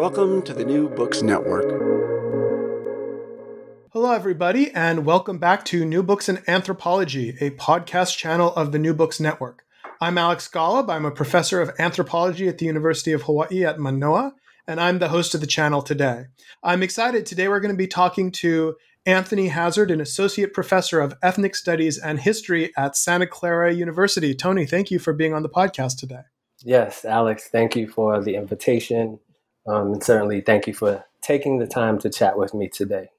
Welcome 0.00 0.40
to 0.44 0.54
the 0.54 0.64
New 0.64 0.88
Books 0.88 1.20
Network. 1.20 1.68
Hello, 3.92 4.12
everybody, 4.12 4.70
and 4.70 5.04
welcome 5.04 5.36
back 5.36 5.62
to 5.66 5.84
New 5.84 6.02
Books 6.02 6.26
in 6.26 6.42
Anthropology, 6.48 7.36
a 7.38 7.50
podcast 7.50 8.16
channel 8.16 8.54
of 8.54 8.72
the 8.72 8.78
New 8.78 8.94
Books 8.94 9.20
Network. 9.20 9.62
I'm 10.00 10.16
Alex 10.16 10.48
Golub. 10.48 10.88
I'm 10.88 11.04
a 11.04 11.10
professor 11.10 11.60
of 11.60 11.72
anthropology 11.78 12.48
at 12.48 12.56
the 12.56 12.64
University 12.64 13.12
of 13.12 13.24
Hawaii 13.24 13.62
at 13.66 13.78
Manoa, 13.78 14.32
and 14.66 14.80
I'm 14.80 15.00
the 15.00 15.10
host 15.10 15.34
of 15.34 15.42
the 15.42 15.46
channel 15.46 15.82
today. 15.82 16.24
I'm 16.62 16.82
excited. 16.82 17.26
Today, 17.26 17.48
we're 17.48 17.60
going 17.60 17.74
to 17.74 17.76
be 17.76 17.86
talking 17.86 18.32
to 18.32 18.76
Anthony 19.04 19.48
Hazard, 19.48 19.90
an 19.90 20.00
associate 20.00 20.54
professor 20.54 21.00
of 21.00 21.12
ethnic 21.22 21.54
studies 21.54 21.98
and 21.98 22.18
history 22.18 22.72
at 22.74 22.96
Santa 22.96 23.26
Clara 23.26 23.74
University. 23.74 24.34
Tony, 24.34 24.64
thank 24.64 24.90
you 24.90 24.98
for 24.98 25.12
being 25.12 25.34
on 25.34 25.42
the 25.42 25.50
podcast 25.50 25.98
today. 25.98 26.22
Yes, 26.64 27.04
Alex, 27.04 27.48
thank 27.52 27.76
you 27.76 27.86
for 27.86 28.22
the 28.24 28.36
invitation. 28.36 29.18
Um, 29.70 29.92
and 29.92 30.02
certainly 30.02 30.40
thank 30.40 30.66
you 30.66 30.74
for 30.74 31.04
taking 31.20 31.58
the 31.58 31.66
time 31.66 31.98
to 32.00 32.10
chat 32.10 32.36
with 32.36 32.54
me 32.54 32.68
today. 32.68 33.10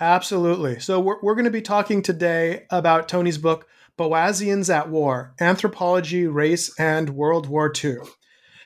Absolutely. 0.00 0.80
So, 0.80 0.98
we're, 1.00 1.20
we're 1.22 1.34
going 1.34 1.44
to 1.44 1.50
be 1.50 1.62
talking 1.62 2.02
today 2.02 2.64
about 2.70 3.08
Tony's 3.08 3.38
book, 3.38 3.68
Boasians 3.98 4.72
at 4.72 4.88
War 4.88 5.34
Anthropology, 5.40 6.26
Race, 6.26 6.74
and 6.78 7.10
World 7.10 7.46
War 7.46 7.72
II. 7.72 7.98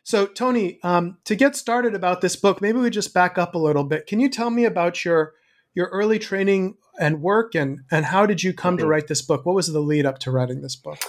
So, 0.05 0.27
Tony, 0.27 0.79
um, 0.85 1.19
to 1.25 1.35
get 1.35 1.57
started 1.57 1.95
about 1.95 2.21
this 2.21 2.37
book, 2.37 2.63
maybe 2.63 2.79
we 2.79 2.91
just 2.91 3.13
back 3.13 3.39
up 3.39 3.57
a 3.57 3.59
little 3.59 3.83
bit. 3.83 4.07
Can 4.07 4.21
you 4.21 4.29
tell 4.29 4.51
me 4.51 4.65
about 4.65 5.05
your 5.05 5.35
your 5.75 5.89
early 5.89 6.21
training 6.21 6.77
and 6.99 7.21
work, 7.21 7.57
and 7.57 7.81
and 7.91 8.07
how 8.07 8.25
did 8.25 8.43
you 8.43 8.55
come 8.55 8.79
to 8.79 8.87
write 8.87 9.09
this 9.09 9.21
book? 9.21 9.45
What 9.45 9.57
was 9.57 9.73
the 9.73 9.81
lead 9.81 10.07
up 10.07 10.21
to 10.21 10.31
writing 10.31 10.63
this 10.63 10.77
book? 10.77 11.01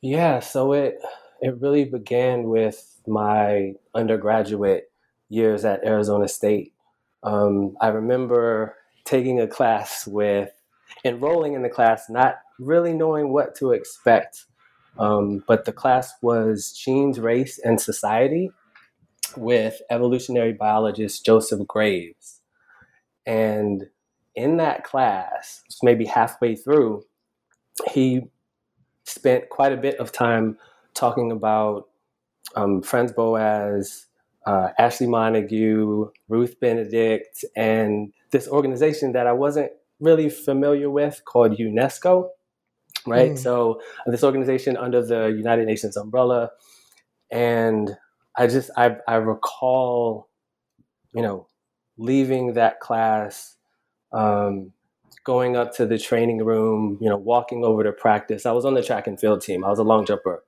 Yeah, 0.00 0.38
so 0.38 0.72
it 0.72 1.00
it 1.40 1.60
really 1.60 1.84
began 1.84 2.44
with 2.44 3.00
my 3.08 3.74
undergraduate 3.94 4.90
years 5.28 5.64
at 5.64 5.84
Arizona 5.84 6.28
State. 6.28 6.72
Um, 7.22 7.76
I 7.80 7.88
remember 7.88 8.76
taking 9.04 9.40
a 9.40 9.46
class 9.46 10.06
with, 10.06 10.50
enrolling 11.04 11.54
in 11.54 11.62
the 11.62 11.68
class, 11.68 12.08
not 12.08 12.36
really 12.58 12.92
knowing 12.92 13.32
what 13.32 13.54
to 13.56 13.72
expect. 13.72 14.46
Um, 14.98 15.44
but 15.46 15.64
the 15.64 15.72
class 15.72 16.12
was 16.22 16.72
Genes, 16.72 17.20
Race, 17.20 17.58
and 17.58 17.80
Society 17.80 18.50
with 19.36 19.80
evolutionary 19.90 20.52
biologist 20.52 21.24
Joseph 21.24 21.66
Graves. 21.66 22.40
And 23.26 23.86
in 24.34 24.56
that 24.56 24.84
class, 24.84 25.62
maybe 25.82 26.04
halfway 26.06 26.56
through, 26.56 27.04
he 27.92 28.22
spent 29.04 29.48
quite 29.48 29.72
a 29.72 29.76
bit 29.76 29.98
of 29.98 30.12
time 30.12 30.58
talking 30.94 31.30
about 31.30 31.88
um, 32.56 32.82
Franz 32.82 33.12
Boas, 33.12 34.06
uh, 34.48 34.70
Ashley 34.78 35.06
Montagu, 35.06 36.10
Ruth 36.30 36.58
Benedict, 36.58 37.44
and 37.54 38.14
this 38.30 38.48
organization 38.48 39.12
that 39.12 39.26
I 39.26 39.32
wasn't 39.32 39.72
really 40.00 40.30
familiar 40.30 40.88
with 40.88 41.20
called 41.26 41.58
UNESCO, 41.58 42.30
right? 43.06 43.32
Mm. 43.32 43.38
So 43.38 43.82
this 44.06 44.24
organization 44.24 44.78
under 44.78 45.04
the 45.04 45.26
United 45.26 45.66
Nations 45.66 45.98
umbrella, 45.98 46.50
and 47.30 47.94
I 48.38 48.46
just 48.46 48.70
I 48.74 48.96
I 49.06 49.16
recall, 49.16 50.30
you 51.12 51.20
know, 51.20 51.46
leaving 51.98 52.54
that 52.54 52.80
class, 52.80 53.54
um, 54.14 54.72
going 55.24 55.56
up 55.56 55.74
to 55.74 55.84
the 55.84 55.98
training 55.98 56.42
room, 56.42 56.96
you 57.02 57.10
know, 57.10 57.18
walking 57.18 57.66
over 57.66 57.84
to 57.84 57.92
practice. 57.92 58.46
I 58.46 58.52
was 58.52 58.64
on 58.64 58.72
the 58.72 58.82
track 58.82 59.06
and 59.06 59.20
field 59.20 59.42
team. 59.42 59.62
I 59.62 59.68
was 59.68 59.78
a 59.78 59.84
long 59.84 60.06
jumper, 60.06 60.42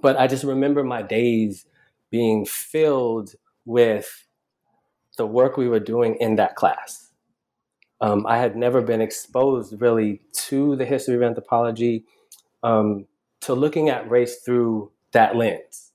but 0.00 0.18
I 0.18 0.26
just 0.26 0.42
remember 0.42 0.82
my 0.82 1.02
days 1.02 1.66
being 2.10 2.44
filled 2.44 3.34
with 3.64 4.26
the 5.16 5.26
work 5.26 5.56
we 5.56 5.68
were 5.68 5.80
doing 5.80 6.16
in 6.16 6.36
that 6.36 6.56
class. 6.56 7.10
Um, 8.00 8.26
I 8.26 8.38
had 8.38 8.56
never 8.56 8.82
been 8.82 9.00
exposed 9.00 9.80
really 9.80 10.20
to 10.48 10.76
the 10.76 10.84
history 10.84 11.16
of 11.16 11.22
anthropology, 11.22 12.04
um, 12.62 13.06
to 13.40 13.54
looking 13.54 13.88
at 13.88 14.10
race 14.10 14.36
through 14.40 14.90
that 15.12 15.36
lens. 15.36 15.92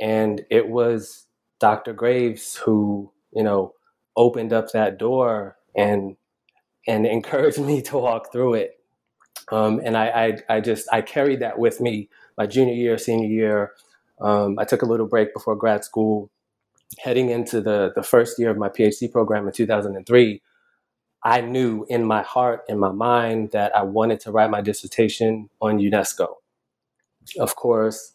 And 0.00 0.44
it 0.50 0.68
was 0.68 1.26
Dr. 1.58 1.92
Graves 1.92 2.56
who, 2.56 3.12
you 3.32 3.42
know, 3.42 3.74
opened 4.16 4.52
up 4.52 4.72
that 4.72 4.98
door 4.98 5.56
and 5.76 6.16
and 6.86 7.06
encouraged 7.06 7.58
me 7.58 7.82
to 7.82 7.98
walk 7.98 8.32
through 8.32 8.54
it. 8.54 8.76
Um, 9.52 9.80
and 9.84 9.96
I, 9.96 10.36
I, 10.48 10.56
I 10.56 10.60
just 10.60 10.88
I 10.92 11.02
carried 11.02 11.40
that 11.40 11.58
with 11.58 11.80
me 11.80 12.08
my 12.38 12.46
junior 12.46 12.74
year, 12.74 12.96
senior 12.96 13.28
year, 13.28 13.72
um, 14.20 14.58
I 14.58 14.64
took 14.64 14.82
a 14.82 14.86
little 14.86 15.06
break 15.06 15.32
before 15.34 15.56
grad 15.56 15.84
school. 15.84 16.30
Heading 16.98 17.30
into 17.30 17.60
the, 17.60 17.92
the 17.94 18.02
first 18.02 18.38
year 18.38 18.50
of 18.50 18.58
my 18.58 18.68
PhD 18.68 19.10
program 19.10 19.46
in 19.46 19.52
2003, 19.52 20.42
I 21.22 21.40
knew 21.40 21.86
in 21.88 22.04
my 22.04 22.22
heart, 22.22 22.64
in 22.68 22.78
my 22.78 22.90
mind, 22.90 23.52
that 23.52 23.74
I 23.76 23.82
wanted 23.82 24.20
to 24.20 24.32
write 24.32 24.50
my 24.50 24.60
dissertation 24.60 25.50
on 25.60 25.78
UNESCO. 25.78 26.34
Of 27.38 27.54
course, 27.54 28.12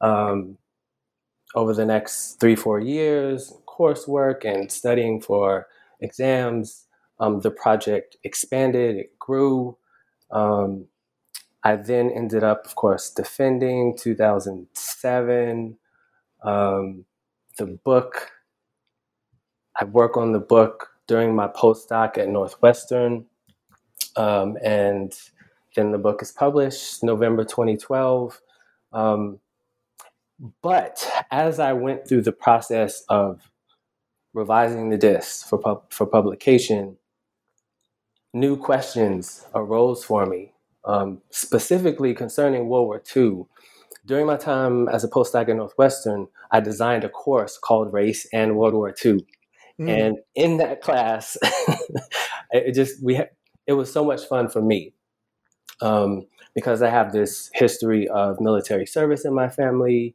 um, 0.00 0.56
over 1.54 1.74
the 1.74 1.84
next 1.84 2.40
three, 2.40 2.56
four 2.56 2.80
years, 2.80 3.52
coursework 3.66 4.44
and 4.44 4.70
studying 4.70 5.20
for 5.20 5.66
exams, 6.00 6.86
um, 7.20 7.40
the 7.40 7.50
project 7.50 8.16
expanded, 8.24 8.96
it 8.96 9.18
grew. 9.18 9.76
Um, 10.30 10.86
I 11.64 11.76
then 11.76 12.10
ended 12.10 12.44
up, 12.44 12.66
of 12.66 12.74
course, 12.74 13.08
defending 13.08 13.96
2007. 13.96 15.78
Um, 16.42 17.04
the 17.56 17.66
book, 17.66 18.32
I 19.80 19.86
work 19.86 20.18
on 20.18 20.32
the 20.32 20.40
book 20.40 20.90
during 21.06 21.34
my 21.34 21.48
postdoc 21.48 22.18
at 22.18 22.28
Northwestern. 22.28 23.24
Um, 24.16 24.58
and 24.62 25.18
then 25.74 25.90
the 25.90 25.98
book 25.98 26.20
is 26.20 26.32
published 26.32 27.02
November 27.02 27.44
2012. 27.44 28.38
Um, 28.92 29.40
but 30.60 31.10
as 31.30 31.58
I 31.58 31.72
went 31.72 32.06
through 32.06 32.22
the 32.22 32.32
process 32.32 33.02
of 33.08 33.50
revising 34.34 34.90
the 34.90 34.98
disc 34.98 35.48
for, 35.48 35.58
pub- 35.58 35.90
for 35.90 36.06
publication, 36.06 36.98
new 38.34 38.58
questions 38.58 39.46
arose 39.54 40.04
for 40.04 40.26
me 40.26 40.53
um, 40.84 41.20
specifically 41.30 42.14
concerning 42.14 42.68
World 42.68 42.86
War 42.86 43.02
II. 43.14 43.44
During 44.06 44.26
my 44.26 44.36
time 44.36 44.88
as 44.88 45.02
a 45.02 45.08
postdoc 45.08 45.48
at 45.48 45.56
Northwestern, 45.56 46.28
I 46.50 46.60
designed 46.60 47.04
a 47.04 47.08
course 47.08 47.58
called 47.58 47.92
Race 47.92 48.26
and 48.32 48.56
World 48.56 48.74
War 48.74 48.94
II. 49.04 49.24
Mm. 49.80 49.88
And 49.88 50.18
in 50.34 50.58
that 50.58 50.82
class, 50.82 51.36
it 52.52 52.74
just 52.74 53.02
we 53.02 53.16
ha- 53.16 53.30
it 53.66 53.72
was 53.72 53.92
so 53.92 54.04
much 54.04 54.24
fun 54.26 54.48
for 54.48 54.62
me 54.62 54.92
um, 55.80 56.26
because 56.54 56.82
I 56.82 56.90
have 56.90 57.12
this 57.12 57.50
history 57.54 58.06
of 58.08 58.40
military 58.40 58.86
service 58.86 59.24
in 59.24 59.34
my 59.34 59.48
family. 59.48 60.14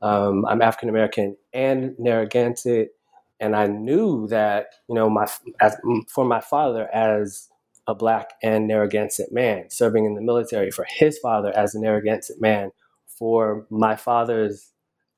Um, 0.00 0.46
I'm 0.46 0.62
African 0.62 0.88
American 0.88 1.36
and 1.52 1.94
Narragansett, 1.98 2.90
and 3.40 3.54
I 3.54 3.66
knew 3.66 4.26
that 4.28 4.68
you 4.88 4.94
know 4.94 5.10
my 5.10 5.26
as 5.60 5.76
for 6.08 6.24
my 6.24 6.40
father 6.40 6.88
as 6.94 7.48
a 7.86 7.94
black 7.94 8.30
and 8.42 8.66
Narragansett 8.66 9.32
man 9.32 9.70
serving 9.70 10.04
in 10.04 10.14
the 10.14 10.22
military, 10.22 10.70
for 10.70 10.86
his 10.88 11.18
father 11.18 11.52
as 11.56 11.74
a 11.74 11.80
Narragansett 11.80 12.40
man, 12.40 12.70
for 13.06 13.66
my 13.70 13.96
father's 13.96 14.72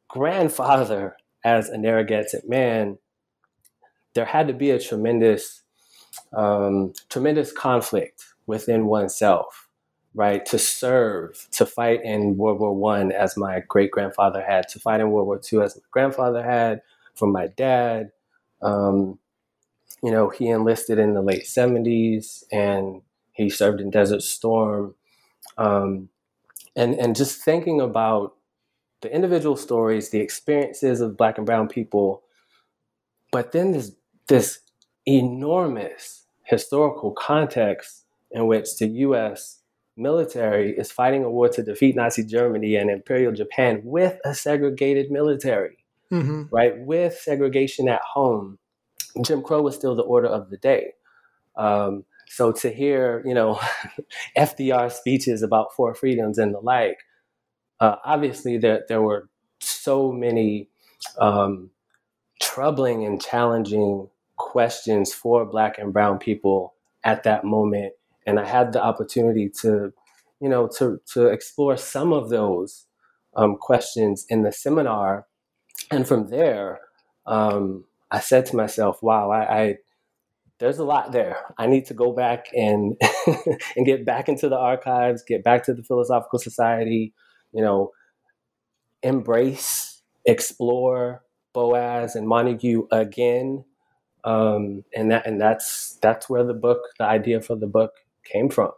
grandfather 0.09 1.17
as 1.45 1.69
a 1.69 1.79
Narragansett 1.79 2.49
man, 2.49 2.99
there 4.15 4.25
had 4.25 4.49
to 4.49 4.55
be 4.55 4.71
a 4.71 4.81
tremendous, 4.81 5.63
um, 6.35 6.93
tremendous 7.09 7.53
conflict 7.53 8.25
within 8.47 8.87
oneself, 8.87 9.69
right? 10.15 10.45
To 10.47 10.59
serve, 10.59 11.47
to 11.53 11.67
fight 11.67 12.01
in 12.03 12.37
World 12.37 12.61
War 12.61 12.75
One 12.75 13.13
as 13.13 13.37
my 13.37 13.63
great 13.69 13.91
grandfather 13.91 14.43
had, 14.47 14.69
to 14.69 14.81
fight 14.81 15.01
in 15.01 15.11
World 15.11 15.27
War 15.27 15.39
Two 15.39 15.63
as 15.63 15.77
my 15.77 15.83
grandfather 15.91 16.43
had, 16.43 16.83
from 17.15 17.33
my 17.33 17.47
dad. 17.47 18.11
Um, 18.63 19.19
you 20.03 20.11
know, 20.11 20.29
he 20.29 20.49
enlisted 20.49 20.99
in 20.99 21.15
the 21.15 21.23
late 21.23 21.45
70s 21.45 22.45
and 22.53 23.03
he 23.33 23.51
served 23.51 23.81
in 23.81 23.91
Desert 23.91 24.23
Storm. 24.23 24.95
Um, 25.59 26.09
and, 26.75 26.95
and 26.95 27.17
just 27.17 27.43
thinking 27.43 27.81
about 27.81 28.35
the 29.01 29.15
individual 29.15 29.57
stories, 29.57 30.11
the 30.11 30.21
experiences 30.21 31.01
of 31.01 31.17
Black 31.17 31.39
and 31.39 31.47
Brown 31.47 31.69
people, 31.69 32.23
but 33.33 33.53
then 33.53 33.73
this, 33.73 33.93
this 34.29 34.61
enormous 35.07 36.25
historical 36.45 37.13
context 37.13 38.05
in 38.31 38.47
which 38.47 38.77
the 38.79 38.87
US 38.89 39.61
military 39.97 40.77
is 40.77 40.93
fighting 40.93 41.25
a 41.25 41.31
war 41.31 41.49
to 41.49 41.63
defeat 41.63 41.97
Nazi 41.97 42.25
Germany 42.25 42.77
and 42.77 42.91
Imperial 42.91 43.33
Japan 43.33 43.81
with 43.85 44.19
a 44.25 44.35
segregated 44.35 45.11
military, 45.11 45.79
mm-hmm. 46.13 46.45
right? 46.51 46.79
With 46.79 47.15
segregation 47.15 47.89
at 47.89 48.03
home. 48.03 48.59
Jim 49.25 49.43
Crow 49.43 49.63
was 49.63 49.75
still 49.75 49.95
the 49.95 50.03
order 50.03 50.29
of 50.29 50.51
the 50.51 50.57
day. 50.57 50.93
Um, 51.57 52.05
so 52.29 52.53
to 52.53 52.71
hear, 52.71 53.23
you 53.25 53.35
know, 53.35 53.61
FDR 54.39 54.91
speeches 54.93 55.43
about 55.43 55.75
four 55.75 55.95
freedoms 55.95 56.39
and 56.39 56.55
the 56.55 56.61
like, 56.61 56.99
uh, 57.81 57.97
obviously 58.05 58.59
there, 58.59 58.85
there 58.89 59.03
were 59.03 59.29
so 59.61 60.13
many 60.13 60.69
um, 61.19 61.71
troubling 62.41 63.05
and 63.05 63.23
challenging 63.23 64.09
questions 64.37 65.13
for 65.13 65.45
Black 65.45 65.79
and 65.79 65.93
Brown 65.93 66.19
people 66.19 66.75
at 67.05 67.23
that 67.25 67.45
moment, 67.45 67.93
and 68.27 68.39
I 68.39 68.47
had 68.47 68.73
the 68.73 68.83
opportunity 68.83 69.51
to, 69.61 69.93
you 70.41 70.49
know, 70.49 70.69
to 70.79 71.01
to 71.15 71.27
explore 71.27 71.77
some 71.77 72.13
of 72.13 72.29
those 72.29 72.87
um, 73.35 73.57
questions 73.57 74.27
in 74.29 74.43
the 74.43 74.53
seminar, 74.53 75.27
and 75.91 76.07
from 76.07 76.29
there, 76.29 76.81
um, 77.27 77.85
I 78.11 78.21
said 78.21 78.47
to 78.47 78.57
myself, 78.57 79.03
"Wow, 79.03 79.31
I, 79.31 79.61
I 79.63 79.77
there's 80.59 80.79
a 80.79 80.85
lot 80.85 81.13
there. 81.13 81.39
I 81.59 81.67
need 81.67 81.87
to 81.87 81.95
go 81.95 82.13
back 82.13 82.47
and 82.55 82.97
and 83.77 83.87
get 83.87 84.05
back 84.07 84.29
into 84.29 84.49
the 84.49 84.57
archives, 84.59 85.23
get 85.23 85.45
back 85.45 85.65
to 85.67 85.75
the 85.75 85.83
Philosophical 85.83 86.39
Society, 86.39 87.15
you 87.53 87.63
know, 87.63 87.93
embrace, 89.03 90.03
explore 90.25 91.23
Boas 91.53 92.15
and 92.17 92.27
Montagu 92.27 92.87
again, 92.93 93.65
um, 94.25 94.85
and 94.95 95.11
that 95.13 95.27
and 95.27 95.41
that's 95.41 95.99
that's 96.03 96.29
where 96.31 96.45
the 96.45 96.55
book, 96.55 96.81
the 96.99 97.05
idea 97.07 97.41
for 97.41 97.57
the 97.57 97.67
book, 97.69 97.93
came 98.25 98.49
from. 98.51 98.73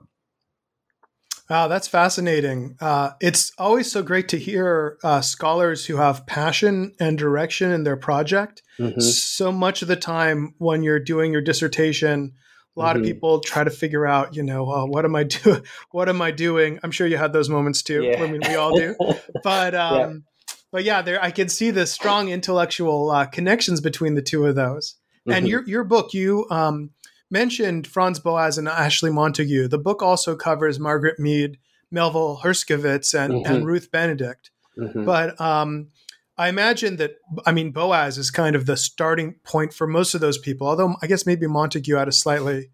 Wow, 1.49 1.69
that's 1.69 1.89
fascinating. 1.89 2.77
Uh, 2.79 3.12
it's 3.21 3.53
always 3.56 3.91
so 3.91 4.03
great 4.03 4.29
to 4.29 4.39
hear 4.39 4.99
uh, 5.03 5.23
scholars 5.23 5.87
who 5.87 5.97
have 5.97 6.27
passion 6.27 6.95
and 7.00 7.17
direction 7.17 7.71
in 7.71 7.85
their 7.85 7.97
project. 7.97 8.62
Mm-hmm. 8.79 9.00
So 9.00 9.50
much 9.50 9.81
of 9.81 9.89
the 9.89 9.97
time, 9.97 10.55
when 10.59 10.83
you're 10.83 11.00
doing 11.00 11.33
your 11.33 11.41
dissertation, 11.41 12.35
a 12.77 12.81
lot 12.81 12.97
mm-hmm. 12.97 13.05
of 13.05 13.06
people 13.06 13.41
try 13.41 13.65
to 13.65 13.71
figure 13.71 14.06
out, 14.06 14.37
you 14.37 14.43
know, 14.43 14.71
uh, 14.71 14.85
what 14.85 15.06
am 15.06 15.17
I 15.17 15.23
doing? 15.25 15.62
What 15.91 16.11
am 16.11 16.21
I 16.21 16.33
doing? 16.33 16.81
I'm 16.83 16.91
sure 16.91 17.06
you 17.06 17.17
had 17.17 17.33
those 17.33 17.49
moments 17.49 17.83
too. 17.83 18.03
Yeah. 18.03 18.23
I 18.23 18.27
mean, 18.27 18.43
we 18.47 18.55
all 18.55 18.77
do. 18.77 18.95
But 19.43 19.75
um, 19.75 19.99
yeah. 19.99 20.55
but 20.71 20.85
yeah, 20.85 21.03
there 21.03 21.23
I 21.23 21.31
can 21.31 21.49
see 21.49 21.71
the 21.71 21.87
strong 21.87 22.29
intellectual 22.29 23.11
uh, 23.11 23.27
connections 23.27 23.81
between 23.81 24.15
the 24.15 24.23
two 24.23 24.45
of 24.45 24.55
those. 24.55 24.97
Mm-hmm. 25.21 25.33
And 25.33 25.49
your 25.49 25.62
your 25.67 25.85
book, 25.85 26.12
you 26.12 26.47
um, 26.50 26.91
mentioned 27.30 27.86
Franz 27.86 28.19
Boas 28.19 28.58
and 28.58 28.69
Ashley 28.69 29.10
Montagu. 29.10 29.69
The 29.69 29.78
book 29.78 30.02
also 30.02 30.36
covers 30.36 30.78
Margaret 30.78 31.19
Mead, 31.19 31.58
Melville 31.90 32.40
Herskovits, 32.42 33.19
and, 33.19 33.32
mm-hmm. 33.32 33.52
and 33.52 33.66
Ruth 33.66 33.90
Benedict. 33.90 34.50
Mm-hmm. 34.78 35.04
But 35.04 35.40
um, 35.40 35.88
I 36.36 36.48
imagine 36.48 36.96
that, 36.96 37.16
I 37.44 37.52
mean, 37.52 37.72
Boas 37.72 38.16
is 38.16 38.30
kind 38.30 38.54
of 38.54 38.66
the 38.66 38.76
starting 38.76 39.34
point 39.44 39.72
for 39.72 39.86
most 39.86 40.14
of 40.14 40.20
those 40.20 40.38
people, 40.38 40.66
although 40.66 40.94
I 41.02 41.06
guess 41.06 41.26
maybe 41.26 41.46
Montagu 41.46 41.98
had 41.98 42.08
a 42.08 42.12
slightly 42.12 42.70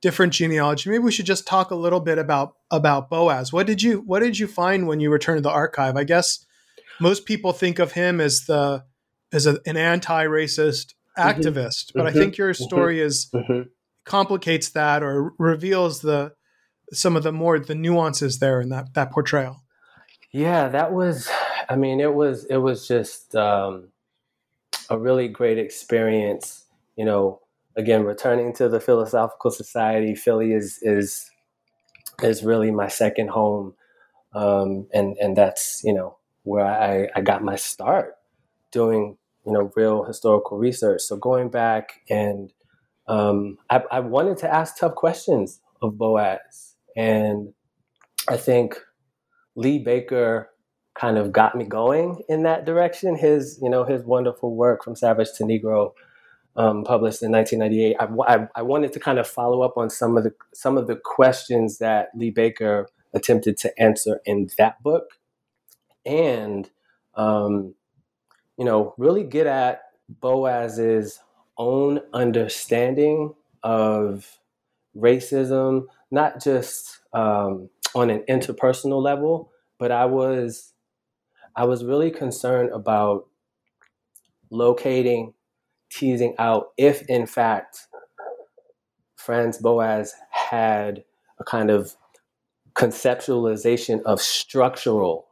different 0.00 0.32
genealogy. 0.32 0.88
Maybe 0.90 1.02
we 1.02 1.12
should 1.12 1.26
just 1.26 1.46
talk 1.46 1.70
a 1.70 1.74
little 1.74 2.00
bit 2.00 2.18
about 2.18 2.54
about 2.70 3.10
Boas. 3.10 3.52
What 3.52 3.66
did 3.66 3.82
you 3.82 4.00
what 4.06 4.20
did 4.20 4.38
you 4.38 4.46
find 4.46 4.86
when 4.86 5.00
you 5.00 5.10
returned 5.10 5.38
to 5.38 5.42
the 5.42 5.50
archive? 5.50 5.96
I 5.96 6.04
guess 6.04 6.46
most 7.00 7.26
people 7.26 7.52
think 7.52 7.78
of 7.78 7.92
him 7.92 8.20
as 8.20 8.46
the 8.46 8.84
as 9.32 9.46
a, 9.46 9.58
an 9.66 9.76
anti-racist 9.76 10.94
mm-hmm. 11.18 11.20
activist, 11.20 11.92
but 11.94 12.06
I 12.06 12.10
mm-hmm. 12.10 12.18
think 12.18 12.36
your 12.38 12.52
mm-hmm. 12.52 12.62
story 12.64 13.00
is 13.00 13.30
complicates 14.08 14.70
that 14.70 15.02
or 15.02 15.32
reveals 15.38 16.00
the 16.00 16.32
some 16.92 17.16
of 17.16 17.22
the 17.22 17.32
more 17.32 17.58
the 17.58 17.74
nuances 17.74 18.38
there 18.38 18.60
in 18.60 18.70
that 18.70 18.94
that 18.94 19.12
portrayal. 19.12 19.62
Yeah, 20.32 20.68
that 20.68 20.92
was. 20.92 21.28
I 21.68 21.76
mean, 21.76 22.00
it 22.00 22.14
was 22.14 22.44
it 22.46 22.56
was 22.56 22.88
just 22.88 23.36
um, 23.36 23.88
a 24.90 24.98
really 24.98 25.28
great 25.28 25.58
experience. 25.58 26.64
You 26.96 27.04
know, 27.04 27.40
again, 27.76 28.04
returning 28.04 28.52
to 28.54 28.68
the 28.68 28.80
Philosophical 28.80 29.50
Society, 29.50 30.14
Philly 30.14 30.52
is 30.52 30.78
is 30.82 31.30
is 32.22 32.42
really 32.42 32.70
my 32.70 32.88
second 32.88 33.28
home, 33.28 33.74
um, 34.34 34.88
and 34.92 35.16
and 35.18 35.36
that's 35.36 35.82
you 35.84 35.92
know 35.92 36.16
where 36.42 36.66
I 36.66 37.08
I 37.14 37.20
got 37.20 37.44
my 37.44 37.56
start 37.56 38.14
doing 38.70 39.18
you 39.46 39.52
know 39.52 39.70
real 39.76 40.04
historical 40.04 40.58
research. 40.58 41.02
So 41.02 41.16
going 41.16 41.50
back 41.50 42.00
and 42.08 42.52
um, 43.08 43.56
I, 43.70 43.82
I, 43.90 44.00
wanted 44.00 44.36
to 44.38 44.54
ask 44.54 44.76
tough 44.76 44.94
questions 44.94 45.60
of 45.80 45.96
Boas. 45.96 46.74
And 46.94 47.54
I 48.28 48.36
think 48.36 48.78
Lee 49.56 49.78
Baker 49.78 50.50
kind 50.94 51.16
of 51.16 51.32
got 51.32 51.56
me 51.56 51.64
going 51.64 52.22
in 52.28 52.42
that 52.42 52.66
direction. 52.66 53.16
His, 53.16 53.58
you 53.62 53.70
know, 53.70 53.84
his 53.84 54.04
wonderful 54.04 54.54
work 54.54 54.84
from 54.84 54.94
Savage 54.94 55.28
to 55.36 55.44
Negro, 55.44 55.92
um, 56.56 56.84
published 56.84 57.22
in 57.22 57.32
1998. 57.32 57.96
I, 57.98 58.34
I, 58.34 58.48
I, 58.56 58.62
wanted 58.62 58.92
to 58.92 59.00
kind 59.00 59.18
of 59.18 59.26
follow 59.26 59.62
up 59.62 59.78
on 59.78 59.88
some 59.88 60.18
of 60.18 60.24
the 60.24 60.34
some 60.52 60.76
of 60.76 60.86
the 60.86 60.96
questions 60.96 61.78
that 61.78 62.10
Lee 62.14 62.30
Baker 62.30 62.88
attempted 63.14 63.56
to 63.58 63.80
answer 63.80 64.20
in 64.26 64.50
that 64.58 64.82
book, 64.82 65.12
and 66.04 66.68
um, 67.14 67.74
you 68.58 68.64
know, 68.64 68.94
really 68.98 69.24
get 69.24 69.46
at 69.46 69.82
Boas's 70.08 71.20
own 71.58 72.00
understanding 72.12 73.34
of 73.62 74.38
racism, 74.96 75.86
not 76.10 76.42
just 76.42 77.00
um, 77.12 77.68
on 77.94 78.10
an 78.10 78.24
interpersonal 78.28 79.02
level, 79.02 79.50
but 79.78 79.92
I 79.92 80.06
was 80.06 80.72
I 81.56 81.64
was 81.64 81.84
really 81.84 82.10
concerned 82.10 82.70
about 82.70 83.26
locating, 84.50 85.34
teasing 85.90 86.34
out 86.38 86.68
if 86.76 87.02
in 87.02 87.26
fact 87.26 87.86
Franz 89.16 89.58
Boas 89.58 90.14
had 90.30 91.04
a 91.38 91.44
kind 91.44 91.70
of 91.70 91.96
conceptualization 92.74 94.00
of 94.04 94.20
structural 94.20 95.26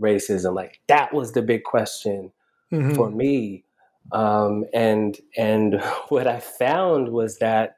racism. 0.00 0.54
Like 0.54 0.80
that 0.88 1.14
was 1.14 1.32
the 1.32 1.42
big 1.42 1.64
question 1.64 2.32
mm-hmm. 2.72 2.94
for 2.94 3.10
me 3.10 3.64
um, 4.12 4.64
and 4.74 5.18
and 5.36 5.80
what 6.08 6.26
I 6.26 6.40
found 6.40 7.10
was 7.10 7.38
that 7.38 7.76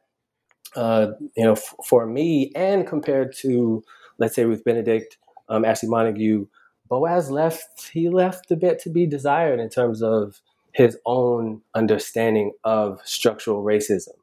uh, 0.76 1.08
you 1.36 1.44
know 1.44 1.52
f- 1.52 1.74
for 1.88 2.06
me 2.06 2.52
and 2.56 2.86
compared 2.86 3.34
to 3.38 3.82
let's 4.18 4.34
say 4.36 4.44
with 4.46 4.64
Benedict, 4.64 5.18
um, 5.48 5.64
Ashley 5.64 5.88
Montagu, 5.88 6.48
Boas 6.88 7.30
left 7.30 7.90
he 7.92 8.08
left 8.08 8.50
a 8.50 8.56
bit 8.56 8.78
to 8.80 8.90
be 8.90 9.06
desired 9.06 9.60
in 9.60 9.68
terms 9.68 10.02
of 10.02 10.40
his 10.72 10.98
own 11.06 11.62
understanding 11.74 12.52
of 12.64 13.00
structural 13.04 13.64
racism, 13.64 14.14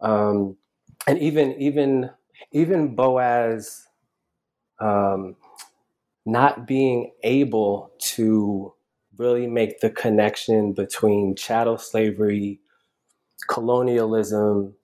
um, 0.00 0.56
and 1.06 1.18
even 1.18 1.52
even 1.60 2.10
even 2.52 2.94
Boas 2.94 3.86
um, 4.80 5.36
not 6.26 6.66
being 6.66 7.12
able 7.22 7.92
to 7.98 8.72
really 9.18 9.46
make 9.46 9.80
the 9.80 9.90
connection 9.90 10.72
between 10.72 11.34
chattel 11.34 11.78
slavery, 11.78 12.60
colonialism, 13.48 14.74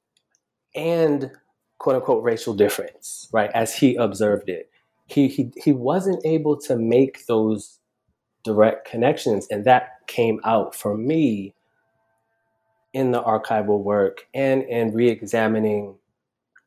and 0.74 1.30
quote 1.78 1.96
unquote 1.96 2.24
racial 2.24 2.54
difference, 2.54 3.28
right? 3.32 3.50
As 3.54 3.74
he 3.74 3.96
observed 3.96 4.48
it. 4.48 4.70
He, 5.06 5.28
he, 5.28 5.52
he 5.62 5.72
wasn't 5.72 6.24
able 6.24 6.58
to 6.62 6.76
make 6.76 7.26
those 7.26 7.78
direct 8.42 8.88
connections. 8.88 9.46
And 9.50 9.64
that 9.64 10.06
came 10.06 10.40
out 10.44 10.74
for 10.74 10.96
me 10.96 11.54
in 12.92 13.10
the 13.10 13.22
archival 13.22 13.82
work 13.82 14.26
and 14.32 14.62
in 14.62 14.92
re 14.92 15.08
examining 15.08 15.96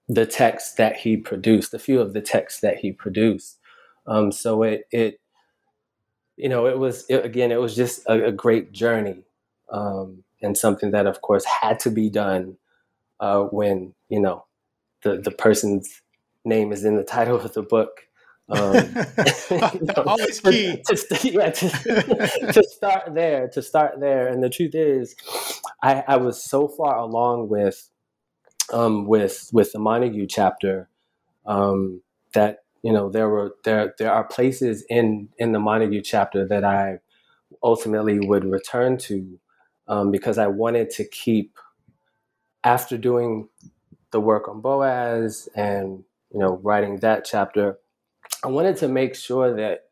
the 0.07 0.25
texts 0.25 0.75
that 0.75 0.97
he 0.97 1.17
produced, 1.17 1.73
a 1.73 1.79
few 1.79 1.99
of 1.99 2.13
the 2.13 2.21
texts 2.21 2.61
that 2.61 2.77
he 2.77 2.91
produced. 2.91 3.59
Um, 4.05 4.31
so 4.31 4.63
it, 4.63 4.83
it 4.91 5.19
you 6.37 6.49
know, 6.49 6.67
it 6.67 6.77
was 6.77 7.05
it, 7.09 7.25
again, 7.25 7.51
it 7.51 7.59
was 7.59 7.75
just 7.75 8.03
a, 8.07 8.27
a 8.27 8.31
great 8.31 8.71
journey, 8.71 9.23
um, 9.71 10.23
and 10.41 10.57
something 10.57 10.91
that, 10.91 11.07
of 11.07 11.21
course, 11.21 11.43
had 11.43 11.79
to 11.81 11.89
be 11.89 12.09
done 12.09 12.57
uh, 13.19 13.41
when 13.43 13.93
you 14.07 14.21
know 14.21 14.45
the 15.03 15.17
the 15.17 15.31
person's 15.31 16.01
name 16.45 16.71
is 16.71 16.85
in 16.85 16.95
the 16.95 17.03
title 17.03 17.35
of 17.35 17.53
the 17.53 17.63
book. 17.63 18.03
Um, 18.49 18.75
Always 20.05 20.39
key. 20.39 20.81
To, 20.87 20.95
to, 20.95 21.29
yeah, 21.29 21.49
to, 21.49 21.69
to, 22.53 22.63
start 22.63 23.13
there, 23.13 23.49
to 23.49 23.61
start 23.61 23.99
there, 23.99 24.27
and 24.27 24.41
the 24.41 24.49
truth 24.49 24.73
is, 24.73 25.15
I, 25.83 26.03
I 26.07 26.15
was 26.15 26.41
so 26.41 26.69
far 26.69 26.97
along 26.97 27.49
with 27.49 27.89
um, 28.71 29.05
with 29.05 29.49
with 29.51 29.71
the 29.73 29.79
Montagu 29.79 30.27
chapter 30.29 30.87
um, 31.45 32.01
that 32.33 32.59
you 32.83 32.93
know 32.93 33.09
there 33.09 33.29
were 33.29 33.55
there 33.63 33.93
there 33.97 34.11
are 34.11 34.23
places 34.23 34.83
in 34.89 35.29
in 35.37 35.51
the 35.51 35.59
Montagu 35.59 36.03
chapter 36.03 36.47
that 36.47 36.63
I 36.63 36.99
ultimately 37.63 38.19
would 38.19 38.45
return 38.45 38.97
to 38.97 39.39
um, 39.87 40.11
because 40.11 40.37
I 40.37 40.47
wanted 40.47 40.89
to 40.91 41.07
keep 41.07 41.57
after 42.63 42.97
doing 42.97 43.47
the 44.11 44.19
work 44.19 44.47
on 44.47 44.61
Boas 44.61 45.49
and 45.55 46.03
you 46.33 46.39
know 46.39 46.59
writing 46.63 46.97
that 46.97 47.25
chapter, 47.25 47.77
I 48.43 48.47
wanted 48.47 48.77
to 48.77 48.87
make 48.87 49.15
sure 49.15 49.55
that 49.55 49.85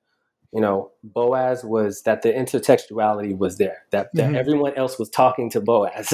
you 0.52 0.62
know 0.62 0.92
Boas 1.04 1.64
was 1.64 2.04
that 2.04 2.22
the 2.22 2.32
intertextuality 2.32 3.38
was 3.38 3.58
there, 3.58 3.84
that, 3.92 4.10
that 4.14 4.28
mm-hmm. 4.28 4.36
everyone 4.36 4.74
else 4.76 5.00
was 5.00 5.10
talking 5.10 5.50
to 5.52 5.62
Boas, 5.62 6.14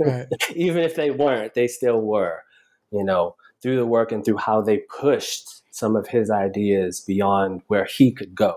right. 0.00 0.26
even 0.54 0.82
if 0.82 0.94
they 0.94 1.10
weren't, 1.10 1.54
they 1.54 1.68
still 1.68 2.00
were. 2.00 2.42
You 2.90 3.04
know, 3.04 3.36
through 3.60 3.76
the 3.76 3.84
work 3.84 4.12
and 4.12 4.24
through 4.24 4.38
how 4.38 4.62
they 4.62 4.78
pushed 4.78 5.57
some 5.78 5.96
of 5.96 6.08
his 6.08 6.30
ideas 6.30 7.00
beyond 7.00 7.62
where 7.68 7.84
he 7.84 8.12
could 8.12 8.34
go. 8.34 8.56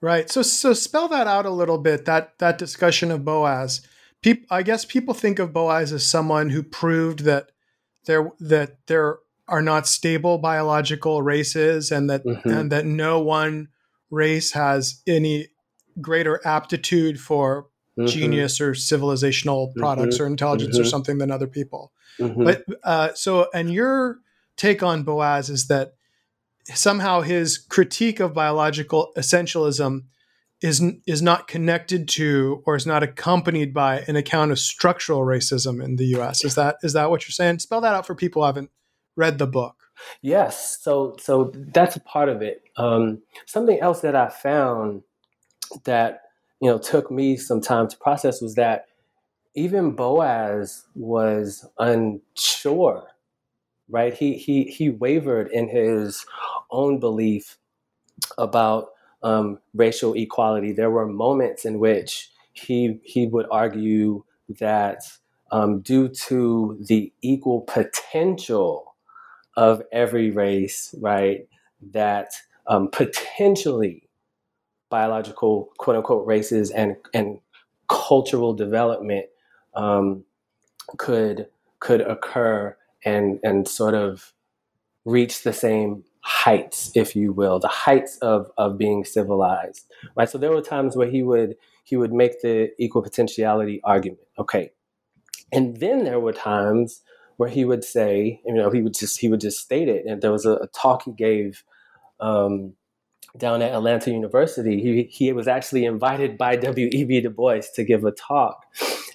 Right. 0.00 0.30
So 0.30 0.42
so 0.42 0.72
spell 0.72 1.08
that 1.08 1.26
out 1.26 1.46
a 1.46 1.50
little 1.50 1.78
bit. 1.78 2.04
That 2.06 2.38
that 2.38 2.58
discussion 2.58 3.10
of 3.10 3.24
Boas. 3.24 3.86
People, 4.20 4.46
I 4.50 4.62
guess 4.62 4.84
people 4.84 5.14
think 5.14 5.38
of 5.38 5.52
Boas 5.52 5.92
as 5.92 6.04
someone 6.04 6.50
who 6.50 6.62
proved 6.62 7.20
that 7.20 7.50
there 8.06 8.30
that 8.40 8.78
there 8.86 9.18
are 9.48 9.62
not 9.62 9.86
stable 9.86 10.38
biological 10.38 11.22
races 11.22 11.90
and 11.90 12.10
that 12.10 12.24
mm-hmm. 12.24 12.48
and 12.48 12.72
that 12.72 12.86
no 12.86 13.20
one 13.20 13.68
race 14.10 14.52
has 14.52 15.02
any 15.06 15.48
greater 16.00 16.40
aptitude 16.44 17.20
for 17.20 17.68
mm-hmm. 17.98 18.06
genius 18.06 18.60
or 18.60 18.72
civilizational 18.72 19.74
products 19.76 20.16
mm-hmm. 20.16 20.24
or 20.24 20.26
intelligence 20.26 20.76
or 20.76 20.82
mm-hmm. 20.82 20.90
something 20.90 21.18
than 21.18 21.30
other 21.30 21.46
people. 21.46 21.92
Mm-hmm. 22.18 22.44
But 22.44 22.64
uh, 22.82 23.14
so 23.14 23.48
and 23.54 23.72
your 23.72 24.18
take 24.56 24.82
on 24.82 25.02
Boas 25.02 25.48
is 25.48 25.66
that 25.68 25.94
somehow 26.64 27.20
his 27.20 27.58
critique 27.58 28.20
of 28.20 28.34
biological 28.34 29.12
essentialism 29.16 30.04
is 30.60 30.82
is 31.06 31.20
not 31.20 31.48
connected 31.48 32.08
to 32.08 32.62
or 32.64 32.76
is 32.76 32.86
not 32.86 33.02
accompanied 33.02 33.74
by 33.74 34.00
an 34.06 34.14
account 34.16 34.52
of 34.52 34.58
structural 34.58 35.20
racism 35.20 35.82
in 35.82 35.96
the 35.96 36.06
U.S. 36.06 36.44
Is 36.44 36.54
that 36.54 36.76
is 36.82 36.92
that 36.92 37.10
what 37.10 37.24
you're 37.24 37.32
saying? 37.32 37.58
Spell 37.58 37.80
that 37.80 37.94
out 37.94 38.06
for 38.06 38.14
people 38.14 38.42
who 38.42 38.46
haven't 38.46 38.70
read 39.16 39.38
the 39.38 39.46
book. 39.46 39.76
Yes, 40.20 40.80
so 40.80 41.16
so 41.20 41.52
that's 41.54 41.96
a 41.96 42.00
part 42.00 42.28
of 42.28 42.42
it. 42.42 42.62
Um, 42.76 43.22
something 43.46 43.80
else 43.80 44.00
that 44.00 44.14
I 44.14 44.28
found 44.28 45.02
that 45.84 46.22
you 46.60 46.70
know 46.70 46.78
took 46.78 47.10
me 47.10 47.36
some 47.36 47.60
time 47.60 47.88
to 47.88 47.96
process 47.96 48.40
was 48.40 48.54
that 48.54 48.86
even 49.54 49.92
Boas 49.92 50.84
was 50.94 51.66
unsure, 51.78 53.04
right? 53.92 54.14
He 54.14 54.38
he 54.38 54.64
he 54.64 54.90
wavered 54.90 55.50
in 55.52 55.68
his 55.68 56.26
own 56.72 57.00
belief 57.00 57.58
about 58.38 58.90
um, 59.22 59.58
racial 59.74 60.14
equality. 60.14 60.72
There 60.72 60.90
were 60.90 61.06
moments 61.06 61.64
in 61.64 61.78
which 61.78 62.30
he 62.52 63.00
he 63.04 63.26
would 63.26 63.46
argue 63.50 64.24
that 64.60 65.02
um, 65.52 65.80
due 65.80 66.08
to 66.08 66.78
the 66.88 67.12
equal 67.22 67.62
potential 67.62 68.94
of 69.56 69.82
every 69.92 70.30
race, 70.30 70.94
right, 71.00 71.46
that 71.92 72.32
um, 72.66 72.88
potentially 72.90 74.08
biological 74.90 75.70
quote 75.78 75.96
unquote 75.96 76.26
races 76.26 76.70
and 76.70 76.96
and 77.14 77.38
cultural 77.88 78.54
development 78.54 79.26
um, 79.74 80.24
could 80.98 81.46
could 81.80 82.00
occur 82.02 82.76
and 83.04 83.38
and 83.42 83.68
sort 83.68 83.94
of 83.94 84.32
reach 85.04 85.42
the 85.42 85.52
same 85.52 86.04
heights, 86.20 86.92
if 86.94 87.16
you 87.16 87.32
will, 87.32 87.58
the 87.58 87.68
heights 87.68 88.18
of 88.18 88.50
of 88.56 88.78
being 88.78 89.04
civilized, 89.04 89.86
right? 90.16 90.28
So 90.28 90.38
there 90.38 90.50
were 90.50 90.62
times 90.62 90.96
where 90.96 91.10
he 91.10 91.22
would 91.22 91.56
he 91.84 91.96
would 91.96 92.12
make 92.12 92.40
the 92.42 92.70
equal 92.78 93.02
potentiality 93.02 93.80
argument, 93.84 94.20
okay, 94.38 94.72
and 95.52 95.78
then 95.78 96.04
there 96.04 96.20
were 96.20 96.32
times 96.32 97.02
where 97.36 97.48
he 97.48 97.64
would 97.64 97.84
say, 97.84 98.40
you 98.46 98.54
know, 98.54 98.70
he 98.70 98.82
would 98.82 98.94
just 98.94 99.18
he 99.20 99.28
would 99.28 99.40
just 99.40 99.58
state 99.58 99.88
it, 99.88 100.04
and 100.06 100.22
there 100.22 100.32
was 100.32 100.46
a, 100.46 100.52
a 100.52 100.66
talk 100.68 101.04
he 101.04 101.12
gave. 101.12 101.64
Um, 102.20 102.74
down 103.36 103.62
at 103.62 103.72
Atlanta 103.72 104.10
University, 104.10 104.80
he, 104.82 105.04
he 105.04 105.32
was 105.32 105.48
actually 105.48 105.86
invited 105.86 106.36
by 106.36 106.54
W.E.B. 106.56 107.22
Du 107.22 107.30
Bois 107.30 107.62
to 107.74 107.82
give 107.82 108.04
a 108.04 108.12
talk. 108.12 108.66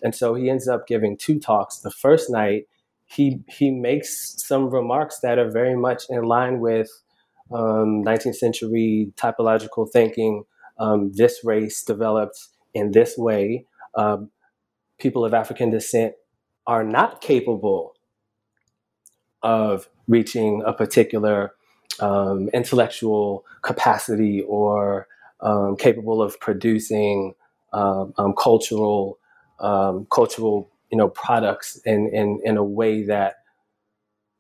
And 0.01 0.15
so 0.15 0.34
he 0.34 0.50
ends 0.50 0.67
up 0.67 0.88
giving 0.88 1.17
two 1.17 1.39
talks. 1.39 1.77
The 1.77 1.91
first 1.91 2.29
night, 2.29 2.67
he 3.08 3.40
he 3.48 3.72
makes 3.72 4.36
some 4.46 4.70
remarks 4.70 5.20
that 5.20 5.40
are 5.40 5.50
very 5.50 5.76
much 5.76 6.04
in 6.10 6.24
line 6.24 6.60
with 6.60 6.90
um, 7.52 8.04
19th 8.04 8.36
century 8.36 9.12
typological 9.16 9.90
thinking. 9.90 10.44
Um, 10.78 11.12
this 11.14 11.40
race 11.44 11.84
developed 11.84 12.38
in 12.74 12.92
this 12.92 13.18
way. 13.18 13.66
Um, 13.96 14.30
people 15.00 15.26
of 15.26 15.34
African 15.34 15.72
descent 15.72 16.14
are 16.68 16.84
not 16.84 17.22
capable 17.22 17.96
of 19.42 19.88
reaching 20.08 20.62
a 20.66 20.74
particular 20.74 21.54
um, 22.00 22.50
intellectual 22.54 23.46
capacity 23.62 24.42
or 24.42 25.08
um, 25.40 25.78
capable 25.78 26.22
of 26.22 26.40
producing 26.40 27.34
um, 27.74 28.14
cultural 28.38 29.18
cultural 30.12 30.70
you 30.91 30.98
know 30.98 31.10
products 31.10 31.79
in 31.86 32.10
in 32.13 32.39
in 32.44 32.58
a 32.58 32.63
way 32.63 33.03
that 33.03 33.36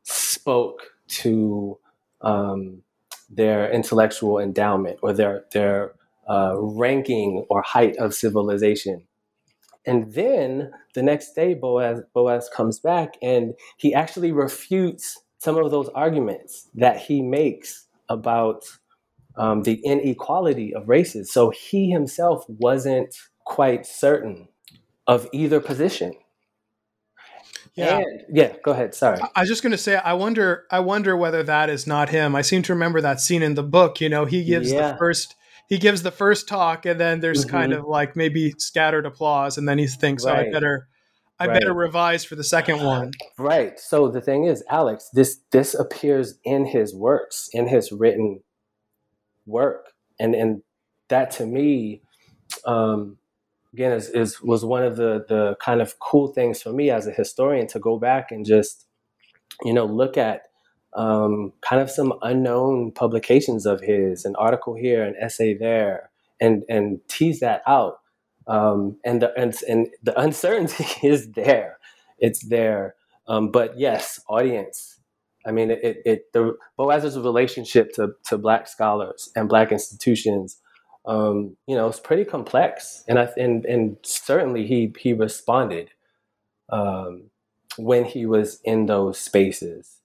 spoke 0.03 0.91
to 1.07 1.77
um, 2.21 2.81
their 3.29 3.71
intellectual 3.71 4.39
endowment 4.39 4.99
or 5.01 5.13
their 5.13 5.45
their 5.51 5.93
uh, 6.29 6.55
ranking 6.57 7.45
or 7.49 7.61
height 7.61 7.95
of 7.97 8.13
civilization. 8.13 9.03
And 9.85 10.13
then 10.13 10.71
the 10.95 11.03
next 11.03 11.33
day, 11.33 11.53
Boas 11.53 12.01
Boas 12.13 12.49
comes 12.49 12.79
back 12.79 13.17
and 13.21 13.53
he 13.77 13.93
actually 13.93 14.31
refutes 14.31 15.17
some 15.39 15.57
of 15.57 15.71
those 15.71 15.89
arguments 15.89 16.67
that 16.75 16.97
he 16.99 17.21
makes 17.21 17.87
about 18.09 18.65
um, 19.37 19.63
the 19.63 19.75
inequality 19.85 20.73
of 20.73 20.89
races. 20.89 21.31
So 21.31 21.51
he 21.51 21.89
himself 21.89 22.45
wasn't 22.49 23.15
quite 23.45 23.85
certain 23.85 24.47
of 25.07 25.27
either 25.31 25.59
position. 25.59 26.13
Yeah. 27.77 27.99
And, 27.99 28.23
yeah, 28.29 28.55
go 28.63 28.71
ahead. 28.71 28.95
Sorry. 28.95 29.19
I 29.35 29.41
was 29.41 29.49
just 29.49 29.61
going 29.61 29.71
to 29.71 29.77
say 29.77 29.95
I 29.95 30.13
wonder 30.13 30.65
I 30.71 30.79
wonder 30.79 31.15
whether 31.15 31.43
that 31.43 31.69
is 31.69 31.85
not 31.85 32.09
him. 32.09 32.35
I 32.35 32.41
seem 32.41 32.63
to 32.63 32.73
remember 32.73 32.99
that 33.01 33.21
scene 33.21 33.43
in 33.43 33.53
the 33.53 33.63
book, 33.63 34.01
you 34.01 34.09
know, 34.09 34.25
he 34.25 34.43
gives 34.43 34.71
yeah. 34.71 34.91
the 34.91 34.97
first 34.97 35.35
he 35.69 35.77
gives 35.77 36.01
the 36.01 36.11
first 36.11 36.47
talk 36.47 36.85
and 36.85 36.99
then 36.99 37.19
there's 37.19 37.45
mm-hmm. 37.45 37.55
kind 37.55 37.73
of 37.73 37.85
like 37.85 38.15
maybe 38.15 38.53
scattered 38.57 39.05
applause 39.05 39.57
and 39.57 39.69
then 39.69 39.77
he 39.77 39.85
thinks 39.85 40.25
right. 40.25 40.47
oh, 40.47 40.49
I 40.49 40.51
better 40.51 40.87
I 41.39 41.45
right. 41.45 41.59
better 41.59 41.73
revise 41.73 42.25
for 42.25 42.35
the 42.35 42.43
second 42.43 42.83
one. 42.83 43.11
Right. 43.37 43.79
So 43.79 44.09
the 44.09 44.21
thing 44.21 44.45
is, 44.45 44.63
Alex, 44.69 45.09
this 45.13 45.39
this 45.51 45.75
appears 45.75 46.39
in 46.43 46.65
his 46.65 46.95
works, 46.95 47.47
in 47.53 47.67
his 47.67 47.91
written 47.91 48.41
work. 49.45 49.91
And 50.19 50.33
and 50.33 50.63
that 51.09 51.29
to 51.31 51.45
me 51.45 52.01
um 52.65 53.17
again 53.73 53.91
is, 53.91 54.09
is 54.09 54.41
was 54.41 54.65
one 54.65 54.83
of 54.83 54.95
the 54.95 55.25
the 55.27 55.55
kind 55.61 55.81
of 55.81 55.99
cool 55.99 56.27
things 56.27 56.61
for 56.61 56.71
me 56.71 56.89
as 56.89 57.07
a 57.07 57.11
historian 57.11 57.67
to 57.67 57.79
go 57.79 57.97
back 57.99 58.31
and 58.31 58.45
just 58.45 58.85
you 59.63 59.73
know 59.73 59.85
look 59.85 60.17
at 60.17 60.43
um, 60.97 61.53
kind 61.61 61.81
of 61.81 61.91
some 61.91 62.13
unknown 62.23 62.91
publications 62.91 63.65
of 63.65 63.81
his, 63.81 64.25
an 64.25 64.35
article 64.35 64.73
here, 64.73 65.03
an 65.03 65.15
essay 65.21 65.53
there, 65.53 66.09
and 66.41 66.63
and 66.69 66.99
tease 67.07 67.39
that 67.39 67.61
out. 67.67 67.99
Um, 68.47 68.97
and 69.05 69.21
the 69.21 69.31
and, 69.37 69.55
and 69.67 69.87
the 70.03 70.19
uncertainty 70.19 70.85
is 71.07 71.31
there, 71.33 71.77
it's 72.19 72.45
there. 72.47 72.95
Um, 73.27 73.51
but 73.51 73.77
yes, 73.77 74.19
audience. 74.27 74.95
I 75.45 75.51
mean, 75.51 75.71
it, 75.71 75.97
it 76.05 76.33
the 76.33 76.57
Boas's 76.77 77.17
relationship 77.17 77.93
to 77.93 78.09
to 78.25 78.37
Black 78.37 78.67
scholars 78.67 79.29
and 79.35 79.47
Black 79.47 79.71
institutions 79.71 80.59
um, 81.07 81.55
you 81.65 81.75
know, 81.75 81.87
it's 81.87 81.99
pretty 81.99 82.25
complex. 82.25 83.03
And 83.07 83.17
I 83.17 83.29
and 83.37 83.65
and 83.65 83.97
certainly 84.03 84.67
he 84.67 84.93
he 84.99 85.13
responded 85.13 85.91
um, 86.69 87.31
when 87.77 88.05
he 88.05 88.25
was 88.25 88.59
in 88.63 88.85
those 88.85 89.17
spaces. 89.17 90.01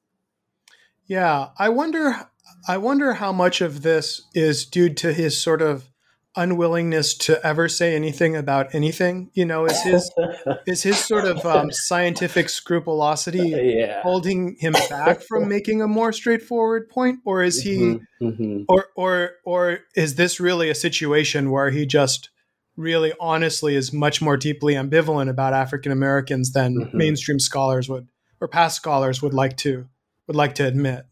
Yeah, 1.07 1.49
I 1.59 1.69
wonder. 1.69 2.29
I 2.69 2.77
wonder 2.77 3.15
how 3.15 3.33
much 3.33 3.61
of 3.61 3.83
this 3.83 4.23
is 4.35 4.65
due 4.65 4.91
to 4.95 5.13
his 5.13 5.41
sort 5.41 5.63
of 5.63 5.92
unwillingness 6.35 7.15
to 7.15 7.45
ever 7.47 7.69
say 7.69 7.95
anything 7.95 8.37
about 8.37 8.75
anything. 8.75 9.31
You 9.35 9.45
know, 9.45 9.67
is 9.67 9.83
his 9.83 10.11
is 10.67 10.83
his 10.83 10.99
sort 10.99 11.25
of 11.25 11.45
um, 11.45 11.71
scientific 11.71 12.49
scrupulosity 12.49 13.49
yeah. 13.79 14.03
holding 14.03 14.57
him 14.59 14.75
back 14.89 15.23
from 15.23 15.49
making 15.49 15.83
a 15.83 15.89
more 15.89 16.13
straightforward 16.13 16.89
point, 16.89 17.21
or 17.25 17.43
is 17.43 17.63
he, 17.63 17.77
mm-hmm, 17.79 18.25
mm-hmm. 18.25 18.63
or 18.69 18.87
or 18.97 19.31
or 19.45 19.81
is 19.97 20.15
this 20.15 20.41
really 20.41 20.71
a 20.71 20.75
situation 20.75 21.51
where 21.51 21.71
he 21.71 21.87
just 21.87 22.31
really 22.77 23.13
honestly 23.21 23.77
is 23.77 23.93
much 23.93 24.23
more 24.23 24.37
deeply 24.37 24.75
ambivalent 24.75 25.29
about 25.29 25.53
African 25.53 25.93
Americans 25.93 26.53
than 26.53 26.77
mm-hmm. 26.77 26.97
mainstream 26.97 27.39
scholars 27.39 27.89
would 27.89 28.09
or 28.41 28.49
past 28.49 28.77
scholars 28.77 29.23
would 29.23 29.35
like 29.35 29.57
to 29.59 29.87
would 30.27 30.37
like 30.37 30.55
to 30.57 30.67
admit? 30.67 31.07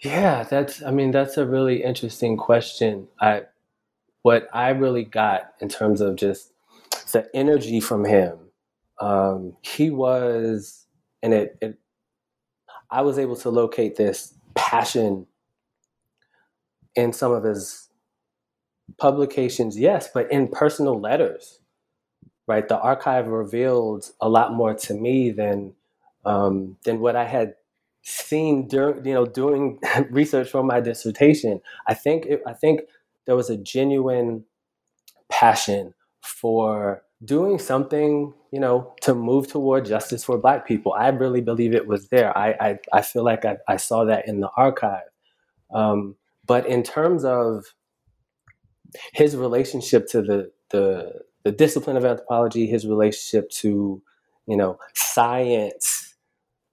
Yeah, 0.00 0.44
that's 0.44 0.82
I 0.82 0.90
mean 0.90 1.10
that's 1.10 1.36
a 1.36 1.46
really 1.46 1.82
interesting 1.82 2.36
question. 2.36 3.08
I 3.20 3.42
what 4.22 4.48
I 4.52 4.70
really 4.70 5.04
got 5.04 5.52
in 5.60 5.68
terms 5.68 6.00
of 6.00 6.16
just 6.16 6.52
the 7.12 7.28
energy 7.34 7.80
from 7.80 8.04
him 8.04 8.38
um, 9.00 9.56
he 9.62 9.90
was, 9.90 10.86
and 11.22 11.32
it, 11.32 11.56
it, 11.60 11.78
I 12.90 13.02
was 13.02 13.18
able 13.18 13.36
to 13.36 13.50
locate 13.50 13.96
this 13.96 14.34
passion 14.54 15.26
in 16.94 17.12
some 17.12 17.32
of 17.32 17.44
his 17.44 17.88
publications, 18.98 19.78
yes, 19.78 20.08
but 20.12 20.30
in 20.30 20.48
personal 20.48 21.00
letters, 21.00 21.60
right? 22.46 22.68
The 22.68 22.78
archive 22.78 23.28
revealed 23.28 24.10
a 24.20 24.28
lot 24.28 24.52
more 24.54 24.74
to 24.74 24.94
me 24.94 25.30
than 25.30 25.74
um, 26.26 26.76
than 26.84 27.00
what 27.00 27.16
I 27.16 27.24
had 27.24 27.54
seen 28.02 28.68
during, 28.68 29.06
you 29.06 29.14
know, 29.14 29.26
doing 29.26 29.78
research 30.10 30.50
for 30.50 30.62
my 30.62 30.80
dissertation. 30.80 31.60
I 31.86 31.94
think 31.94 32.26
it, 32.26 32.42
I 32.46 32.52
think 32.52 32.82
there 33.30 33.36
was 33.36 33.48
a 33.48 33.56
genuine 33.56 34.44
passion 35.28 35.94
for 36.20 37.04
doing 37.24 37.60
something, 37.60 38.34
you 38.50 38.58
know, 38.58 38.92
to 39.02 39.14
move 39.14 39.46
toward 39.46 39.84
justice 39.84 40.24
for 40.24 40.36
Black 40.36 40.66
people. 40.66 40.94
I 40.94 41.10
really 41.10 41.40
believe 41.40 41.72
it 41.72 41.86
was 41.86 42.08
there. 42.08 42.36
I 42.36 42.56
I, 42.60 42.78
I 42.92 43.02
feel 43.02 43.22
like 43.22 43.44
I, 43.44 43.58
I 43.68 43.76
saw 43.76 44.04
that 44.06 44.26
in 44.26 44.40
the 44.40 44.50
archive. 44.56 45.04
Um, 45.72 46.16
but 46.44 46.66
in 46.66 46.82
terms 46.82 47.24
of 47.24 47.66
his 49.12 49.36
relationship 49.36 50.08
to 50.08 50.22
the 50.22 50.50
the 50.70 51.22
the 51.44 51.52
discipline 51.52 51.96
of 51.96 52.04
anthropology, 52.04 52.66
his 52.66 52.84
relationship 52.84 53.48
to 53.62 54.02
you 54.48 54.56
know 54.56 54.76
science, 54.94 56.16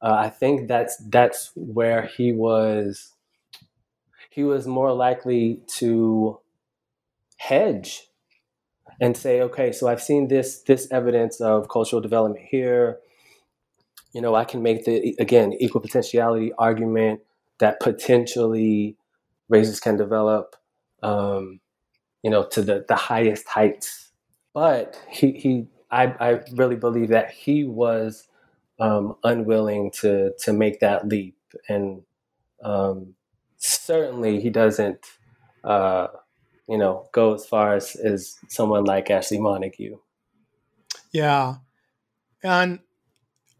uh, 0.02 0.16
I 0.18 0.30
think 0.32 0.68
that's 0.68 0.98
that's 1.12 1.52
where 1.54 2.08
he 2.08 2.34
was. 2.34 3.14
He 4.32 4.44
was 4.44 4.66
more 4.66 4.92
likely 4.94 5.62
to 5.78 6.40
hedge 7.38 8.04
and 9.00 9.16
say, 9.16 9.42
okay, 9.42 9.72
so 9.72 9.88
I've 9.88 10.02
seen 10.02 10.28
this 10.28 10.62
this 10.64 10.88
evidence 10.92 11.40
of 11.40 11.70
cultural 11.70 12.02
development 12.02 12.46
here. 12.50 13.00
You 14.14 14.22
know, 14.22 14.36
I 14.36 14.46
can 14.46 14.62
make 14.64 14.86
the 14.86 15.16
again 15.20 15.54
equal 15.54 15.82
potentiality 15.82 16.52
argument 16.58 17.22
that 17.60 17.80
potentially 17.80 18.98
races 19.50 19.80
can 19.80 19.98
develop, 19.98 20.56
um, 21.04 21.60
you 22.24 22.30
know, 22.30 22.46
to 22.48 22.62
the 22.62 22.86
the 22.88 22.96
highest 22.96 23.48
heights. 23.48 24.12
But 24.54 25.00
he 25.10 25.32
he, 25.34 25.68
I 25.92 26.06
I 26.20 26.30
really 26.54 26.76
believe 26.76 27.10
that 27.10 27.32
he 27.32 27.64
was 27.66 28.28
um, 28.80 29.16
unwilling 29.24 29.92
to 30.02 30.32
to 30.40 30.54
make 30.54 30.80
that 30.80 31.08
leap, 31.08 31.38
and 31.70 32.02
um, 32.64 33.14
certainly 33.58 34.40
he 34.42 34.50
doesn't. 34.50 35.06
Uh, 35.64 36.08
you 36.68 36.78
know, 36.78 37.08
go 37.14 37.34
as 37.34 37.46
far 37.46 37.76
as, 37.76 37.96
as 37.96 38.38
someone 38.50 38.84
like 38.84 39.10
Ashley 39.10 39.38
Montagu. 39.38 40.00
Yeah. 41.12 41.56
And 42.44 42.80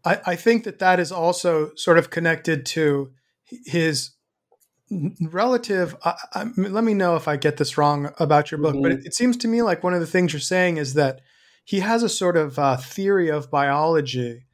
I, 0.04 0.20
I 0.26 0.36
think 0.36 0.64
that 0.64 0.78
that 0.78 1.00
is 1.00 1.10
also 1.10 1.74
sort 1.74 1.98
of 1.98 2.10
connected 2.10 2.66
to 2.66 3.12
his 3.64 4.12
relative. 5.20 5.96
I, 6.04 6.14
I, 6.34 6.44
let 6.56 6.84
me 6.84 6.94
know 6.94 7.16
if 7.16 7.28
I 7.28 7.36
get 7.36 7.56
this 7.56 7.76
wrong 7.76 8.12
about 8.18 8.50
your 8.50 8.58
book, 8.58 8.74
mm-hmm. 8.74 8.82
but 8.82 8.92
it, 8.92 9.06
it, 9.06 9.14
seems 9.14 9.36
to 9.38 9.48
me 9.48 9.62
like 9.62 9.82
one 9.82 9.94
of 9.94 10.00
the 10.00 10.06
things 10.06 10.32
you're 10.32 10.40
saying 10.40 10.76
is 10.76 10.94
that 10.94 11.20
he 11.64 11.80
has 11.80 12.02
a 12.02 12.08
sort 12.08 12.36
of 12.36 12.58
uh, 12.58 12.76
theory 12.76 13.30
of 13.30 13.50
biology 13.50 14.44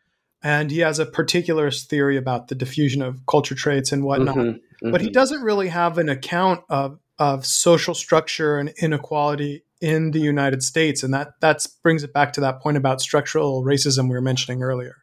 and 0.43 0.71
he 0.71 0.81
has 0.81 0.99
a 0.99 1.07
particularist 1.07 1.87
theory 1.87 2.17
about 2.17 2.49
the 2.49 2.55
diffusion 2.55 3.03
of 3.03 3.25
culture 3.27 3.55
traits 3.55 3.93
and 3.93 4.05
whatnot. 4.05 4.37
Mm-hmm. 4.37 4.49
Mm-hmm. 4.49 4.91
But 4.91 5.01
he 5.01 5.09
mm-hmm. 5.09 5.13
doesn't 5.13 5.43
really 5.43 5.69
have 5.69 5.99
an 5.99 6.09
account 6.09 6.63
of 6.69 6.99
of 7.19 7.47
social 7.47 7.95
structure 7.95 8.59
and 8.59 8.73
inequality 8.81 9.65
in 9.81 10.13
the 10.13 10.21
United 10.21 10.63
States, 10.63 11.03
and 11.03 11.13
that 11.13 11.41
that 11.41 11.67
brings 11.83 12.03
it 12.03 12.13
back 12.13 12.33
to 12.33 12.41
that 12.41 12.61
point 12.61 12.77
about 12.77 13.01
structural 13.01 13.65
racism 13.65 14.05
we 14.05 14.11
were 14.11 14.21
mentioning 14.21 14.63
earlier. 14.63 14.97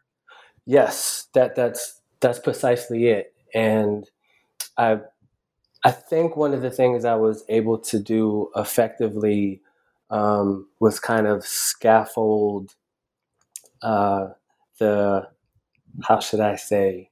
Yes, 0.65 1.27
that 1.33 1.55
that's 1.55 2.01
that's 2.19 2.39
precisely 2.39 3.07
it, 3.07 3.33
and 3.53 4.09
I 4.77 4.99
I 5.83 5.91
think 5.91 6.35
one 6.35 6.53
of 6.53 6.61
the 6.61 6.71
things 6.71 7.05
I 7.05 7.15
was 7.15 7.43
able 7.49 7.79
to 7.79 7.99
do 7.99 8.49
effectively 8.55 9.61
um, 10.09 10.67
was 10.79 10.99
kind 10.99 11.27
of 11.27 11.45
scaffold 11.45 12.75
uh, 13.81 14.27
the 14.79 15.27
how 16.03 16.19
should 16.19 16.39
I 16.39 16.55
say 16.55 17.09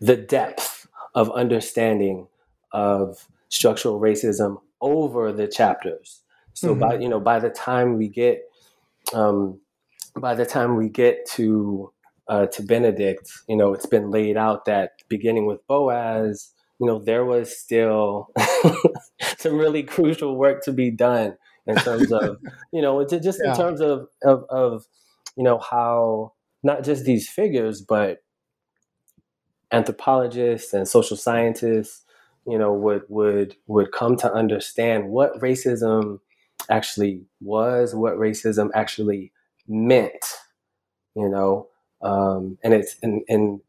the 0.00 0.16
depth 0.16 0.86
of 1.14 1.30
understanding 1.32 2.28
of 2.72 3.26
structural 3.48 4.00
racism 4.00 4.60
over 4.80 5.32
the 5.32 5.48
chapters. 5.48 6.22
So 6.54 6.70
mm-hmm. 6.70 6.80
by 6.80 6.94
you 6.98 7.08
know 7.08 7.20
by 7.20 7.38
the 7.40 7.50
time 7.50 7.96
we 7.96 8.08
get 8.08 8.42
um, 9.12 9.60
by 10.16 10.34
the 10.34 10.46
time 10.46 10.76
we 10.76 10.88
get 10.88 11.26
to 11.32 11.92
uh, 12.28 12.46
to 12.46 12.62
Benedict, 12.62 13.30
you 13.48 13.56
know, 13.56 13.72
it's 13.72 13.86
been 13.86 14.10
laid 14.10 14.36
out 14.36 14.66
that 14.66 14.92
beginning 15.08 15.46
with 15.46 15.66
Boas, 15.66 16.52
you 16.78 16.86
know, 16.86 16.98
there 16.98 17.24
was 17.24 17.56
still 17.56 18.28
some 19.38 19.56
really 19.56 19.82
crucial 19.82 20.36
work 20.36 20.62
to 20.64 20.72
be 20.72 20.90
done 20.90 21.36
in 21.66 21.76
terms 21.76 22.12
of, 22.12 22.38
you 22.72 22.82
know, 22.82 23.04
just 23.04 23.40
yeah. 23.42 23.50
in 23.50 23.56
terms 23.56 23.80
of, 23.80 24.08
of, 24.22 24.44
of, 24.50 24.86
you 25.36 25.42
know, 25.42 25.58
how 25.58 26.32
not 26.62 26.84
just 26.84 27.04
these 27.04 27.28
figures, 27.28 27.80
but 27.80 28.22
anthropologists 29.72 30.72
and 30.72 30.86
social 30.86 31.16
scientists 31.16 32.04
you 32.48 32.58
know 32.58 32.72
would 32.72 33.02
would 33.08 33.56
would 33.66 33.92
come 33.92 34.16
to 34.16 34.32
understand 34.32 35.08
what 35.08 35.40
racism 35.40 36.20
actually 36.70 37.22
was, 37.40 37.94
what 37.94 38.14
racism 38.14 38.70
actually 38.74 39.32
meant, 39.66 40.24
you 41.14 41.28
know, 41.28 41.68
um, 42.02 42.58
and 42.64 42.74
it's 42.74 42.96
and, 43.02 43.22
and 43.28 43.60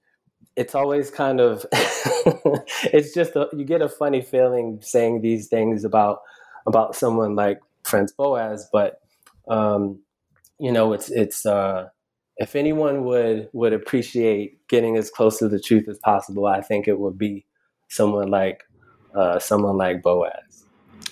it's 0.56 0.76
always 0.76 1.10
kind 1.12 1.39
of 1.39 1.65
it's 1.74 3.13
just 3.13 3.36
a, 3.36 3.48
you 3.54 3.63
get 3.63 3.82
a 3.82 3.89
funny 3.89 4.22
feeling 4.22 4.80
saying 4.82 5.22
these 5.22 5.48
things 5.48 5.84
about 5.84 6.20
about 6.68 6.96
someone 6.96 7.36
like 7.36 7.60
Franz 7.84 8.12
Boas, 8.12 8.68
but 8.72 9.02
um, 9.48 10.00
you 10.60 10.72
know, 10.72 10.94
it's 10.94 11.10
it's 11.10 11.46
uh, 11.46 11.89
if 12.38 12.56
anyone 12.56 13.04
would 13.06 13.50
would 13.54 13.74
appreciate 13.74 14.68
getting 14.68 14.98
as 14.98 15.10
close 15.10 15.39
to 15.39 15.48
the 15.50 15.60
truth 15.60 15.88
as 15.89 16.00
possible, 16.00 16.46
I 16.46 16.62
think 16.62 16.88
it 16.88 17.00
would 17.00 17.18
be 17.18 17.46
someone 17.89 18.30
like 18.30 18.63
uh, 19.13 19.39
someone 19.39 19.78
like 19.78 20.02
Boas. 20.02 20.50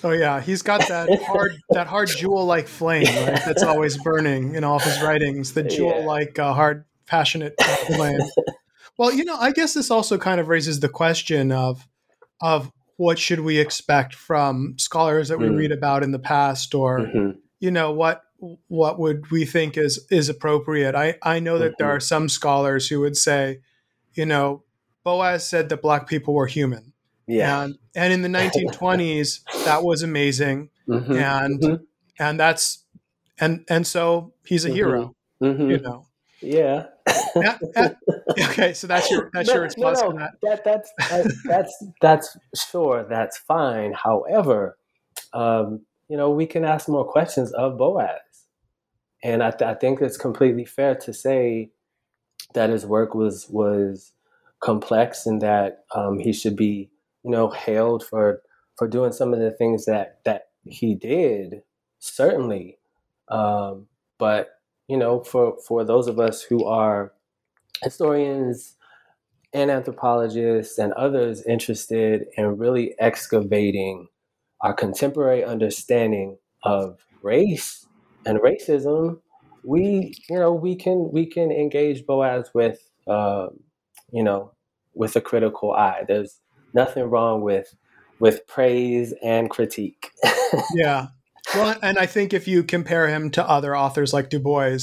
Oh 0.04 0.10
yeah, 0.10 0.40
he's 0.40 0.62
got 0.62 0.86
that 0.88 1.22
hard 1.26 1.56
that 1.70 1.86
hard 1.86 2.08
jewel 2.08 2.44
like 2.44 2.68
flame 2.68 3.06
right? 3.06 3.40
that's 3.44 3.62
always 3.62 3.96
burning 3.96 4.54
in 4.54 4.64
all 4.64 4.76
of 4.76 4.82
his 4.82 5.00
writings. 5.02 5.54
The 5.54 5.62
jewel 5.64 6.04
like 6.04 6.38
uh, 6.38 6.54
hard 6.54 6.84
passionate 7.06 7.54
flame. 7.86 8.20
well, 8.96 9.12
you 9.12 9.24
know, 9.24 9.36
I 9.36 9.52
guess 9.52 9.74
this 9.74 9.90
also 9.90 10.18
kind 10.18 10.40
of 10.40 10.48
raises 10.48 10.80
the 10.80 10.88
question 10.88 11.52
of 11.52 11.86
of 12.40 12.70
what 12.96 13.18
should 13.18 13.40
we 13.40 13.58
expect 13.58 14.14
from 14.14 14.74
scholars 14.76 15.28
that 15.28 15.38
we 15.38 15.46
mm. 15.46 15.56
read 15.56 15.72
about 15.72 16.02
in 16.02 16.12
the 16.12 16.18
past, 16.18 16.74
or 16.74 17.00
mm-hmm. 17.00 17.38
you 17.58 17.70
know 17.70 17.92
what 17.92 18.22
what 18.68 18.98
would 19.00 19.30
we 19.30 19.44
think 19.44 19.76
is 19.76 20.06
is 20.10 20.28
appropriate? 20.28 20.94
I 20.94 21.16
I 21.22 21.40
know 21.40 21.58
that 21.58 21.72
mm-hmm. 21.72 21.74
there 21.78 21.90
are 21.90 22.00
some 22.00 22.28
scholars 22.28 22.88
who 22.88 23.00
would 23.00 23.16
say, 23.16 23.60
you 24.14 24.26
know, 24.26 24.62
Boas 25.04 25.48
said 25.48 25.68
that 25.70 25.82
black 25.82 26.08
people 26.08 26.34
were 26.34 26.46
human 26.46 26.92
yeah. 27.28 27.62
And 27.64 27.78
and 27.94 28.12
in 28.12 28.22
the 28.22 28.28
1920s, 28.38 29.40
that 29.64 29.84
was 29.84 30.02
amazing. 30.02 30.70
Mm-hmm. 30.88 31.12
And 31.12 31.60
mm-hmm. 31.60 31.84
and 32.18 32.40
that's 32.40 32.84
and 33.38 33.64
and 33.68 33.86
so 33.86 34.32
he's 34.44 34.64
a 34.64 34.68
mm-hmm. 34.68 34.76
hero. 34.76 35.16
Mm-hmm. 35.42 35.70
You 35.70 35.78
know. 35.78 36.04
Yeah. 36.40 36.86
okay, 38.30 38.72
so 38.72 38.86
that's 38.86 39.10
your 39.10 39.28
that's 39.32 39.48
no, 39.48 39.54
your 39.54 39.62
response 39.64 40.00
no, 40.00 40.10
no. 40.10 40.18
that. 40.18 40.30
That 40.40 40.62
that's 40.62 40.92
uh, 41.10 41.28
that's 41.46 41.84
that's 42.00 42.36
sure 42.70 43.04
that's 43.10 43.38
fine. 43.38 43.92
However, 43.92 44.78
um, 45.32 45.80
you 46.08 46.16
know, 46.16 46.30
we 46.30 46.46
can 46.46 46.64
ask 46.64 46.88
more 46.88 47.04
questions 47.04 47.52
of 47.54 47.76
Boas, 47.76 48.20
and 49.24 49.42
I, 49.42 49.50
th- 49.50 49.68
I 49.68 49.74
think 49.74 50.00
it's 50.00 50.16
completely 50.16 50.64
fair 50.64 50.94
to 50.94 51.12
say 51.12 51.70
that 52.54 52.70
his 52.70 52.86
work 52.86 53.16
was 53.16 53.48
was 53.50 54.12
complex 54.60 55.26
and 55.26 55.42
that 55.42 55.84
um, 55.94 56.20
he 56.20 56.32
should 56.32 56.54
be 56.54 56.88
you 57.28 57.32
know, 57.32 57.50
hailed 57.50 58.02
for 58.02 58.40
for 58.76 58.88
doing 58.88 59.12
some 59.12 59.34
of 59.34 59.40
the 59.40 59.50
things 59.50 59.84
that 59.84 60.20
that 60.24 60.48
he 60.64 60.94
did, 60.94 61.62
certainly. 61.98 62.78
Um, 63.28 63.86
but 64.18 64.48
you 64.88 64.96
know, 64.96 65.22
for 65.22 65.58
for 65.66 65.84
those 65.84 66.08
of 66.08 66.18
us 66.18 66.40
who 66.40 66.64
are 66.64 67.12
historians 67.82 68.76
and 69.52 69.70
anthropologists 69.70 70.78
and 70.78 70.94
others 70.94 71.42
interested 71.42 72.24
in 72.38 72.56
really 72.56 72.94
excavating 72.98 74.08
our 74.62 74.72
contemporary 74.72 75.44
understanding 75.44 76.38
of 76.62 76.98
race 77.22 77.86
and 78.24 78.38
racism, 78.38 79.20
we 79.64 80.14
you 80.30 80.38
know 80.38 80.54
we 80.54 80.74
can 80.74 81.10
we 81.12 81.26
can 81.26 81.52
engage 81.52 82.06
Boas 82.06 82.54
with 82.54 82.88
uh, 83.06 83.48
you 84.12 84.22
know 84.22 84.52
with 84.94 85.14
a 85.14 85.20
critical 85.20 85.72
eye. 85.72 86.04
There's 86.08 86.40
nothing 86.74 87.04
wrong 87.04 87.42
with 87.42 87.74
with 88.20 88.46
praise 88.46 89.14
and 89.22 89.48
critique. 89.48 90.10
yeah. 90.74 91.08
Well, 91.54 91.76
and 91.82 91.98
I 91.98 92.06
think 92.06 92.34
if 92.34 92.48
you 92.48 92.62
compare 92.62 93.08
him 93.08 93.30
to 93.32 93.48
other 93.48 93.76
authors 93.76 94.12
like 94.12 94.28
Du 94.28 94.38
Bois, 94.38 94.78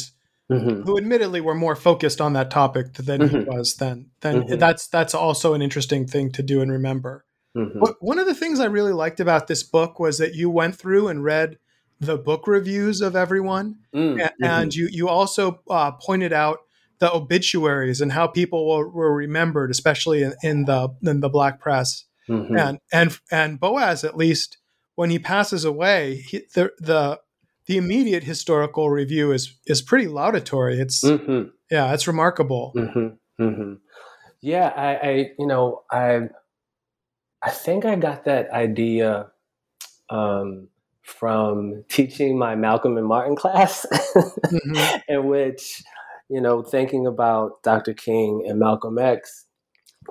mm-hmm. 0.51 0.81
who 0.81 0.97
admittedly 0.97 1.41
were 1.41 1.55
more 1.55 1.75
focused 1.75 2.21
on 2.21 2.33
that 2.33 2.49
topic 2.49 2.93
than 2.93 3.21
mm-hmm. 3.21 3.39
he 3.39 3.43
was 3.43 3.75
then. 3.75 4.11
Then 4.21 4.43
mm-hmm. 4.43 4.57
that's 4.57 4.87
that's 4.87 5.13
also 5.13 5.53
an 5.53 5.61
interesting 5.61 6.07
thing 6.07 6.31
to 6.31 6.43
do 6.43 6.61
and 6.61 6.71
remember. 6.71 7.25
Mm-hmm. 7.55 7.83
One 7.99 8.19
of 8.19 8.25
the 8.25 8.35
things 8.35 8.59
I 8.59 8.65
really 8.65 8.91
liked 8.91 9.19
about 9.19 9.47
this 9.47 9.63
book 9.63 9.99
was 9.99 10.17
that 10.17 10.35
you 10.35 10.49
went 10.49 10.75
through 10.75 11.07
and 11.07 11.23
read 11.23 11.57
the 12.01 12.17
book 12.17 12.47
reviews 12.47 12.99
of 12.99 13.15
everyone, 13.15 13.77
mm, 13.93 14.17
mm-hmm. 14.17 14.43
and 14.43 14.75
you 14.75 14.89
you 14.91 15.07
also 15.07 15.61
uh, 15.69 15.91
pointed 15.91 16.33
out 16.33 16.59
the 17.05 17.13
obituaries 17.13 18.01
and 18.01 18.11
how 18.11 18.25
people 18.25 18.67
were, 18.67 18.89
were 18.89 19.13
remembered, 19.13 19.69
especially 19.69 20.23
in, 20.23 20.33
in, 20.41 20.65
the 20.65 20.89
in 21.03 21.19
the 21.19 21.29
black 21.29 21.59
press. 21.59 22.05
Mm-hmm. 22.27 22.57
And 22.57 22.79
and 22.91 23.19
and 23.31 23.59
Boas, 23.59 24.03
at 24.03 24.17
least 24.17 24.57
when 24.95 25.11
he 25.11 25.19
passes 25.19 25.63
away, 25.63 26.23
he, 26.27 26.41
the 26.55 26.71
the 26.79 27.19
the 27.67 27.77
immediate 27.77 28.23
historical 28.23 28.89
review 28.89 29.31
is 29.31 29.55
is 29.67 29.83
pretty 29.83 30.07
laudatory. 30.07 30.79
It's 30.79 31.03
mm-hmm. 31.03 31.49
yeah, 31.69 31.93
it's 31.93 32.07
remarkable. 32.07 32.73
Mm-hmm. 32.75 33.43
mm-hmm. 33.43 33.73
Yeah, 34.41 34.73
I, 34.75 35.07
I 35.07 35.31
you 35.37 35.45
know 35.45 35.83
I 35.91 36.21
I 37.43 37.51
think 37.51 37.85
I 37.85 37.97
got 37.97 38.25
that 38.25 38.49
idea 38.49 39.27
um, 40.09 40.69
from 41.03 41.83
teaching 41.89 42.39
my 42.39 42.55
Malcolm 42.55 42.97
and 42.97 43.05
Martin 43.05 43.35
class, 43.35 43.85
mm-hmm. 43.93 44.97
in 45.07 45.27
which, 45.27 45.83
you 46.29 46.41
know, 46.41 46.63
thinking 46.63 47.05
about 47.05 47.61
Dr. 47.63 47.93
King 47.93 48.45
and 48.47 48.59
Malcolm 48.59 48.97
X, 48.97 49.45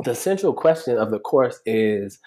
the 0.05 0.15
central 0.15 0.53
question 0.53 0.97
of 0.99 1.11
the 1.11 1.19
course 1.19 1.61
is 1.67 2.19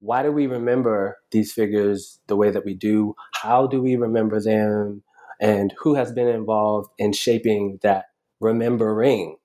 why 0.00 0.22
do 0.22 0.30
we 0.30 0.46
remember 0.46 1.18
these 1.30 1.52
figures 1.52 2.20
the 2.26 2.36
way 2.36 2.50
that 2.50 2.64
we 2.64 2.74
do? 2.74 3.14
How 3.34 3.66
do 3.66 3.80
we 3.82 3.96
remember 3.96 4.40
them? 4.40 5.02
And 5.40 5.72
who 5.78 5.94
has 5.94 6.12
been 6.12 6.28
involved 6.28 6.90
in 6.98 7.12
shaping 7.12 7.78
that 7.82 8.06
remembering? 8.40 9.36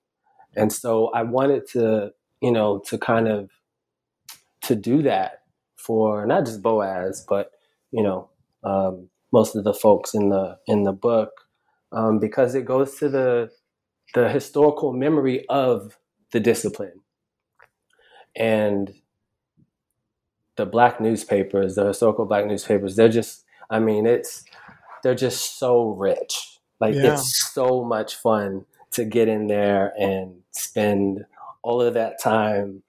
And 0.56 0.72
so 0.72 1.08
I 1.08 1.22
wanted 1.22 1.66
to, 1.72 2.12
you 2.40 2.52
know, 2.52 2.82
to 2.86 2.98
kind 2.98 3.28
of 3.28 3.50
to 4.62 4.76
do 4.76 5.02
that 5.02 5.42
for 5.76 6.26
not 6.26 6.46
just 6.46 6.62
Boas, 6.62 7.24
but 7.28 7.50
you 7.90 8.02
know 8.02 8.28
um, 8.64 9.08
most 9.32 9.54
of 9.54 9.64
the 9.64 9.74
folks 9.74 10.14
in 10.14 10.30
the 10.30 10.58
in 10.66 10.84
the 10.84 10.92
book 10.92 11.30
um, 11.92 12.18
because 12.18 12.54
it 12.54 12.64
goes 12.64 12.96
to 12.96 13.08
the 13.08 13.50
the 14.14 14.28
historical 14.28 14.92
memory 14.92 15.46
of 15.48 15.98
the 16.32 16.40
discipline 16.40 17.00
and 18.36 18.94
the 20.56 20.66
black 20.66 21.00
newspapers, 21.00 21.74
the 21.74 21.86
historical 21.86 22.26
black 22.26 22.46
newspapers. 22.46 22.96
They're 22.96 23.08
just, 23.08 23.44
I 23.70 23.78
mean, 23.78 24.06
it's 24.06 24.44
they're 25.02 25.14
just 25.14 25.58
so 25.58 25.88
rich. 25.88 26.58
Like 26.80 26.94
yeah. 26.94 27.14
it's 27.14 27.52
so 27.52 27.84
much 27.84 28.16
fun 28.16 28.66
to 28.92 29.04
get 29.04 29.28
in 29.28 29.46
there 29.46 29.92
and 29.98 30.40
spend 30.50 31.24
all 31.62 31.80
of 31.80 31.94
that 31.94 32.20
time 32.20 32.82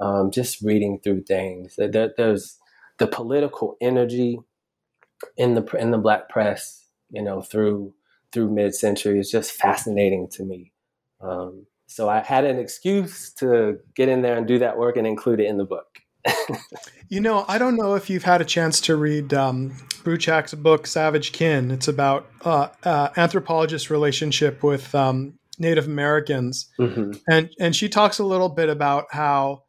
um, 0.00 0.30
just 0.30 0.62
reading 0.62 0.98
through 1.02 1.22
things. 1.22 1.74
There, 1.76 2.12
there's 2.16 2.58
the 2.98 3.06
political 3.06 3.76
energy 3.80 4.38
in 5.36 5.54
the 5.54 5.64
in 5.78 5.90
the 5.90 5.98
black 5.98 6.28
press, 6.28 6.86
you 7.10 7.22
know, 7.22 7.42
through 7.42 7.92
through 8.32 8.50
mid 8.50 8.74
century 8.74 9.18
is 9.18 9.30
just 9.30 9.52
fascinating 9.52 10.28
to 10.32 10.44
me. 10.44 10.72
Um, 11.20 11.66
so 11.86 12.08
I 12.08 12.20
had 12.20 12.44
an 12.44 12.58
excuse 12.58 13.32
to 13.34 13.78
get 13.96 14.08
in 14.08 14.22
there 14.22 14.36
and 14.36 14.46
do 14.46 14.58
that 14.60 14.78
work 14.78 14.96
and 14.96 15.06
include 15.06 15.40
it 15.40 15.46
in 15.46 15.58
the 15.58 15.64
book. 15.64 15.86
you 17.08 17.20
know, 17.20 17.44
I 17.48 17.58
don't 17.58 17.76
know 17.76 17.94
if 17.94 18.08
you've 18.08 18.24
had 18.24 18.40
a 18.40 18.44
chance 18.44 18.80
to 18.82 18.96
read 18.96 19.34
um, 19.34 19.70
Bruchac's 20.04 20.54
book 20.54 20.86
"Savage 20.86 21.32
Kin." 21.32 21.70
It's 21.70 21.88
about 21.88 22.30
uh, 22.44 22.68
uh, 22.84 23.08
anthropologist's 23.10 23.90
relationship 23.90 24.62
with 24.62 24.94
um, 24.94 25.34
Native 25.58 25.86
Americans, 25.86 26.68
mm-hmm. 26.78 27.12
and 27.28 27.50
and 27.58 27.74
she 27.74 27.88
talks 27.88 28.18
a 28.18 28.24
little 28.24 28.50
bit 28.50 28.68
about 28.68 29.06
how 29.10 29.64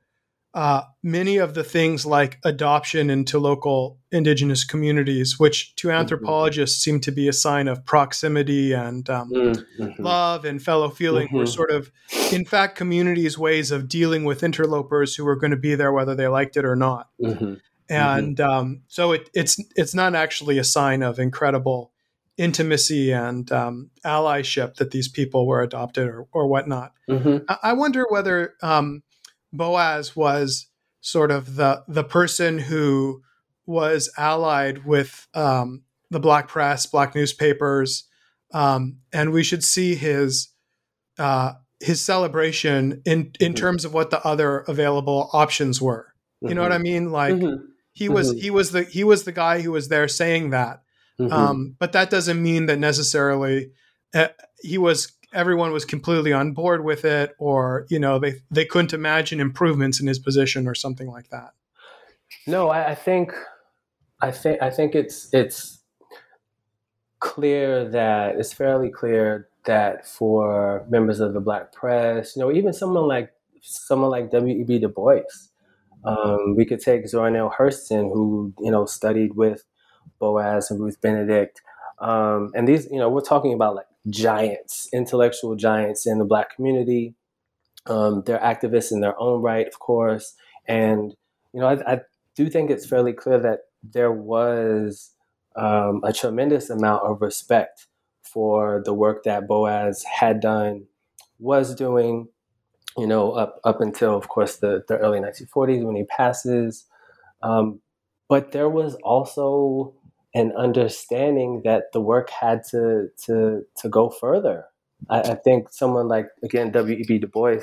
uh, 0.54 0.82
many 1.02 1.38
of 1.38 1.54
the 1.54 1.64
things 1.64 2.06
like 2.06 2.38
adoption 2.44 3.10
into 3.10 3.40
local 3.40 4.00
indigenous 4.12 4.66
communities, 4.66 5.40
which 5.40 5.74
to 5.78 5.88
mm-hmm. 5.88 5.98
anthropologists 5.98 6.82
mm-hmm. 6.82 6.96
seem 6.96 7.00
to 7.02 7.12
be 7.12 7.28
a 7.28 7.34
sign 7.34 7.70
of 7.70 7.86
proximity 7.86 8.74
and 8.74 9.10
um, 9.10 9.32
mm-hmm. 9.32 10.04
love 10.04 10.44
and 10.44 10.62
fellow 10.62 10.90
feeling, 10.90 11.28
mm-hmm. 11.28 11.38
were 11.38 11.46
sort 11.46 11.72
of, 11.72 11.90
in 12.34 12.44
fact, 12.44 12.76
communities' 12.76 13.38
ways 13.38 13.72
of 13.72 13.88
dealing 13.88 14.26
with 14.26 14.44
interlopers 14.44 15.16
who 15.16 15.24
were 15.24 15.38
going 15.38 15.52
to 15.52 15.58
be 15.58 15.76
there 15.76 15.94
whether 15.94 16.16
they 16.16 16.28
liked 16.28 16.58
it 16.58 16.66
or 16.66 16.76
not. 16.76 17.08
Mm-hmm. 17.22 17.46
Mm-hmm. 17.46 17.56
And 17.90 18.40
um, 18.42 18.82
so 18.88 19.12
it, 19.14 19.30
it's 19.34 19.58
it's 19.76 19.94
not 19.94 20.16
actually 20.16 20.58
a 20.58 20.64
sign 20.64 21.02
of 21.02 21.20
incredible 21.20 21.92
intimacy 22.38 23.12
and 23.12 23.52
um, 23.52 23.90
allyship 24.06 24.76
that 24.76 24.92
these 24.92 25.08
people 25.08 25.46
were 25.46 25.62
adopted 25.62 26.08
or, 26.08 26.26
or 26.32 26.48
whatnot. 26.48 26.94
I, 27.50 27.58
I 27.64 27.74
wonder 27.74 28.06
whether 28.10 28.56
um, 28.64 29.04
Boas 29.54 30.16
was 30.16 30.68
sort 31.02 31.32
of 31.32 31.56
the 31.56 31.84
the 31.88 32.04
person 32.04 32.60
who 32.60 33.22
was 33.66 34.12
allied 34.18 34.86
with 34.86 35.28
um, 35.34 35.84
the 36.10 36.20
black 36.20 36.48
press, 36.48 36.86
black 36.86 37.16
newspapers, 37.16 38.06
um, 38.54 38.98
and 39.14 39.32
we 39.32 39.44
should 39.44 39.64
see 39.64 39.96
his 39.96 40.50
uh, 41.18 41.54
his 41.80 42.02
celebration 42.02 43.02
in 43.06 43.32
in 43.40 43.54
mm-hmm. 43.54 43.54
terms 43.54 43.86
of 43.86 43.94
what 43.94 44.10
the 44.12 44.26
other 44.26 44.60
available 44.60 45.30
options 45.34 45.82
were. 45.82 46.14
You 46.42 46.48
mm-hmm. 46.48 46.56
know 46.56 46.64
what 46.64 46.72
I 46.72 46.76
mm-hmm. 46.76 46.84
mean? 46.84 47.12
Like 47.12 47.34
mm-hmm. 47.36 47.66
he 47.94 48.10
was 48.10 48.32
mm-hmm. 48.32 48.40
he 48.40 48.50
was 48.50 48.72
the 48.72 48.84
he 48.84 49.04
was 49.04 49.24
the 49.24 49.32
guy 49.32 49.62
who 49.62 49.72
was 49.72 49.90
there 49.90 50.08
saying 50.08 50.52
that, 50.52 50.82
mm-hmm. 51.20 51.34
um, 51.34 51.76
but 51.80 51.94
that 51.94 52.10
doesn't 52.10 52.42
mean 52.42 52.68
that 52.68 52.80
necessarily 52.80 53.72
uh, 54.14 54.28
he 54.62 54.78
was 54.78 55.12
everyone 55.34 55.72
was 55.72 55.86
completely 55.86 56.34
on 56.34 56.54
board 56.54 56.84
with 56.84 57.06
it 57.06 57.34
or 57.40 57.86
you 57.90 58.00
know 58.00 58.20
they 58.20 58.36
they 58.50 58.66
couldn't 58.66 58.94
imagine 58.94 59.40
improvements 59.40 60.00
in 60.00 60.08
his 60.08 60.20
position 60.20 60.68
or 60.68 60.76
something 60.76 61.10
like 61.10 61.30
that. 61.30 61.52
No 62.48 62.70
i, 62.70 62.92
I 62.92 62.96
think 62.96 63.34
i 64.22 64.32
think 64.32 64.62
i 64.62 64.70
think 64.70 64.96
it's 64.96 65.30
it's 65.34 65.80
clear 67.20 67.88
that 67.90 68.36
it's 68.38 68.54
fairly 68.54 68.90
clear 68.90 69.50
that 69.66 70.08
for 70.08 70.86
members 70.90 71.20
of 71.20 71.34
the 71.34 71.40
black 71.40 71.72
press 71.72 72.36
you 72.36 72.42
know 72.42 72.52
even 72.52 72.74
someone 72.74 73.08
like 73.08 73.32
someone 73.62 74.10
like 74.10 74.32
w.e.b 74.32 74.80
du 74.80 74.88
bois 74.88 75.22
um, 76.04 76.56
we 76.56 76.66
could 76.66 76.80
take 76.80 77.08
Zora 77.08 77.30
Neale 77.30 77.54
Hurston, 77.58 78.12
who 78.12 78.54
you 78.60 78.72
know 78.72 78.86
studied 78.86 79.36
with 79.36 79.64
Boas 80.20 80.72
and 80.72 80.80
Ruth 80.80 81.00
Benedict, 81.02 81.62
um, 82.00 82.52
and 82.56 82.68
these 82.68 82.88
you 82.92 82.98
know 82.98 83.10
we're 83.10 83.22
talking 83.22 83.54
about 83.54 83.76
like 83.76 83.86
giants, 84.10 84.90
intellectual 84.94 85.56
giants 85.56 86.06
in 86.08 86.18
the 86.20 86.26
Black 86.26 86.56
community. 86.56 87.16
Um, 87.86 88.24
they're 88.26 88.40
activists 88.40 88.92
in 88.92 89.02
their 89.02 89.20
own 89.20 89.42
right, 89.42 89.68
of 89.68 89.80
course, 89.80 90.36
and 90.68 91.16
you 91.54 91.60
know 91.60 91.68
I, 91.68 91.94
I 91.94 92.02
do 92.36 92.50
think 92.50 92.70
it's 92.70 92.86
fairly 92.86 93.14
clear 93.14 93.40
that 93.40 93.62
there 93.84 94.12
was 94.12 95.12
um, 95.56 96.02
a 96.04 96.14
tremendous 96.14 96.70
amount 96.70 97.04
of 97.04 97.22
respect 97.22 97.88
for 98.22 98.82
the 98.86 98.94
work 98.94 99.24
that 99.24 99.48
Boas 99.48 100.04
had 100.04 100.40
done, 100.40 100.86
was 101.40 101.76
doing, 101.76 102.28
you 102.98 103.08
know, 103.08 103.32
up 103.32 103.60
up 103.64 103.82
until, 103.82 104.16
of 104.16 104.28
course, 104.28 104.58
the, 104.58 104.84
the 104.88 104.98
early 104.98 105.20
1940s 105.20 105.84
when 105.84 105.96
he 105.96 106.04
passes. 106.06 106.86
Um, 107.44 107.82
but 108.30 108.52
there 108.52 108.70
was 108.70 108.96
also 109.04 109.94
and 110.34 110.54
understanding 110.54 111.62
that 111.66 111.92
the 111.94 112.02
work 112.02 112.30
had 112.30 112.64
to 112.72 113.10
to 113.26 113.64
to 113.78 113.90
go 113.90 114.10
further. 114.10 114.66
I, 115.10 115.20
I 115.22 115.36
think 115.36 115.72
someone 115.72 116.08
like 116.08 116.28
again 116.44 116.72
W.E.B. 116.72 117.20
Du 117.20 117.28
Bois, 117.28 117.62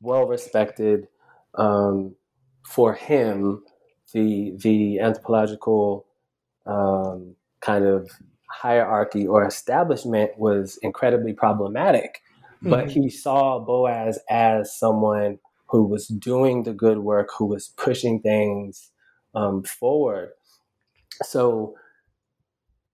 well 0.00 0.26
respected 0.26 1.08
um, 1.56 2.14
for 2.66 2.94
him, 2.94 3.62
the 4.12 4.54
the 4.58 5.00
anthropological 5.00 6.06
um, 6.66 7.36
kind 7.60 7.84
of 7.86 8.10
hierarchy 8.50 9.26
or 9.26 9.46
establishment 9.46 10.32
was 10.38 10.78
incredibly 10.82 11.32
problematic. 11.32 12.20
Mm-hmm. 12.56 12.70
But 12.70 12.90
he 12.90 13.08
saw 13.10 13.58
Boas 13.58 14.18
as 14.30 14.76
someone 14.76 15.38
who 15.68 15.84
was 15.84 16.06
doing 16.06 16.62
the 16.62 16.72
good 16.72 16.98
work, 16.98 17.30
who 17.36 17.46
was 17.46 17.68
pushing 17.76 18.20
things 18.20 18.90
um, 19.34 19.64
forward 19.64 20.30
so 21.22 21.74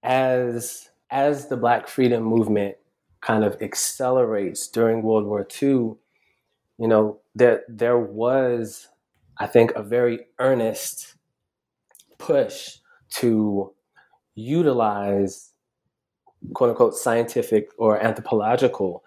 as 0.02 0.88
as 1.10 1.48
the 1.48 1.56
black 1.56 1.88
freedom 1.88 2.22
movement 2.22 2.76
kind 3.20 3.44
of 3.44 3.60
accelerates 3.60 4.68
during 4.68 5.02
world 5.02 5.26
war 5.26 5.46
ii 5.62 5.68
you 5.68 5.98
know 6.78 7.18
there 7.34 7.62
there 7.68 7.98
was 7.98 8.88
i 9.38 9.46
think 9.46 9.72
a 9.72 9.82
very 9.82 10.26
earnest 10.38 11.14
push 12.18 12.78
to 13.10 13.72
utilize 14.34 15.52
quote 16.54 16.70
unquote 16.70 16.94
scientific 16.94 17.70
or 17.78 18.02
anthropological 18.02 19.04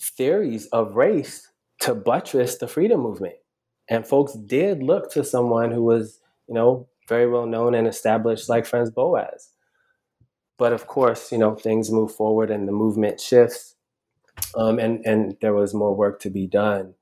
theories 0.00 0.66
of 0.66 0.96
race 0.96 1.48
to 1.80 1.94
buttress 1.94 2.58
the 2.58 2.68
freedom 2.68 3.00
movement. 3.00 3.34
And 3.88 4.06
folks 4.06 4.34
did 4.34 4.82
look 4.82 5.10
to 5.12 5.24
someone 5.24 5.70
who 5.70 5.82
was 5.82 6.20
you 6.48 6.54
know 6.54 6.88
very 7.08 7.28
well 7.28 7.46
known 7.46 7.74
and 7.74 7.86
established 7.88 8.48
like 8.48 8.66
Franz 8.66 8.90
Boas. 8.90 9.50
but 10.58 10.72
of 10.72 10.86
course, 10.86 11.30
you 11.32 11.38
know, 11.38 11.54
things 11.54 11.90
move 11.90 12.12
forward 12.14 12.50
and 12.50 12.66
the 12.68 12.72
movement 12.72 13.20
shifts, 13.20 13.76
um, 14.56 14.78
and 14.78 15.04
and 15.06 15.36
there 15.40 15.54
was 15.54 15.74
more 15.74 15.94
work 15.96 16.20
to 16.22 16.30
be 16.30 16.46
done. 16.46 16.94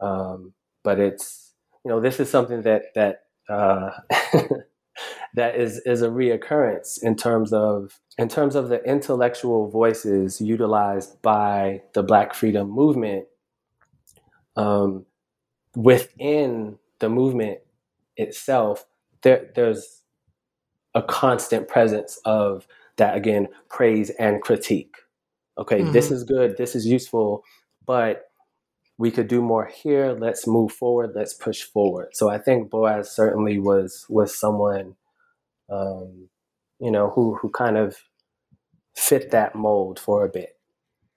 Um, 0.00 0.54
but 0.84 1.00
it's 1.00 1.54
you 1.84 1.90
know, 1.90 2.00
this 2.00 2.20
is 2.20 2.30
something 2.30 2.62
that 2.62 2.94
that 2.94 3.22
uh, 3.48 3.90
that 5.34 5.56
is 5.56 5.80
is 5.86 6.02
a 6.02 6.08
reoccurrence 6.08 7.02
in 7.02 7.16
terms 7.16 7.52
of 7.52 8.00
in 8.18 8.28
terms 8.28 8.54
of 8.56 8.68
the 8.68 8.82
intellectual 8.84 9.70
voices 9.70 10.40
utilized 10.40 11.20
by 11.22 11.82
the 11.94 12.02
Black 12.02 12.34
Freedom 12.34 12.70
Movement 12.70 13.26
um, 14.56 15.06
within 15.76 16.78
the 17.00 17.10
movement 17.10 17.60
itself. 18.16 18.86
There, 19.22 19.50
there's 19.54 20.02
a 20.94 21.02
constant 21.02 21.68
presence 21.68 22.18
of 22.24 22.66
that 22.96 23.16
again 23.16 23.48
praise 23.68 24.10
and 24.10 24.40
critique. 24.42 24.96
Okay, 25.56 25.80
mm-hmm. 25.80 25.92
this 25.92 26.10
is 26.10 26.24
good, 26.24 26.56
this 26.56 26.74
is 26.74 26.86
useful, 26.86 27.42
but 27.84 28.30
we 28.96 29.10
could 29.10 29.28
do 29.28 29.40
more 29.40 29.66
here. 29.66 30.12
Let's 30.12 30.46
move 30.46 30.72
forward. 30.72 31.12
Let's 31.14 31.34
push 31.34 31.62
forward. 31.62 32.08
So 32.12 32.28
I 32.28 32.38
think 32.38 32.70
Boas 32.70 33.10
certainly 33.10 33.58
was 33.58 34.04
was 34.08 34.36
someone, 34.36 34.96
um, 35.70 36.28
you 36.80 36.90
know, 36.90 37.10
who 37.10 37.36
who 37.36 37.50
kind 37.50 37.76
of 37.76 37.96
fit 38.96 39.30
that 39.30 39.54
mold 39.54 40.00
for 40.00 40.24
a 40.24 40.28
bit 40.28 40.58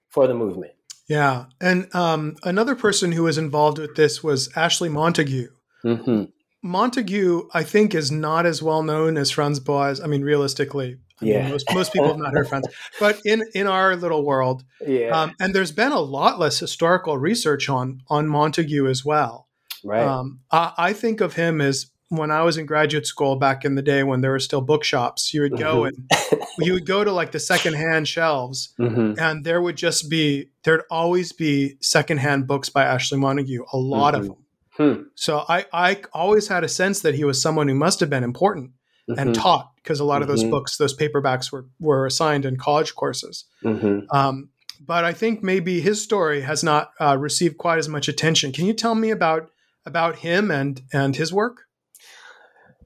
for 0.08 0.26
the 0.26 0.34
movement. 0.34 0.72
Yeah, 1.08 1.46
and 1.60 1.92
um, 1.94 2.36
another 2.44 2.76
person 2.76 3.12
who 3.12 3.24
was 3.24 3.36
involved 3.36 3.78
with 3.78 3.96
this 3.96 4.22
was 4.22 4.48
Ashley 4.56 4.88
montagu 4.88 5.48
Mm-hmm. 5.84 6.24
Montagu, 6.64 7.48
I 7.52 7.64
think, 7.64 7.94
is 7.94 8.12
not 8.12 8.46
as 8.46 8.62
well 8.62 8.82
known 8.82 9.16
as 9.16 9.30
Franz 9.30 9.58
Boas. 9.58 10.00
I 10.00 10.06
mean, 10.06 10.22
realistically, 10.22 10.98
I 11.20 11.24
yeah. 11.24 11.42
Mean, 11.42 11.52
most, 11.52 11.74
most 11.74 11.92
people 11.92 12.08
have 12.08 12.18
not 12.18 12.32
heard 12.32 12.48
Franz, 12.48 12.66
but 13.00 13.20
in 13.24 13.42
in 13.54 13.66
our 13.66 13.96
little 13.96 14.24
world, 14.24 14.64
yeah. 14.86 15.08
Um, 15.08 15.34
and 15.40 15.54
there's 15.54 15.72
been 15.72 15.92
a 15.92 16.00
lot 16.00 16.38
less 16.38 16.58
historical 16.58 17.18
research 17.18 17.68
on 17.68 18.02
on 18.08 18.28
Montagu 18.28 18.88
as 18.88 19.04
well. 19.04 19.48
Right. 19.84 20.06
Um, 20.06 20.40
I, 20.50 20.72
I, 20.78 20.92
think 20.92 21.20
of 21.20 21.34
him 21.34 21.60
as 21.60 21.86
when 22.08 22.30
I 22.30 22.42
was 22.42 22.56
in 22.56 22.66
graduate 22.66 23.04
school 23.04 23.34
back 23.34 23.64
in 23.64 23.74
the 23.74 23.82
day 23.82 24.04
when 24.04 24.20
there 24.20 24.30
were 24.30 24.38
still 24.38 24.60
bookshops. 24.60 25.34
You 25.34 25.42
would 25.42 25.58
go 25.58 25.82
mm-hmm. 25.82 26.34
and 26.34 26.66
you 26.66 26.74
would 26.74 26.86
go 26.86 27.02
to 27.02 27.10
like 27.10 27.32
the 27.32 27.40
secondhand 27.40 28.06
shelves, 28.06 28.72
mm-hmm. 28.78 29.18
and 29.18 29.44
there 29.44 29.60
would 29.60 29.76
just 29.76 30.08
be 30.08 30.50
there'd 30.62 30.82
always 30.90 31.32
be 31.32 31.76
secondhand 31.80 32.46
books 32.46 32.68
by 32.68 32.84
Ashley 32.84 33.18
Montagu, 33.18 33.64
a 33.72 33.76
lot 33.76 34.14
mm-hmm. 34.14 34.20
of 34.20 34.28
them. 34.28 34.36
Hmm. 34.76 35.02
So 35.14 35.44
I, 35.48 35.66
I 35.72 36.02
always 36.12 36.48
had 36.48 36.64
a 36.64 36.68
sense 36.68 37.00
that 37.00 37.14
he 37.14 37.24
was 37.24 37.40
someone 37.40 37.68
who 37.68 37.74
must 37.74 38.00
have 38.00 38.08
been 38.10 38.24
important 38.24 38.72
mm-hmm. 39.08 39.18
and 39.18 39.34
taught 39.34 39.70
because 39.76 40.00
a 40.00 40.04
lot 40.04 40.22
of 40.22 40.28
those 40.28 40.42
mm-hmm. 40.42 40.50
books, 40.50 40.76
those 40.76 40.96
paperbacks 40.96 41.52
were, 41.52 41.66
were 41.78 42.06
assigned 42.06 42.44
in 42.44 42.56
college 42.56 42.94
courses. 42.94 43.44
Mm-hmm. 43.64 44.14
Um, 44.16 44.48
but 44.84 45.04
I 45.04 45.12
think 45.12 45.42
maybe 45.42 45.80
his 45.80 46.02
story 46.02 46.42
has 46.42 46.64
not 46.64 46.92
uh, 47.00 47.16
received 47.18 47.58
quite 47.58 47.78
as 47.78 47.88
much 47.88 48.08
attention. 48.08 48.52
Can 48.52 48.66
you 48.66 48.72
tell 48.72 48.94
me 48.94 49.10
about 49.10 49.50
about 49.84 50.16
him 50.16 50.50
and 50.50 50.80
and 50.92 51.14
his 51.16 51.32
work? 51.32 51.62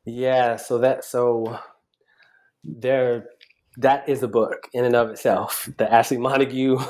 Yeah, 0.04 0.56
so 0.56 0.78
that 0.78 1.04
so 1.04 1.58
there 2.64 3.26
that 3.78 4.08
is 4.08 4.22
a 4.22 4.28
book 4.28 4.68
in 4.72 4.84
and 4.84 4.96
of 4.96 5.10
itself. 5.10 5.68
The 5.78 5.90
Ashley 5.92 6.18
Montagu 6.18 6.84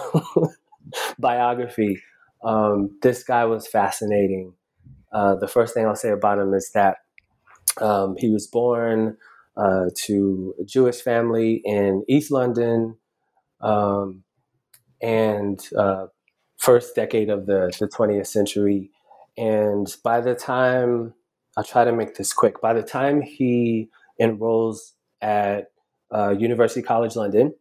biography. 1.19 2.03
Um, 2.45 2.99
this 3.03 3.25
guy 3.25 3.45
was 3.45 3.67
fascinating. 3.67 4.55
Uh, 5.13 5.37
the 5.37 5.49
first 5.49 5.75
thing 5.75 5.87
I'll 5.87 5.97
say 5.97 6.11
about 6.11 6.39
him 6.39 6.53
is 6.55 6.71
that 6.75 6.99
um, 7.81 8.17
he 8.19 8.31
was 8.31 8.47
born 8.47 9.17
uh, 9.57 9.87
to 10.05 10.55
a 10.61 10.65
Jewish 10.65 11.01
family 11.01 11.63
in 11.65 12.05
East 12.09 12.31
London, 12.31 12.97
um, 13.61 14.25
and 15.01 15.61
uh, 15.77 16.07
first 16.59 16.95
decade 16.95 17.31
of 17.31 17.47
the, 17.47 17.73
the 17.79 17.89
20th 17.89 18.27
century. 18.27 18.91
And 19.37 19.95
by 20.03 20.21
the 20.21 20.35
time, 20.35 21.15
I'll 21.57 21.65
try 21.65 21.85
to 21.85 21.93
make 21.93 22.17
this 22.17 22.33
quick, 22.33 22.61
by 22.61 22.75
the 22.75 22.83
time 22.83 23.23
he 23.23 23.89
enrolls 24.21 24.95
at 25.21 25.67
uh, 26.15 26.31
University 26.31 26.83
College 26.83 27.17
London, 27.17 27.55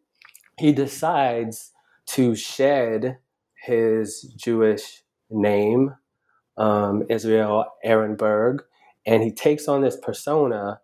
he 0.57 0.71
decides 0.71 1.71
to 2.07 2.35
shed 2.35 3.17
his 3.61 4.33
Jewish 4.35 5.03
name 5.29 5.95
um, 6.57 7.03
Israel 7.09 7.65
Ehrenberg, 7.85 8.59
and 9.05 9.23
he 9.23 9.31
takes 9.31 9.67
on 9.67 9.81
this 9.81 9.97
persona 10.01 10.79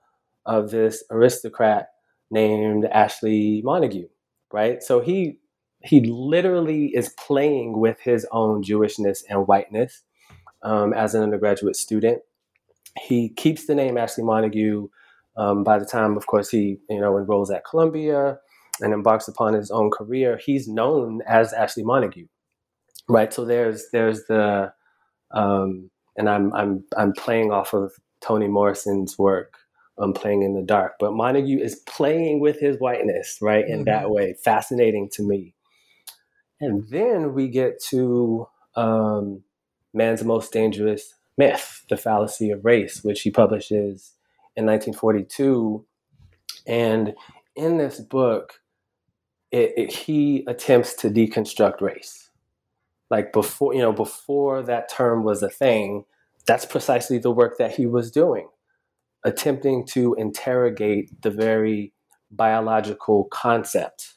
of 0.45 0.71
this 0.71 1.03
aristocrat 1.12 1.89
named 2.29 2.86
Ashley 2.86 3.62
Montagu, 3.65 4.05
right? 4.51 4.81
So 4.81 4.99
he 4.99 5.39
he 5.84 6.01
literally 6.01 6.88
is 6.88 7.13
playing 7.17 7.79
with 7.79 7.99
his 8.01 8.27
own 8.31 8.63
Jewishness 8.63 9.23
and 9.29 9.47
whiteness 9.47 10.03
um, 10.62 10.93
as 10.93 11.15
an 11.15 11.23
undergraduate 11.23 11.75
student. 11.75 12.21
He 12.99 13.29
keeps 13.29 13.65
the 13.65 13.75
name 13.75 13.97
Ashley 13.97 14.23
Montagu. 14.23 14.89
Um, 15.38 15.63
by 15.63 15.79
the 15.79 15.86
time, 15.86 16.17
of 16.17 16.27
course, 16.27 16.49
he 16.49 16.77
you 16.89 16.99
know 16.99 17.17
enrolls 17.17 17.51
at 17.51 17.65
Columbia 17.65 18.38
and 18.81 18.93
embarks 18.93 19.27
upon 19.27 19.53
his 19.53 19.71
own 19.71 19.91
career, 19.91 20.39
he's 20.43 20.67
known 20.67 21.21
as 21.27 21.53
Ashley 21.53 21.84
Montagu, 21.84 22.27
right? 23.07 23.31
So 23.34 23.45
there's 23.45 23.86
there's 23.91 24.25
the 24.25 24.73
um, 25.34 25.89
and 26.17 26.30
I'm 26.30 26.54
I'm 26.54 26.84
I'm 26.98 27.13
playing 27.13 27.52
off 27.52 27.74
of 27.74 27.94
Toni 28.22 28.48
Morrison's 28.48 29.17
work. 29.17 29.58
I'm 29.98 30.06
um, 30.06 30.13
playing 30.13 30.41
in 30.41 30.54
the 30.54 30.62
dark, 30.62 30.94
but 31.00 31.12
Montagu 31.12 31.60
is 31.60 31.76
playing 31.86 32.39
with 32.39 32.60
his 32.60 32.78
whiteness, 32.80 33.38
right? 33.41 33.67
In 33.67 33.80
mm-hmm. 33.80 33.84
that 33.86 34.10
way, 34.10 34.36
fascinating 34.44 35.10
to 35.13 35.28
me. 35.28 35.54
And 36.60 36.88
then 36.89 37.34
we 37.34 37.50
get 37.50 37.84
to 37.89 38.48
um, 38.76 39.44
Man's 39.94 40.24
Most 40.24 40.54
Dangerous 40.54 41.13
Myth, 41.38 41.84
The 41.89 41.98
Fallacy 41.98 42.52
of 42.52 42.63
Race, 42.63 43.04
which 43.04 43.22
he 43.22 43.32
publishes 43.32 44.13
in 44.56 44.65
1942. 44.65 45.86
And 46.65 47.13
in 47.56 47.78
this 47.78 48.00
book, 48.00 48.62
it, 49.52 49.74
it, 49.76 49.91
he 49.91 50.46
attempts 50.48 50.94
to 50.96 51.10
deconstruct 51.10 51.82
race 51.82 52.20
like 53.12 53.32
before 53.32 53.74
you 53.76 53.82
know 53.82 53.93
before 53.93 54.63
that 54.63 54.89
term 54.89 55.24
was 55.24 55.43
a 55.43 55.50
thing 55.50 56.06
that's 56.47 56.65
precisely 56.65 57.19
the 57.19 57.30
work 57.30 57.58
that 57.60 57.76
he 57.76 57.86
was 57.86 58.10
doing 58.10 58.47
attempting 59.24 59.86
to 59.86 60.15
interrogate 60.15 61.21
the 61.21 61.30
very 61.30 61.93
biological 62.32 63.26
concept 63.26 64.15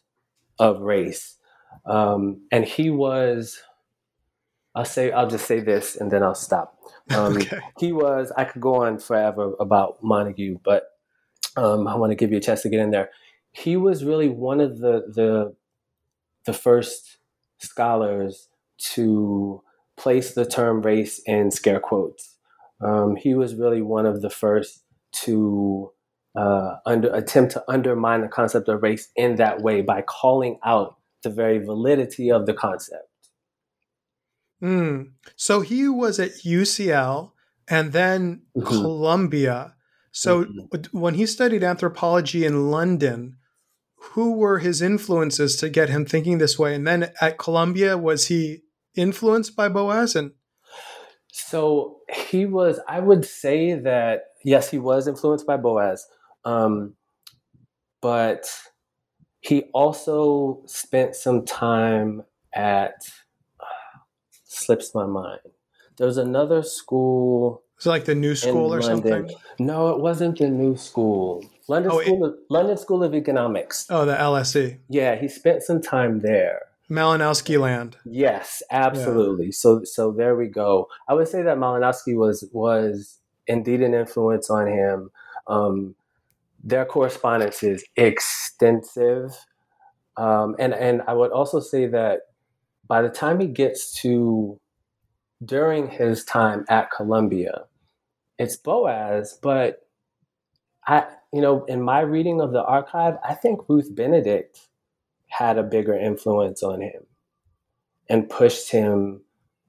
of 0.58 0.80
race. 0.80 1.36
Um, 1.84 2.46
and 2.50 2.64
he 2.64 2.88
was 2.90 3.60
i'll 4.76 4.84
say 4.84 5.12
i'll 5.12 5.28
just 5.28 5.46
say 5.46 5.60
this 5.60 5.96
and 5.96 6.10
then 6.10 6.22
i'll 6.22 6.34
stop. 6.34 6.78
Um, 7.10 7.36
okay. 7.36 7.58
he 7.78 7.92
was 7.92 8.32
i 8.36 8.44
could 8.44 8.62
go 8.62 8.76
on 8.76 8.98
forever 8.98 9.52
about 9.60 10.02
montagu 10.02 10.58
but 10.64 10.84
um, 11.56 11.86
i 11.86 11.94
want 11.94 12.10
to 12.10 12.16
give 12.16 12.32
you 12.32 12.38
a 12.38 12.40
chance 12.40 12.62
to 12.62 12.68
get 12.68 12.80
in 12.80 12.90
there. 12.90 13.10
He 13.52 13.76
was 13.76 14.04
really 14.04 14.28
one 14.28 14.60
of 14.60 14.78
the 14.78 15.02
the 15.14 15.54
the 16.46 16.52
first 16.52 17.18
scholars 17.58 18.48
to 18.78 19.62
place 19.96 20.34
the 20.34 20.46
term 20.46 20.82
race 20.82 21.20
in 21.26 21.50
scare 21.50 21.80
quotes. 21.80 22.36
Um, 22.84 23.16
he 23.16 23.34
was 23.34 23.54
really 23.54 23.82
one 23.82 24.06
of 24.06 24.22
the 24.22 24.30
first 24.30 24.82
to 25.22 25.92
uh, 26.36 26.76
under, 26.84 27.14
attempt 27.14 27.52
to 27.52 27.64
undermine 27.68 28.20
the 28.20 28.28
concept 28.28 28.68
of 28.68 28.82
race 28.82 29.08
in 29.16 29.36
that 29.36 29.62
way 29.62 29.80
by 29.80 30.02
calling 30.02 30.58
out 30.64 30.96
the 31.22 31.30
very 31.30 31.58
validity 31.58 32.30
of 32.30 32.46
the 32.46 32.54
concept. 32.54 33.08
Mm. 34.62 35.12
So 35.36 35.60
he 35.60 35.88
was 35.88 36.18
at 36.18 36.42
UCL 36.44 37.32
and 37.68 37.92
then 37.92 38.42
mm-hmm. 38.56 38.66
Columbia. 38.66 39.74
So 40.12 40.44
mm-hmm. 40.44 40.98
when 40.98 41.14
he 41.14 41.26
studied 41.26 41.62
anthropology 41.62 42.44
in 42.44 42.70
London, 42.70 43.36
who 44.12 44.34
were 44.34 44.58
his 44.58 44.80
influences 44.80 45.56
to 45.56 45.68
get 45.68 45.88
him 45.88 46.04
thinking 46.04 46.38
this 46.38 46.58
way? 46.58 46.74
And 46.74 46.86
then 46.86 47.12
at 47.20 47.38
Columbia, 47.38 47.98
was 47.98 48.28
he 48.28 48.62
influenced 48.94 49.56
by 49.56 49.68
Boas? 49.68 50.14
And 50.14 50.32
so 51.32 51.98
he 52.12 52.46
was. 52.46 52.80
I 52.88 53.00
would 53.00 53.24
say 53.24 53.74
that 53.74 54.22
yes, 54.44 54.70
he 54.70 54.78
was 54.78 55.08
influenced 55.08 55.46
by 55.46 55.56
Boas, 55.56 56.06
um, 56.44 56.94
but 58.00 58.46
he 59.40 59.64
also 59.72 60.62
spent 60.66 61.16
some 61.16 61.44
time 61.44 62.22
at. 62.54 62.94
Uh, 63.58 63.98
slips 64.44 64.94
my 64.94 65.06
mind. 65.06 65.40
There 65.96 66.06
was 66.06 66.18
another 66.18 66.62
school. 66.62 67.62
It's 67.76 67.86
like 67.86 68.04
the 68.04 68.14
New 68.14 68.34
School 68.34 68.72
or 68.74 68.80
London. 68.80 69.28
something? 69.28 69.36
No, 69.58 69.88
it 69.90 70.00
wasn't 70.00 70.38
the 70.38 70.48
New 70.48 70.76
School. 70.76 71.44
London 71.68 71.92
oh, 71.92 72.02
School, 72.02 72.24
it, 72.24 72.28
of, 72.28 72.34
London 72.50 72.76
School 72.76 73.02
of 73.02 73.14
Economics. 73.14 73.86
Oh, 73.90 74.04
the 74.04 74.14
LSE. 74.14 74.78
Yeah, 74.88 75.16
he 75.16 75.28
spent 75.28 75.62
some 75.62 75.80
time 75.80 76.20
there. 76.20 76.60
Malinowski 76.90 77.58
land. 77.58 77.96
Yes, 78.04 78.62
absolutely. 78.70 79.46
Yeah. 79.46 79.52
So 79.54 79.84
so 79.84 80.12
there 80.12 80.36
we 80.36 80.48
go. 80.48 80.88
I 81.08 81.14
would 81.14 81.28
say 81.28 81.42
that 81.42 81.56
Malinowski 81.56 82.14
was 82.14 82.46
was 82.52 83.20
indeed 83.46 83.80
an 83.80 83.94
influence 83.94 84.50
on 84.50 84.66
him. 84.66 85.10
Um, 85.46 85.94
their 86.62 86.84
correspondence 86.84 87.62
is 87.62 87.84
extensive. 87.96 89.46
Um, 90.16 90.56
and, 90.58 90.72
and 90.72 91.02
I 91.06 91.12
would 91.12 91.30
also 91.30 91.60
say 91.60 91.86
that 91.86 92.20
by 92.86 93.02
the 93.02 93.08
time 93.08 93.40
he 93.40 93.46
gets 93.46 93.92
to 94.00 94.58
during 95.44 95.88
his 95.88 96.24
time 96.24 96.64
at 96.68 96.90
Columbia, 96.90 97.64
it's 98.38 98.56
Boas, 98.56 99.38
but 99.42 99.80
I, 100.86 101.04
you 101.34 101.40
know, 101.40 101.64
in 101.64 101.82
my 101.82 101.98
reading 101.98 102.40
of 102.40 102.52
the 102.52 102.62
archive, 102.62 103.16
I 103.28 103.34
think 103.34 103.68
Ruth 103.68 103.92
Benedict 103.92 104.68
had 105.26 105.58
a 105.58 105.64
bigger 105.64 105.98
influence 105.98 106.62
on 106.62 106.80
him 106.80 107.06
and 108.08 108.30
pushed 108.30 108.70
him 108.70 109.22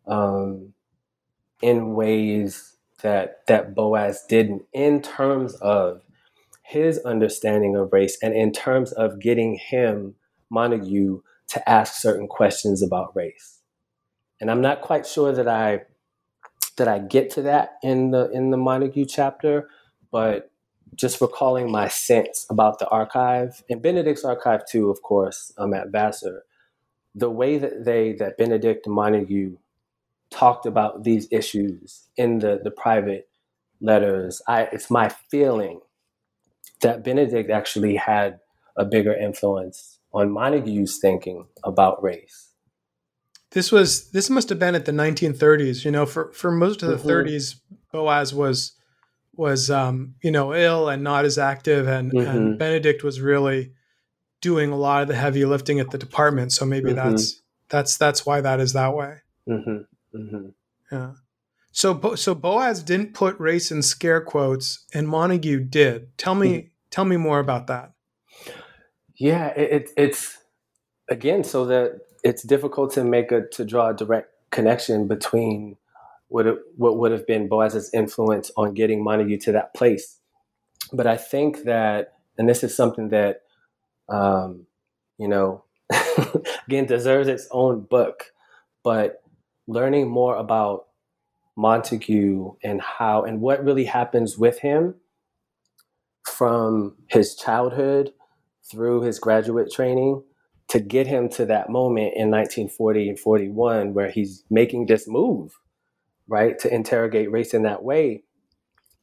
um, 0.06 0.74
in 1.64 1.96
ways 1.96 2.76
that 3.02 3.48
that 3.48 3.74
Boas 3.74 4.28
didn't 4.30 4.62
in 4.74 5.02
terms 5.02 5.56
of 5.56 6.04
his 6.62 7.00
understanding 7.00 7.76
of 7.76 7.92
race 7.92 8.16
and 8.22 8.36
in 8.36 8.52
terms 8.52 8.92
of 8.92 9.20
getting 9.20 9.56
him 9.56 10.14
Montagu 10.54 11.22
to 11.48 11.70
ask 11.70 12.00
certain 12.00 12.28
questions 12.28 12.84
about 12.84 13.16
race. 13.16 13.62
And 14.40 14.52
I'm 14.52 14.62
not 14.62 14.82
quite 14.82 15.08
sure 15.08 15.32
that 15.32 15.48
I 15.48 15.82
that 16.78 16.88
I 16.88 17.00
get 17.00 17.32
to 17.32 17.42
that 17.42 17.78
in 17.82 18.12
the 18.12 18.30
in 18.30 18.52
the 18.52 18.58
Montagu 18.58 19.08
chapter, 19.10 19.68
but 20.12 20.52
just 20.94 21.20
recalling 21.20 21.72
my 21.72 21.88
sense 21.88 22.46
about 22.50 22.80
the 22.80 22.88
archive 22.90 23.64
and 23.70 23.82
Benedict's 23.82 24.24
archive 24.24 24.66
too, 24.68 24.90
of 24.90 25.02
course, 25.02 25.52
I'm 25.58 25.74
at 25.74 25.90
Vassar. 25.90 26.44
The 27.16 27.30
way 27.30 27.58
that 27.58 27.86
they 27.86 28.14
that 28.14 28.38
Benedict 28.38 28.86
and 28.86 28.96
Montagu 28.96 29.58
talked 30.30 30.66
about 30.66 31.04
these 31.04 31.28
issues 31.32 32.08
in 32.18 32.40
the 32.40 32.60
the 32.64 32.72
private 32.72 33.28
letters, 33.82 34.42
I 34.48 34.64
it's 34.64 34.92
my 34.92 35.10
feeling 35.10 35.82
that 36.82 37.04
Benedict 37.04 37.50
actually 37.50 37.96
had 37.96 38.40
a 38.78 38.86
bigger 38.86 39.14
influence 39.14 40.00
on 40.14 40.30
Montagu's 40.30 41.00
thinking 41.00 41.48
about 41.64 42.04
race. 42.04 42.52
This 43.52 43.72
was 43.72 44.10
this 44.12 44.30
must 44.30 44.50
have 44.50 44.60
been 44.60 44.76
at 44.76 44.86
the 44.86 44.92
1930s. 44.92 45.86
You 45.86 45.92
know, 45.92 46.06
for 46.06 46.32
for 46.34 46.52
most 46.52 46.84
of 46.84 46.90
the 46.90 46.98
mm-hmm. 46.98 47.10
30s, 47.10 47.56
Boas 47.92 48.34
was 48.34 48.75
was 49.38 49.70
um, 49.70 50.16
you 50.22 50.32
know 50.32 50.54
ill 50.54 50.90
and 50.90 51.04
not 51.04 51.26
as 51.26 51.38
active, 51.38 51.88
and, 51.88 52.12
mm-hmm. 52.12 52.30
and 52.30 52.60
Benedict 52.60 53.04
was 53.04 53.22
really 53.22 53.74
doing 54.42 54.72
a 54.72 54.78
lot 54.78 55.02
of 55.02 55.08
the 55.08 55.16
heavy 55.16 55.46
lifting 55.46 55.80
at 55.80 55.92
the 55.92 55.98
department. 55.98 56.52
So 56.52 56.66
maybe 56.66 56.92
mm-hmm. 56.92 57.10
that's 57.10 57.42
that's 57.70 57.98
that's 57.98 58.26
why 58.26 58.42
that 58.42 58.60
is 58.60 58.74
that 58.74 58.94
way. 58.94 59.18
Mm-hmm. 59.50 60.18
Mm-hmm. 60.18 60.48
Yeah. 60.92 61.12
So 61.72 62.16
so 62.16 62.36
Boas 62.36 62.84
didn't 62.84 63.14
put 63.14 63.40
race 63.40 63.72
in 63.72 63.82
scare 63.82 64.22
quotes, 64.22 64.86
and 64.94 65.08
Montagu 65.08 65.70
did. 65.70 66.18
Tell 66.18 66.36
me 66.36 66.50
mm-hmm. 66.50 66.68
tell 66.90 67.06
me 67.06 67.18
more 67.18 67.40
about 67.40 67.68
that. 67.68 67.92
Yeah, 69.18 69.48
it, 69.48 69.72
it, 69.72 69.90
it's 69.98 70.38
again 71.10 71.44
so 71.44 71.66
that 71.66 72.02
it's 72.24 72.44
difficult 72.44 72.94
to 72.94 73.04
make 73.04 73.32
a 73.32 73.48
to 73.54 73.66
draw 73.66 73.90
a 73.90 73.94
direct 73.94 74.30
connection 74.52 75.08
between 75.08 75.78
what 76.28 76.48
it, 76.48 76.58
what 76.76 76.98
would 76.98 77.12
have 77.12 77.28
been 77.28 77.48
Boas's 77.48 77.90
influence 77.94 78.52
on 78.58 78.74
getting 78.74 79.04
Montagu 79.04 79.40
to 79.44 79.52
that 79.54 79.74
place. 79.74 80.20
But 80.92 81.08
I 81.08 81.18
think 81.18 81.64
that, 81.64 82.14
and 82.38 82.48
this 82.48 82.64
is 82.64 82.76
something 82.76 83.10
that, 83.10 83.42
um, 84.10 84.66
you 85.18 85.28
know, 85.28 85.64
again 86.68 86.86
deserves 86.86 87.28
its 87.28 87.48
own 87.52 87.82
book. 87.82 88.32
But 88.84 89.22
learning 89.68 90.10
more 90.10 90.36
about 90.36 90.86
Montagu 91.58 92.58
and 92.64 92.82
how 92.82 93.24
and 93.24 93.42
what 93.42 93.64
really 93.64 93.86
happens 93.86 94.38
with 94.38 94.60
him 94.60 94.96
from 96.26 96.96
his 97.08 97.36
childhood 97.36 98.14
through 98.70 99.02
his 99.02 99.20
graduate 99.20 99.72
training 99.72 100.24
to 100.68 100.80
get 100.80 101.08
him 101.08 101.30
to 101.30 101.46
that 101.46 101.70
moment 101.70 102.14
in 102.16 102.32
1940 102.32 103.10
and 103.10 103.20
41 103.20 103.94
where 103.94 104.10
he's 104.10 104.44
making 104.50 104.88
this 104.88 105.08
move 105.08 105.58
right 106.28 106.58
to 106.60 106.74
interrogate 106.74 107.32
race 107.32 107.54
in 107.54 107.64
that 107.64 107.84
way 107.84 108.24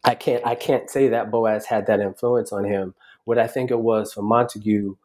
i 0.05 0.15
can't 0.15 0.45
i 0.47 0.55
can't 0.55 0.91
say 0.91 1.09
that 1.09 1.31
boas 1.31 1.67
had 1.67 1.87
that 1.87 2.01
influence 2.01 2.53
on 2.53 2.65
him. 2.65 2.95
What 3.25 3.39
i 3.39 3.47
think 3.47 3.71
it 3.71 3.81
was 3.81 4.13
for 4.13 4.23
montagu 4.23 4.97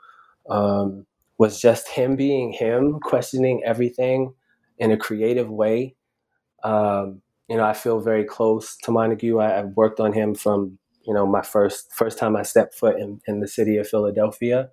um, 0.49 1.06
was 1.38 1.62
just 1.62 1.89
him 1.89 2.15
being 2.15 2.53
him 2.53 2.99
questioning 2.99 3.62
everything 3.65 4.34
in 4.80 4.91
a 4.91 4.97
creative 4.97 5.49
way. 5.49 5.95
Um, 6.63 7.21
you 7.47 7.56
know 7.56 7.63
i 7.63 7.73
feel 7.73 7.99
very 7.99 8.23
close 8.23 8.75
to 8.84 8.91
montagu. 8.91 9.41
I, 9.41 9.58
have 9.58 9.71
worked 9.75 9.99
on 9.99 10.13
him 10.13 10.36
from 10.36 10.80
you 11.06 11.13
know 11.13 11.25
my 11.25 11.41
first 11.41 11.93
first 11.93 12.17
time 12.17 12.36
i 12.36 12.43
stepped 12.43 12.73
foot 12.75 12.99
in, 12.99 13.21
in 13.27 13.39
the 13.39 13.47
city 13.47 13.77
of 13.77 13.88
philadelphia. 13.88 14.69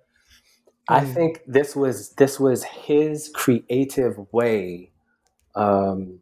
I 0.87 1.01
mm. 1.01 1.13
think 1.13 1.41
this 1.47 1.75
was 1.75 2.11
this 2.13 2.39
was 2.39 2.63
his 2.63 3.31
creative 3.33 4.17
way 4.31 4.91
um, 5.55 6.19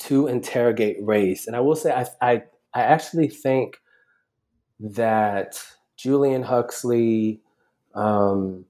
to 0.00 0.26
interrogate 0.26 0.96
race, 1.00 1.46
and 1.46 1.56
I 1.56 1.60
will 1.60 1.76
say 1.76 1.92
I, 1.92 2.06
I 2.20 2.42
I 2.74 2.82
actually 2.82 3.28
think 3.28 3.76
that 4.80 5.62
Julian 5.96 6.42
Huxley, 6.42 7.40
um, 7.94 8.64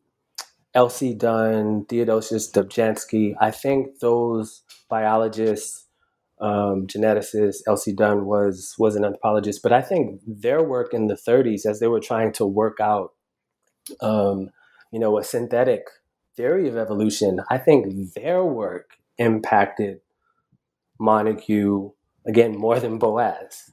L.C. 0.75 1.15
Dunn, 1.15 1.87
Theodosius 1.89 2.51
Dobzhansky, 2.51 3.35
I 3.41 3.51
think 3.51 4.01
those 4.01 4.63
biologists, 4.89 5.87
um, 6.41 6.87
geneticists, 6.87 7.63
L.C. 7.67 7.93
Dunn 7.93 8.27
was 8.27 8.75
was 8.79 8.97
an 8.97 9.05
anthropologist, 9.05 9.63
but 9.63 9.73
I 9.73 9.83
think 9.83 10.21
their 10.27 10.63
work 10.63 10.93
in 10.95 11.07
the 11.07 11.15
30s 11.17 11.67
as 11.67 11.81
they 11.81 11.89
were 11.89 12.01
trying 12.01 12.33
to 12.35 12.47
work 12.47 12.79
out 12.81 13.13
um, 14.01 14.51
you 14.93 14.99
know, 14.99 15.19
a 15.19 15.25
synthetic 15.25 15.87
theory 16.37 16.69
of 16.69 16.77
evolution, 16.77 17.41
I 17.51 17.59
think 17.59 18.15
their 18.15 18.45
work 18.45 18.97
impacted 19.19 20.01
Montagu 21.03 21.93
again 22.27 22.57
more 22.57 22.79
than 22.79 22.99
Boas. 22.99 23.71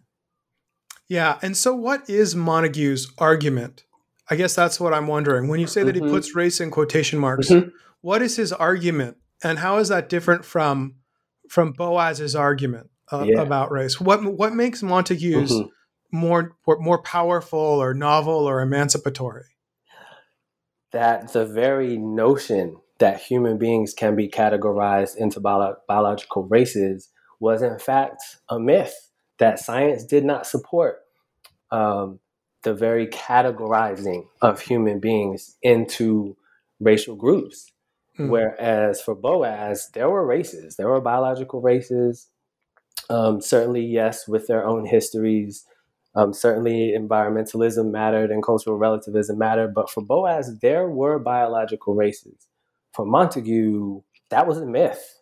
Yeah, 1.08 1.40
and 1.42 1.56
so 1.56 1.74
what 1.76 2.10
is 2.10 2.36
Montagu's 2.36 3.12
argument? 3.18 3.84
I 4.30 4.36
guess 4.36 4.56
that's 4.56 4.80
what 4.80 4.94
I'm 4.94 5.08
wondering. 5.08 5.48
When 5.48 5.60
you 5.60 5.68
say 5.68 5.84
that 5.84 5.96
mm-hmm. 5.96 6.06
he 6.06 6.12
puts 6.12 6.36
race 6.36 6.60
in 6.60 6.70
quotation 6.70 7.20
marks, 7.20 7.50
mm-hmm. 7.50 7.70
what 8.02 8.22
is 8.22 8.36
his 8.36 8.54
argument, 8.54 9.18
and 9.44 9.60
how 9.60 9.78
is 9.78 9.90
that 9.90 10.10
different 10.10 10.46
from 10.46 10.96
from 11.50 11.72
Boas's 11.72 12.36
argument 12.36 12.90
uh, 13.12 13.26
yeah. 13.28 13.42
about 13.42 13.72
race? 13.72 14.00
What 14.00 14.24
what 14.24 14.54
makes 14.54 14.82
Montagu's 14.82 15.52
mm-hmm. 15.52 15.70
more 16.12 16.56
more 16.68 17.02
powerful 17.02 17.60
or 17.60 17.94
novel 17.94 18.48
or 18.48 18.62
emancipatory? 18.62 19.46
that 20.92 21.34
the 21.34 21.46
very 21.46 21.98
notion 21.98 22.78
that 23.00 23.22
human 23.22 23.58
beings 23.58 23.94
can 23.94 24.16
be 24.16 24.28
categorized 24.28 25.16
into 25.18 25.40
bio- 25.40 25.76
biological 25.88 26.48
races 26.48 27.10
was 27.40 27.62
in 27.62 27.80
fact 27.80 28.22
a 28.50 28.60
myth 28.60 29.12
that 29.38 29.60
science 29.60 30.04
did 30.04 30.26
not 30.26 30.46
support 30.46 31.00
um, 31.72 32.20
the 32.64 32.74
very 32.74 33.08
categorizing 33.08 34.26
of 34.42 34.62
human 34.62 35.00
beings 35.00 35.56
into 35.62 36.36
racial 36.80 37.16
groups. 37.16 37.72
Mm. 38.18 38.30
Whereas 38.30 39.02
for 39.02 39.16
Boas, 39.16 39.90
there 39.94 40.10
were 40.10 40.26
races, 40.26 40.76
there 40.76 40.90
were 40.90 41.00
biological 41.00 41.62
races, 41.62 42.28
um, 43.10 43.42
certainly, 43.42 43.86
yes, 43.86 44.28
with 44.28 44.48
their 44.48 44.66
own 44.66 44.86
histories, 44.86 45.66
um, 46.16 46.34
certainly, 46.34 46.94
environmentalism 46.98 47.92
mattered 47.92 48.32
and 48.32 48.44
cultural 48.44 48.78
relativism 48.78 49.38
mattered, 49.38 49.74
but 49.74 49.90
for 49.90 50.04
Boas, 50.04 50.60
there 50.62 50.90
were 50.90 51.18
biological 51.18 51.96
races. 51.96 52.48
For 52.94 53.06
Montagu, 53.06 54.04
that 54.30 54.48
was 54.48 54.58
a 54.58 54.66
myth. 54.66 55.19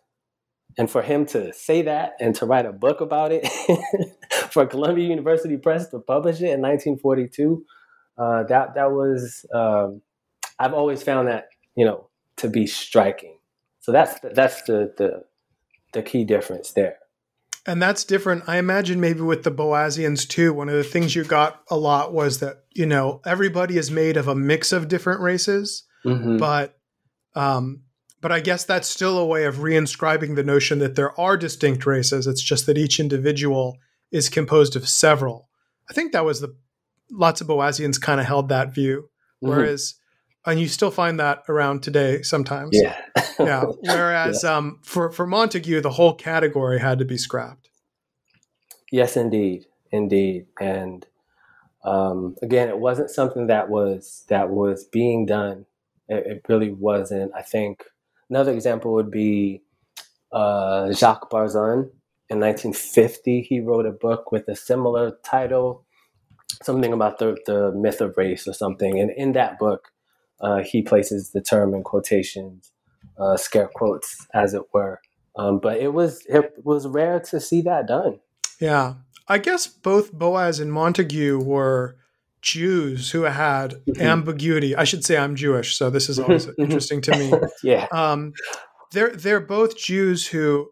And 0.78 0.88
for 0.88 1.02
him 1.02 1.26
to 1.26 1.52
say 1.52 1.82
that 1.82 2.12
and 2.20 2.34
to 2.36 2.46
write 2.46 2.64
a 2.64 2.72
book 2.72 3.00
about 3.00 3.32
it 3.32 3.46
for 4.50 4.64
Columbia 4.64 5.08
University 5.08 5.56
Press 5.56 5.88
to 5.88 5.98
publish 5.98 6.36
it 6.36 6.54
in 6.54 6.62
1942, 6.62 7.64
uh, 8.16 8.44
that 8.44 8.74
that 8.74 8.92
was 8.92 9.44
um, 9.52 10.00
I've 10.58 10.74
always 10.74 11.02
found 11.02 11.28
that 11.28 11.48
you 11.74 11.84
know 11.84 12.08
to 12.36 12.48
be 12.48 12.66
striking. 12.66 13.38
So 13.80 13.92
that's 13.92 14.18
that's 14.22 14.62
the 14.62 14.94
the 14.96 15.24
the 15.92 16.02
key 16.02 16.24
difference 16.24 16.72
there. 16.72 16.98
And 17.66 17.82
that's 17.82 18.04
different. 18.04 18.44
I 18.46 18.56
imagine 18.56 19.00
maybe 19.00 19.20
with 19.20 19.42
the 19.42 19.50
Boasians 19.50 20.26
too. 20.26 20.54
One 20.54 20.68
of 20.68 20.74
the 20.74 20.84
things 20.84 21.14
you 21.14 21.24
got 21.24 21.62
a 21.70 21.76
lot 21.76 22.14
was 22.14 22.40
that, 22.40 22.64
you 22.72 22.86
know, 22.86 23.20
everybody 23.26 23.76
is 23.76 23.90
made 23.90 24.16
of 24.16 24.26
a 24.26 24.34
mix 24.34 24.72
of 24.72 24.88
different 24.88 25.20
races, 25.20 25.84
mm-hmm. 26.02 26.38
but 26.38 26.78
um, 27.34 27.82
but 28.20 28.32
I 28.32 28.40
guess 28.40 28.64
that's 28.64 28.88
still 28.88 29.18
a 29.18 29.26
way 29.26 29.44
of 29.44 29.56
reinscribing 29.56 30.34
the 30.34 30.42
notion 30.42 30.78
that 30.80 30.96
there 30.96 31.18
are 31.18 31.36
distinct 31.36 31.86
races. 31.86 32.26
It's 32.26 32.42
just 32.42 32.66
that 32.66 32.78
each 32.78 32.98
individual 32.98 33.78
is 34.10 34.28
composed 34.28 34.76
of 34.76 34.88
several. 34.88 35.48
I 35.88 35.92
think 35.92 36.12
that 36.12 36.24
was 36.24 36.40
the 36.40 36.54
lots 37.10 37.40
of 37.40 37.46
Boasians 37.46 38.00
kind 38.00 38.20
of 38.20 38.26
held 38.26 38.48
that 38.48 38.74
view. 38.74 39.08
Mm-hmm. 39.42 39.48
Whereas 39.48 39.94
and 40.46 40.58
you 40.58 40.68
still 40.68 40.90
find 40.90 41.20
that 41.20 41.42
around 41.48 41.82
today 41.82 42.22
sometimes. 42.22 42.70
Yeah. 42.72 42.96
yeah. 43.38 43.64
Whereas 43.80 44.42
yeah. 44.42 44.56
Um, 44.56 44.80
for 44.82 45.10
for 45.10 45.26
Montagu, 45.26 45.82
the 45.82 45.90
whole 45.90 46.14
category 46.14 46.80
had 46.80 46.98
to 46.98 47.04
be 47.04 47.18
scrapped. 47.18 47.70
Yes, 48.90 49.16
indeed, 49.16 49.66
indeed, 49.92 50.46
and 50.58 51.06
um, 51.84 52.36
again, 52.42 52.68
it 52.68 52.78
wasn't 52.78 53.10
something 53.10 53.48
that 53.48 53.68
was 53.68 54.24
that 54.28 54.48
was 54.48 54.84
being 54.84 55.26
done. 55.26 55.66
It, 56.08 56.26
it 56.26 56.42
really 56.48 56.70
wasn't. 56.70 57.32
I 57.34 57.42
think 57.42 57.84
another 58.30 58.52
example 58.52 58.92
would 58.92 59.10
be 59.10 59.62
uh, 60.32 60.92
Jacques 60.92 61.30
Barzun. 61.30 61.90
In 62.30 62.40
1950, 62.40 63.42
he 63.42 63.60
wrote 63.60 63.86
a 63.86 63.90
book 63.90 64.30
with 64.30 64.48
a 64.48 64.56
similar 64.56 65.18
title, 65.24 65.84
something 66.62 66.92
about 66.92 67.18
the, 67.18 67.38
the 67.46 67.72
myth 67.72 68.00
of 68.00 68.16
race 68.18 68.46
or 68.46 68.52
something. 68.52 69.00
And 69.00 69.10
in 69.10 69.32
that 69.32 69.58
book, 69.58 69.88
uh, 70.40 70.58
he 70.58 70.82
places 70.82 71.30
the 71.30 71.40
term 71.40 71.74
in 71.74 71.82
quotations, 71.82 72.72
uh, 73.18 73.36
scare 73.36 73.70
quotes, 73.74 74.26
as 74.34 74.54
it 74.54 74.62
were. 74.72 75.00
Um, 75.36 75.58
but 75.58 75.78
it 75.78 75.94
was 75.94 76.24
it 76.28 76.52
was 76.64 76.86
rare 76.86 77.20
to 77.20 77.40
see 77.40 77.62
that 77.62 77.86
done. 77.86 78.18
Yeah, 78.60 78.94
I 79.28 79.38
guess 79.38 79.66
both 79.66 80.12
Boas 80.12 80.58
and 80.58 80.72
Montagu 80.72 81.42
were 81.42 81.96
Jews 82.40 83.10
who 83.10 83.22
had 83.22 83.72
mm-hmm. 83.72 84.00
ambiguity. 84.00 84.76
I 84.76 84.84
should 84.84 85.04
say 85.04 85.16
I'm 85.16 85.34
Jewish, 85.34 85.76
so 85.76 85.90
this 85.90 86.08
is 86.08 86.18
always 86.18 86.46
mm-hmm. 86.46 86.62
interesting 86.62 87.00
to 87.02 87.16
me. 87.16 87.32
yeah, 87.62 87.86
um, 87.92 88.32
they're 88.92 89.10
they're 89.10 89.40
both 89.40 89.76
Jews 89.76 90.26
who 90.26 90.70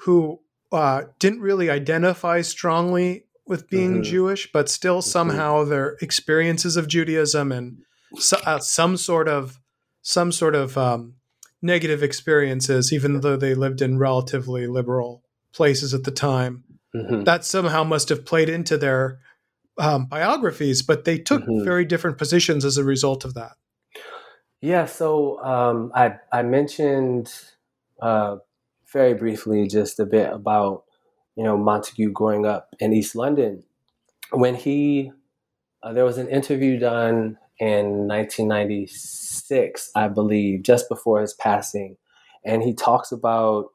who 0.00 0.40
uh, 0.72 1.02
didn't 1.18 1.40
really 1.40 1.70
identify 1.70 2.40
strongly 2.42 3.24
with 3.46 3.68
being 3.70 3.94
mm-hmm. 3.94 4.02
Jewish, 4.02 4.50
but 4.52 4.68
still 4.68 4.98
mm-hmm. 4.98 5.10
somehow 5.10 5.64
their 5.64 5.96
experiences 6.00 6.76
of 6.76 6.88
Judaism 6.88 7.50
and 7.50 7.78
so, 8.16 8.38
uh, 8.46 8.58
some 8.58 8.96
sort 8.96 9.28
of 9.28 9.60
some 10.02 10.32
sort 10.32 10.54
of 10.54 10.78
um, 10.78 11.14
negative 11.60 12.02
experiences, 12.02 12.92
even 12.92 13.20
though 13.20 13.36
they 13.36 13.54
lived 13.54 13.82
in 13.82 13.98
relatively 13.98 14.66
liberal 14.66 15.22
places 15.52 15.92
at 15.92 16.04
the 16.04 16.10
time. 16.10 16.64
Mm-hmm. 16.94 17.24
That 17.24 17.44
somehow 17.44 17.84
must 17.84 18.08
have 18.08 18.24
played 18.24 18.48
into 18.48 18.78
their 18.78 19.18
um, 19.78 20.06
biographies, 20.06 20.82
but 20.82 21.04
they 21.04 21.18
took 21.18 21.42
mm-hmm. 21.42 21.64
very 21.64 21.84
different 21.84 22.18
positions 22.18 22.64
as 22.64 22.76
a 22.76 22.84
result 22.84 23.24
of 23.24 23.34
that. 23.34 23.52
Yeah, 24.60 24.86
so 24.86 25.42
um, 25.44 25.92
I 25.94 26.14
I 26.32 26.42
mentioned 26.42 27.32
uh, 28.00 28.36
very 28.92 29.14
briefly 29.14 29.68
just 29.68 30.00
a 30.00 30.06
bit 30.06 30.32
about 30.32 30.84
you 31.36 31.44
know 31.44 31.56
Montagu 31.56 32.12
growing 32.12 32.44
up 32.44 32.68
in 32.80 32.92
East 32.92 33.14
London. 33.14 33.62
When 34.32 34.56
he 34.56 35.12
uh, 35.82 35.92
there 35.92 36.04
was 36.04 36.18
an 36.18 36.28
interview 36.28 36.78
done 36.78 37.38
in 37.60 38.06
1996, 38.06 39.90
I 39.94 40.08
believe, 40.08 40.62
just 40.62 40.88
before 40.88 41.20
his 41.20 41.34
passing. 41.34 41.96
And 42.44 42.62
he 42.62 42.72
talks 42.72 43.12
about, 43.12 43.66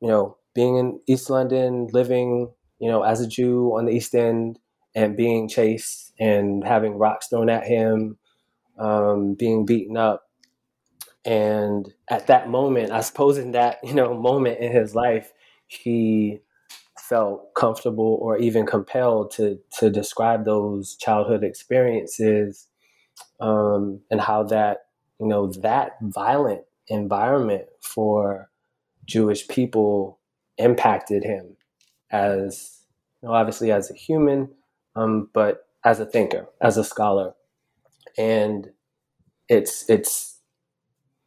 you 0.00 0.08
know, 0.08 0.36
being 0.54 0.76
in 0.76 1.00
East 1.06 1.30
London, 1.30 1.88
living, 1.92 2.52
you 2.78 2.88
know, 2.88 3.02
as 3.02 3.20
a 3.20 3.26
Jew 3.26 3.72
on 3.76 3.86
the 3.86 3.92
East 3.92 4.14
End 4.14 4.58
and 4.94 5.16
being 5.16 5.48
chased 5.48 6.12
and 6.18 6.64
having 6.64 6.94
rocks 6.94 7.28
thrown 7.28 7.50
at 7.50 7.66
him, 7.66 8.18
um, 8.78 9.34
being 9.34 9.66
beaten 9.66 9.96
up. 9.96 10.24
And 11.24 11.92
at 12.08 12.26
that 12.26 12.48
moment, 12.48 12.92
I 12.92 13.00
suppose 13.00 13.38
in 13.38 13.52
that, 13.52 13.78
you 13.82 13.94
know, 13.94 14.14
moment 14.14 14.60
in 14.60 14.72
his 14.72 14.94
life, 14.94 15.32
he 15.66 16.40
felt 16.98 17.54
comfortable 17.54 18.18
or 18.20 18.38
even 18.38 18.64
compelled 18.66 19.30
to 19.30 19.58
to 19.78 19.90
describe 19.90 20.44
those 20.44 20.96
childhood 20.96 21.44
experiences 21.44 22.66
um, 23.40 24.00
and 24.10 24.20
how 24.20 24.42
that 24.42 24.86
you 25.20 25.26
know 25.26 25.52
that 25.60 25.92
violent 26.00 26.62
environment 26.88 27.64
for 27.80 28.50
Jewish 29.04 29.46
people 29.48 30.18
impacted 30.56 31.24
him 31.24 31.56
as 32.10 32.80
you 33.22 33.28
know, 33.28 33.34
obviously 33.34 33.72
as 33.72 33.90
a 33.90 33.94
human, 33.94 34.48
um, 34.96 35.28
but 35.32 35.66
as 35.84 36.00
a 36.00 36.06
thinker, 36.06 36.48
as 36.60 36.76
a 36.76 36.84
scholar, 36.84 37.34
and 38.16 38.70
it's 39.48 39.88
it's 39.88 40.38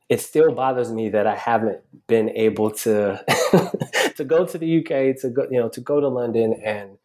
it 0.09 0.21
still 0.21 0.51
bothers 0.51 0.91
me 0.91 1.09
that 1.09 1.27
I 1.27 1.35
haven't 1.35 1.81
been 2.07 2.29
able 2.29 2.71
to 2.71 3.23
to 4.15 4.23
go 4.23 4.45
to 4.45 4.57
the 4.57 4.79
UK 4.79 5.19
to 5.21 5.29
go 5.29 5.47
you 5.51 5.59
know 5.59 5.69
to 5.69 5.81
go 5.81 5.99
to 5.99 6.07
London 6.07 6.53
and 6.63 6.97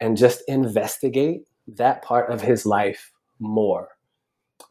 and 0.00 0.16
just 0.16 0.42
investigate 0.46 1.46
that 1.66 2.02
part 2.02 2.30
of 2.30 2.40
his 2.40 2.64
life 2.64 3.12
more 3.40 3.88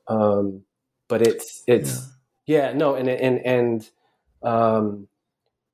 um, 0.07 0.63
but 1.07 1.21
it's 1.21 1.63
it's 1.67 2.07
yeah. 2.45 2.69
yeah, 2.69 2.73
no, 2.73 2.95
and 2.95 3.09
and 3.09 3.45
and 3.45 3.89
um, 4.43 5.07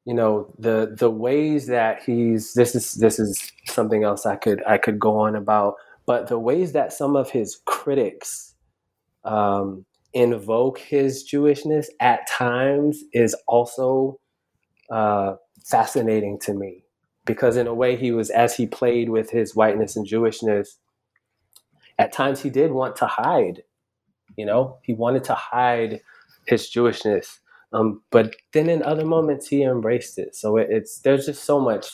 you 0.06 0.14
know 0.14 0.54
the 0.60 0.96
the 0.98 1.10
ways 1.10 1.68
that 1.68 2.04
he's 2.04 2.54
this 2.54 2.76
is 2.76 2.94
this 2.94 3.20
is 3.20 3.52
something 3.68 4.04
else 4.04 4.26
I 4.26 4.36
could 4.36 4.64
I 4.68 4.78
could 4.78 5.00
go 5.00 5.18
on 5.20 5.36
about, 5.36 5.76
but 6.06 6.28
the 6.28 6.40
ways 6.40 6.74
that 6.74 6.94
some 6.94 7.16
of 7.16 7.32
his 7.32 7.60
critics 7.66 8.56
um, 9.24 9.86
invoke 10.14 10.80
his 10.80 11.28
Jewishness 11.30 11.88
at 12.00 12.28
times 12.28 13.04
is 13.14 13.36
also 13.48 14.20
uh, 14.92 15.36
fascinating 15.66 16.40
to 16.42 16.54
me 16.54 16.84
because 17.26 17.58
in 17.58 17.68
a 17.68 17.74
way 17.74 17.96
he 17.96 18.12
was 18.12 18.30
as 18.30 18.56
he 18.56 18.68
played 18.68 19.10
with 19.10 19.32
his 19.32 19.56
whiteness 19.56 19.96
and 19.96 20.08
Jewishness. 20.08 20.70
At 22.00 22.12
times 22.12 22.42
he 22.42 22.50
did 22.50 22.72
want 22.72 22.96
to 22.98 23.08
hide 23.08 23.64
you 24.38 24.46
know, 24.46 24.78
he 24.84 24.94
wanted 24.94 25.24
to 25.26 25.36
hide 25.36 26.02
his 26.48 26.70
Jewishness, 26.70 27.40
um, 27.74 28.02
but 28.12 28.36
then 28.54 28.70
in 28.70 28.84
other 28.84 29.06
moments 29.06 29.48
he 29.48 29.64
embraced 29.64 30.20
it. 30.20 30.36
So 30.36 30.58
it, 30.58 30.68
it's 30.70 31.00
there's 31.00 31.26
just 31.26 31.44
so 31.44 31.60
much, 31.60 31.88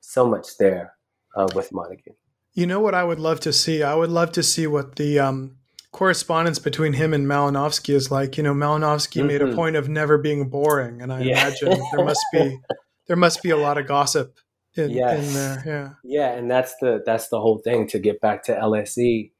so 0.00 0.28
much 0.28 0.56
there 0.58 0.94
uh, 1.36 1.48
with 1.54 1.70
Montagu. 1.70 2.14
You 2.54 2.66
know 2.66 2.80
what 2.80 2.94
I 2.94 3.04
would 3.04 3.20
love 3.20 3.40
to 3.40 3.52
see? 3.52 3.82
I 3.82 3.94
would 3.94 4.10
love 4.10 4.32
to 4.32 4.42
see 4.42 4.66
what 4.66 4.96
the 4.96 5.18
um, 5.18 5.56
correspondence 5.92 6.58
between 6.58 6.94
him 6.94 7.14
and 7.14 7.26
Malinowski 7.26 7.94
is 7.94 8.10
like. 8.10 8.36
You 8.36 8.42
know, 8.42 8.52
Malinowski 8.52 9.18
mm-hmm. 9.18 9.26
made 9.26 9.42
a 9.42 9.46
mm-hmm. 9.46 9.54
point 9.54 9.76
of 9.76 9.88
never 9.88 10.18
being 10.18 10.48
boring, 10.48 11.00
and 11.00 11.12
I 11.12 11.20
yeah. 11.20 11.46
imagine 11.46 11.82
there 11.92 12.04
must 12.04 12.24
be 12.32 12.58
there 13.06 13.16
must 13.16 13.42
be 13.42 13.50
a 13.50 13.56
lot 13.56 13.78
of 13.78 13.86
gossip 13.86 14.38
in, 14.74 14.90
yes. 14.90 15.26
in 15.26 15.34
there. 15.34 15.62
Yeah, 15.64 15.90
yeah, 16.02 16.36
and 16.36 16.50
that's 16.50 16.74
the 16.80 17.02
that's 17.06 17.28
the 17.28 17.40
whole 17.40 17.58
thing. 17.58 17.86
To 17.88 17.98
get 17.98 18.20
back 18.20 18.44
to 18.44 18.54
LSE, 18.54 19.30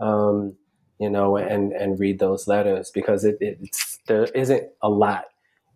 um, 0.00 0.56
you 0.98 1.08
know, 1.08 1.36
and 1.36 1.72
and 1.72 1.98
read 1.98 2.18
those 2.18 2.46
letters 2.48 2.90
because 2.90 3.24
it, 3.24 3.36
it's 3.40 3.89
there 4.10 4.24
isn't 4.24 4.64
a 4.82 4.88
lot 4.88 5.26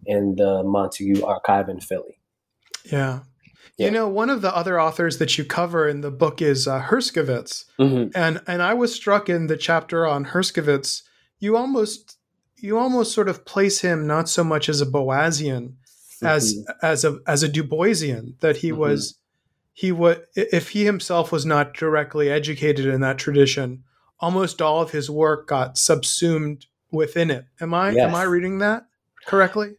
in 0.06 0.34
the 0.34 0.62
Montagu 0.64 1.22
archive 1.24 1.68
in 1.68 1.80
Philly. 1.80 2.18
Yeah. 2.84 3.20
yeah. 3.78 3.86
You 3.86 3.92
know, 3.92 4.08
one 4.08 4.28
of 4.28 4.42
the 4.42 4.54
other 4.54 4.80
authors 4.80 5.18
that 5.18 5.38
you 5.38 5.44
cover 5.44 5.88
in 5.88 6.00
the 6.00 6.10
book 6.10 6.42
is 6.42 6.66
uh, 6.66 6.82
Herskovits, 6.82 7.64
mm-hmm. 7.78 8.10
and 8.14 8.42
and 8.46 8.60
I 8.60 8.74
was 8.74 8.94
struck 8.94 9.28
in 9.28 9.46
the 9.46 9.56
chapter 9.56 10.06
on 10.06 10.26
Herskovits. 10.26 11.02
You 11.38 11.56
almost 11.56 12.18
you 12.56 12.76
almost 12.76 13.12
sort 13.12 13.28
of 13.28 13.44
place 13.44 13.80
him 13.80 14.06
not 14.06 14.28
so 14.28 14.42
much 14.42 14.68
as 14.68 14.80
a 14.80 14.86
Boasian 14.86 15.74
mm-hmm. 15.74 16.26
as 16.26 16.66
as 16.82 17.04
a 17.04 17.18
as 17.26 17.42
a 17.42 17.48
Du 17.48 17.62
Boisian 17.62 18.38
that 18.40 18.58
he 18.58 18.70
mm-hmm. 18.70 18.80
was 18.80 19.18
he 19.72 19.92
would 19.92 20.24
if 20.34 20.70
he 20.70 20.84
himself 20.84 21.30
was 21.30 21.46
not 21.46 21.74
directly 21.74 22.30
educated 22.30 22.86
in 22.86 23.00
that 23.00 23.18
tradition 23.18 23.82
almost 24.20 24.62
all 24.62 24.80
of 24.80 24.92
his 24.92 25.10
work 25.10 25.48
got 25.48 25.76
subsumed 25.76 26.66
within 26.94 27.30
it. 27.30 27.44
Am 27.60 27.74
I 27.74 27.90
yes. 27.90 28.08
am 28.08 28.14
I 28.14 28.22
reading 28.22 28.58
that 28.58 28.86
correctly? 29.26 29.76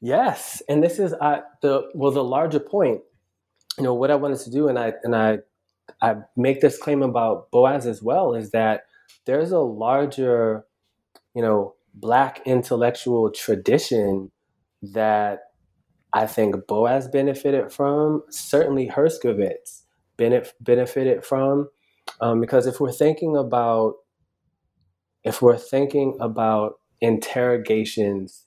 Yes, 0.00 0.62
and 0.68 0.82
this 0.82 0.98
is 0.98 1.12
uh, 1.14 1.40
the 1.62 1.90
well 1.94 2.12
the 2.12 2.24
larger 2.24 2.60
point. 2.60 3.00
You 3.78 3.84
know 3.84 3.94
what 3.94 4.10
I 4.10 4.14
wanted 4.14 4.40
to 4.40 4.50
do, 4.50 4.68
and 4.68 4.78
I 4.78 4.94
and 5.02 5.14
I 5.14 5.38
I 6.00 6.16
make 6.36 6.60
this 6.60 6.78
claim 6.78 7.02
about 7.02 7.50
Boas 7.50 7.86
as 7.86 8.02
well 8.02 8.34
is 8.34 8.50
that 8.50 8.84
there's 9.26 9.52
a 9.52 9.58
larger, 9.58 10.64
you 11.34 11.42
know, 11.42 11.74
black 11.94 12.40
intellectual 12.46 13.30
tradition 13.30 14.30
that 14.82 15.40
I 16.12 16.26
think 16.26 16.66
Boas 16.66 17.08
benefited 17.08 17.72
from. 17.72 18.22
Certainly, 18.30 18.88
Herskovits 18.88 19.82
benefited 20.16 21.24
from. 21.24 21.68
Um, 22.20 22.40
because 22.40 22.66
if 22.66 22.80
we're 22.80 22.92
thinking 22.92 23.36
about 23.36 23.94
if 25.24 25.42
we're 25.42 25.56
thinking 25.56 26.16
about 26.20 26.80
interrogations 27.00 28.46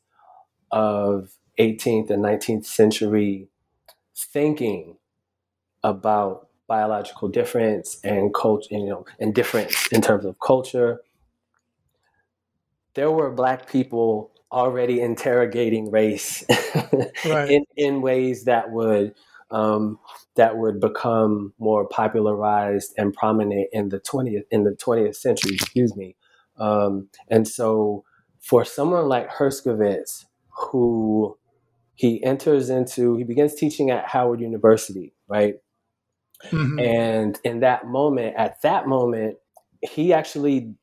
of 0.72 1.34
18th 1.60 2.10
and 2.10 2.24
19th 2.24 2.66
century 2.66 3.48
thinking 4.16 4.98
about 5.84 6.48
biological 6.68 7.28
difference 7.28 8.00
and 8.04 8.34
culture, 8.34 8.68
you 8.72 8.86
know, 8.86 9.06
and 9.20 9.36
difference 9.36 9.88
in 9.92 10.02
terms 10.02 10.26
of 10.26 10.40
culture, 10.40 11.02
there 12.96 13.12
were 13.12 13.32
black 13.32 13.70
people 13.70 14.32
already 14.52 15.02
interrogating 15.02 15.90
race 15.92 16.44
right. 17.26 17.50
in, 17.50 17.66
in 17.76 18.02
ways 18.02 18.46
that 18.46 18.72
would 18.72 19.14
um, 19.50 20.00
that 20.36 20.58
would 20.58 20.80
become 20.80 21.54
more 21.60 21.88
popularized 21.88 22.94
and 22.98 23.14
prominent 23.14 23.68
in 23.72 23.90
the 23.90 24.00
20th 24.00 24.44
in 24.52 24.64
the 24.64 24.72
20th 24.72 25.16
century 25.16 25.56
excuse 25.56 25.96
me 25.96 26.16
um, 26.58 27.08
and 27.30 27.48
so 27.48 28.04
for 28.40 28.66
someone 28.66 29.08
like 29.08 29.30
Herskovits 29.30 30.26
who 30.50 31.38
he 31.96 32.24
enters 32.24 32.70
into 32.70 33.16
he 33.18 33.24
begins 33.24 33.56
teaching 33.56 33.90
at 33.92 34.08
Howard 34.08 34.42
University 34.42 35.14
right 35.28 35.56
mm-hmm. 36.46 36.80
and 36.80 37.40
in 37.44 37.62
that 37.62 37.88
moment 37.88 38.36
at 38.38 38.62
that 38.62 38.88
moment 38.88 39.38
he 39.82 40.14
actually 40.14 40.74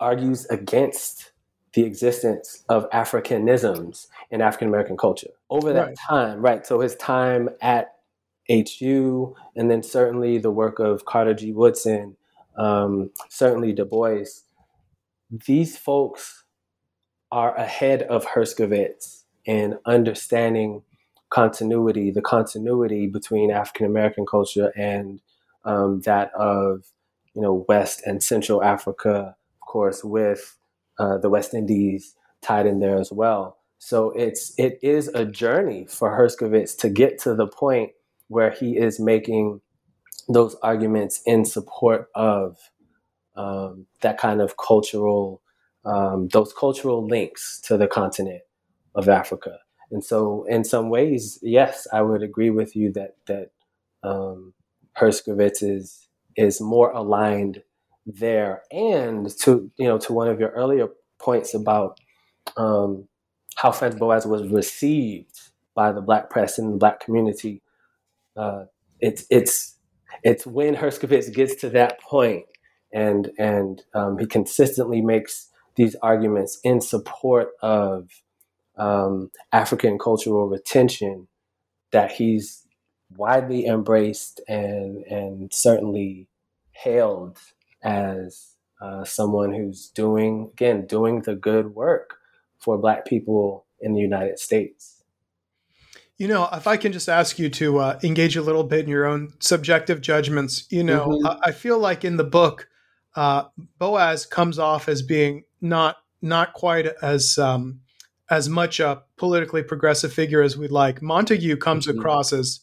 argues 0.00 0.46
against 0.46 1.32
the 1.74 1.84
existence 1.84 2.64
of 2.68 2.88
Africanisms 2.90 4.08
in 4.30 4.42
African 4.42 4.68
American 4.68 4.96
culture 4.96 5.30
over 5.48 5.72
that 5.72 5.86
Right. 5.88 5.98
time, 6.08 6.40
right? 6.42 6.66
So 6.66 6.80
his 6.80 6.96
time 6.96 7.48
at 7.62 7.94
HU, 8.48 9.34
and 9.56 9.70
then 9.70 9.82
certainly 9.82 10.38
the 10.38 10.50
work 10.50 10.78
of 10.78 11.04
Carter 11.04 11.32
G. 11.32 11.52
Woodson, 11.52 12.16
um, 12.56 13.10
certainly 13.30 13.72
Du 13.72 13.84
Bois. 13.84 14.24
These 15.32 15.78
folks 15.78 16.44
are 17.30 17.56
ahead 17.56 18.02
of 18.02 18.26
Herskovits 18.26 19.22
in 19.46 19.78
understanding 19.86 20.82
continuity, 21.30 22.10
the 22.10 22.20
continuity 22.20 23.06
between 23.06 23.50
African 23.50 23.86
American 23.86 24.26
culture 24.26 24.72
and 24.76 25.20
um, 25.64 26.02
that 26.02 26.32
of 26.34 26.84
you 27.34 27.40
know 27.40 27.64
West 27.66 28.02
and 28.04 28.22
Central 28.22 28.62
Africa, 28.62 29.34
of 29.62 29.66
course, 29.66 30.04
with 30.04 30.58
uh, 30.98 31.16
the 31.16 31.30
West 31.30 31.54
Indies 31.54 32.14
tied 32.42 32.66
in 32.66 32.80
there 32.80 32.98
as 32.98 33.10
well. 33.10 33.56
So 33.78 34.10
it's 34.10 34.52
it 34.58 34.78
is 34.82 35.08
a 35.08 35.24
journey 35.24 35.86
for 35.88 36.10
Herskovits 36.10 36.76
to 36.80 36.90
get 36.90 37.18
to 37.20 37.34
the 37.34 37.46
point 37.46 37.92
where 38.28 38.50
he 38.50 38.76
is 38.76 39.00
making 39.00 39.62
those 40.28 40.56
arguments 40.62 41.22
in 41.24 41.46
support 41.46 42.08
of 42.14 42.58
um, 43.36 43.86
that 44.02 44.18
kind 44.18 44.40
of 44.40 44.56
cultural 44.56 45.42
um, 45.84 46.28
those 46.28 46.52
cultural 46.52 47.06
links 47.06 47.60
to 47.62 47.76
the 47.76 47.88
continent 47.88 48.42
of 48.94 49.08
Africa. 49.08 49.58
And 49.90 50.04
so, 50.04 50.44
in 50.48 50.64
some 50.64 50.90
ways, 50.90 51.38
yes, 51.42 51.86
I 51.92 52.02
would 52.02 52.22
agree 52.22 52.50
with 52.50 52.76
you 52.76 52.92
that 52.92 53.16
that 53.26 53.50
um, 54.02 54.54
Herskovits 54.98 55.62
is 55.62 56.08
is 56.36 56.60
more 56.60 56.90
aligned 56.92 57.62
there. 58.06 58.62
And 58.72 59.30
to 59.40 59.70
you 59.78 59.86
know, 59.88 59.98
to 59.98 60.12
one 60.12 60.28
of 60.28 60.40
your 60.40 60.50
earlier 60.50 60.88
points 61.20 61.54
about 61.54 62.00
um, 62.56 63.08
how 63.56 63.72
Franz 63.72 63.96
Boas 63.96 64.26
was 64.26 64.48
received 64.48 65.40
by 65.74 65.92
the 65.92 66.02
Black 66.02 66.30
press 66.30 66.58
and 66.58 66.74
the 66.74 66.78
Black 66.78 67.00
community, 67.00 67.62
uh, 68.36 68.64
it's 69.00 69.26
it's 69.30 69.76
it's 70.24 70.46
when 70.46 70.76
Herskovits 70.76 71.32
gets 71.34 71.56
to 71.56 71.70
that 71.70 72.00
point, 72.00 72.44
and 72.92 73.30
and 73.38 73.82
um, 73.94 74.18
he 74.18 74.26
consistently 74.26 75.00
makes 75.00 75.48
these 75.76 75.96
arguments 76.02 76.58
in 76.62 76.80
support 76.80 77.50
of 77.62 78.08
um, 78.76 79.30
African 79.52 79.98
cultural 79.98 80.46
retention 80.48 81.28
that 81.90 82.12
he's 82.12 82.66
widely 83.16 83.66
embraced 83.66 84.40
and 84.48 85.04
and 85.04 85.52
certainly 85.52 86.28
hailed 86.72 87.38
as 87.82 88.54
uh, 88.80 89.04
someone 89.04 89.52
who's 89.52 89.88
doing 89.90 90.50
again 90.52 90.86
doing 90.86 91.22
the 91.22 91.34
good 91.34 91.74
work 91.74 92.16
for 92.58 92.78
Black 92.78 93.04
people 93.06 93.66
in 93.80 93.94
the 93.94 94.00
United 94.00 94.38
States. 94.38 95.02
You 96.18 96.28
know, 96.28 96.48
if 96.52 96.66
I 96.68 96.76
can 96.76 96.92
just 96.92 97.08
ask 97.08 97.38
you 97.38 97.48
to 97.50 97.78
uh, 97.78 98.00
engage 98.04 98.36
a 98.36 98.42
little 98.42 98.62
bit 98.62 98.80
in 98.80 98.88
your 98.88 99.06
own 99.06 99.32
subjective 99.40 100.00
judgments, 100.00 100.66
you 100.70 100.84
know, 100.84 101.06
Mhm. 101.08 101.26
I, 101.26 101.48
I 101.48 101.52
feel 101.52 101.78
like 101.78 102.04
in 102.04 102.16
the 102.16 102.24
book, 102.24 102.68
uh, 103.14 103.44
Boas 103.78 104.26
comes 104.26 104.58
off 104.58 104.88
as 104.88 105.02
being 105.02 105.44
not 105.60 105.96
not 106.20 106.52
quite 106.52 106.86
as 107.02 107.36
um, 107.38 107.80
as 108.30 108.48
much 108.48 108.80
a 108.80 109.02
politically 109.16 109.62
progressive 109.62 110.12
figure 110.12 110.40
as 110.42 110.56
we'd 110.56 110.70
like. 110.70 111.00
Montagu 111.00 111.58
comes 111.60 111.86
Mhm. 111.86 111.98
across 111.98 112.32
as 112.32 112.60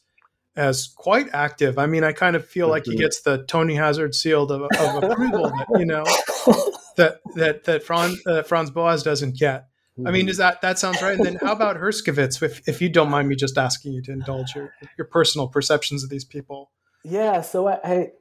as 0.56 0.94
quite 0.98 1.28
active. 1.34 1.78
I 1.78 1.86
mean, 1.86 2.04
I 2.04 2.12
kind 2.12 2.36
of 2.36 2.46
feel 2.46 2.68
like 2.68 2.86
he 2.86 2.96
Mhm. 2.96 3.00
gets 3.00 3.22
the 3.22 3.44
Tony 3.46 3.76
Hazard 3.76 4.16
seal 4.16 4.44
of, 4.44 4.62
of 4.62 5.04
approval 5.04 5.44
that 5.58 5.68
you 5.78 5.86
know 5.86 6.04
that 6.98 7.20
that 7.36 7.64
that 7.66 7.84
Franz 7.84 8.18
uh, 8.26 8.44
Franz 8.44 8.72
Boas 8.72 9.04
doesn't 9.04 9.38
get. 9.38 9.66
I 10.06 10.12
mean, 10.12 10.30
is 10.30 10.38
that 10.38 10.62
that 10.62 10.80
sounds 10.80 11.02
right? 11.02 11.14
And 11.16 11.26
then 11.26 11.38
how 11.44 11.52
about 11.52 11.76
Herskovits? 11.76 12.42
If 12.42 12.68
if 12.70 12.82
you 12.82 12.88
don't 12.88 13.10
mind 13.10 13.28
me 13.28 13.36
just 13.36 13.58
asking 13.58 13.92
you 13.92 14.02
to 14.04 14.14
indulge 14.14 14.56
your 14.56 14.72
your 14.98 15.06
personal 15.06 15.48
perceptions 15.50 16.06
of 16.06 16.10
these 16.10 16.24
people. 16.24 16.72
Yeah, 17.04 17.42
so 17.42 17.68
I, 17.68 17.80
I 17.84 18.12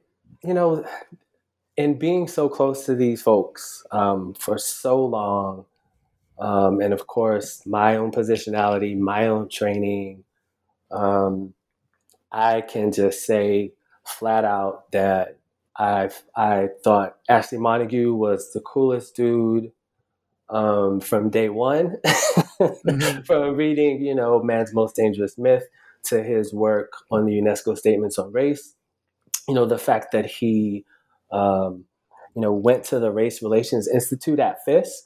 you 0.43 0.53
know, 0.53 0.85
in 1.79 1.97
being 1.97 2.27
so 2.27 2.49
close 2.49 2.85
to 2.85 2.93
these 2.95 3.21
folks 3.21 3.85
um, 3.91 4.33
for 4.35 4.57
so 4.57 5.03
long, 5.05 5.65
um, 6.39 6.81
and 6.81 6.93
of 6.93 7.07
course, 7.07 7.65
my 7.65 7.95
own 7.95 8.11
positionality, 8.11 8.97
my 8.97 9.27
own 9.27 9.47
training, 9.49 10.25
um, 10.91 11.53
I 12.31 12.61
can 12.61 12.91
just 12.91 13.25
say 13.25 13.73
flat 14.05 14.45
out 14.45 14.91
that 14.91 15.39
I 15.77 16.09
I 16.35 16.69
thought 16.83 17.17
Ashley 17.29 17.59
Montagu 17.59 18.15
was 18.15 18.51
the 18.53 18.61
coolest 18.61 19.15
dude 19.15 19.71
um, 20.49 20.99
from 20.99 21.29
day 21.29 21.49
one, 21.49 21.97
Mhm. 22.61 23.25
from 23.27 23.55
reading, 23.55 24.01
you 24.01 24.15
know, 24.15 24.43
Man's 24.43 24.73
Most 24.73 24.95
Dangerous 24.97 25.37
Myth 25.37 25.67
to 26.05 26.23
his 26.23 26.53
work 26.53 26.93
on 27.11 27.25
the 27.25 27.33
UNESCO 27.39 27.77
statements 27.77 28.17
on 28.19 28.31
race. 28.33 28.75
You 29.47 29.55
know, 29.55 29.65
the 29.65 29.77
fact 29.77 30.11
that 30.11 30.25
he, 30.25 30.85
um, 31.31 31.85
you 32.35 32.41
know, 32.41 32.51
went 32.53 32.83
to 32.85 32.99
the 32.99 33.11
Race 33.11 33.41
Relations 33.41 33.87
Institute 33.87 34.39
at 34.39 34.63
Fisk, 34.65 35.03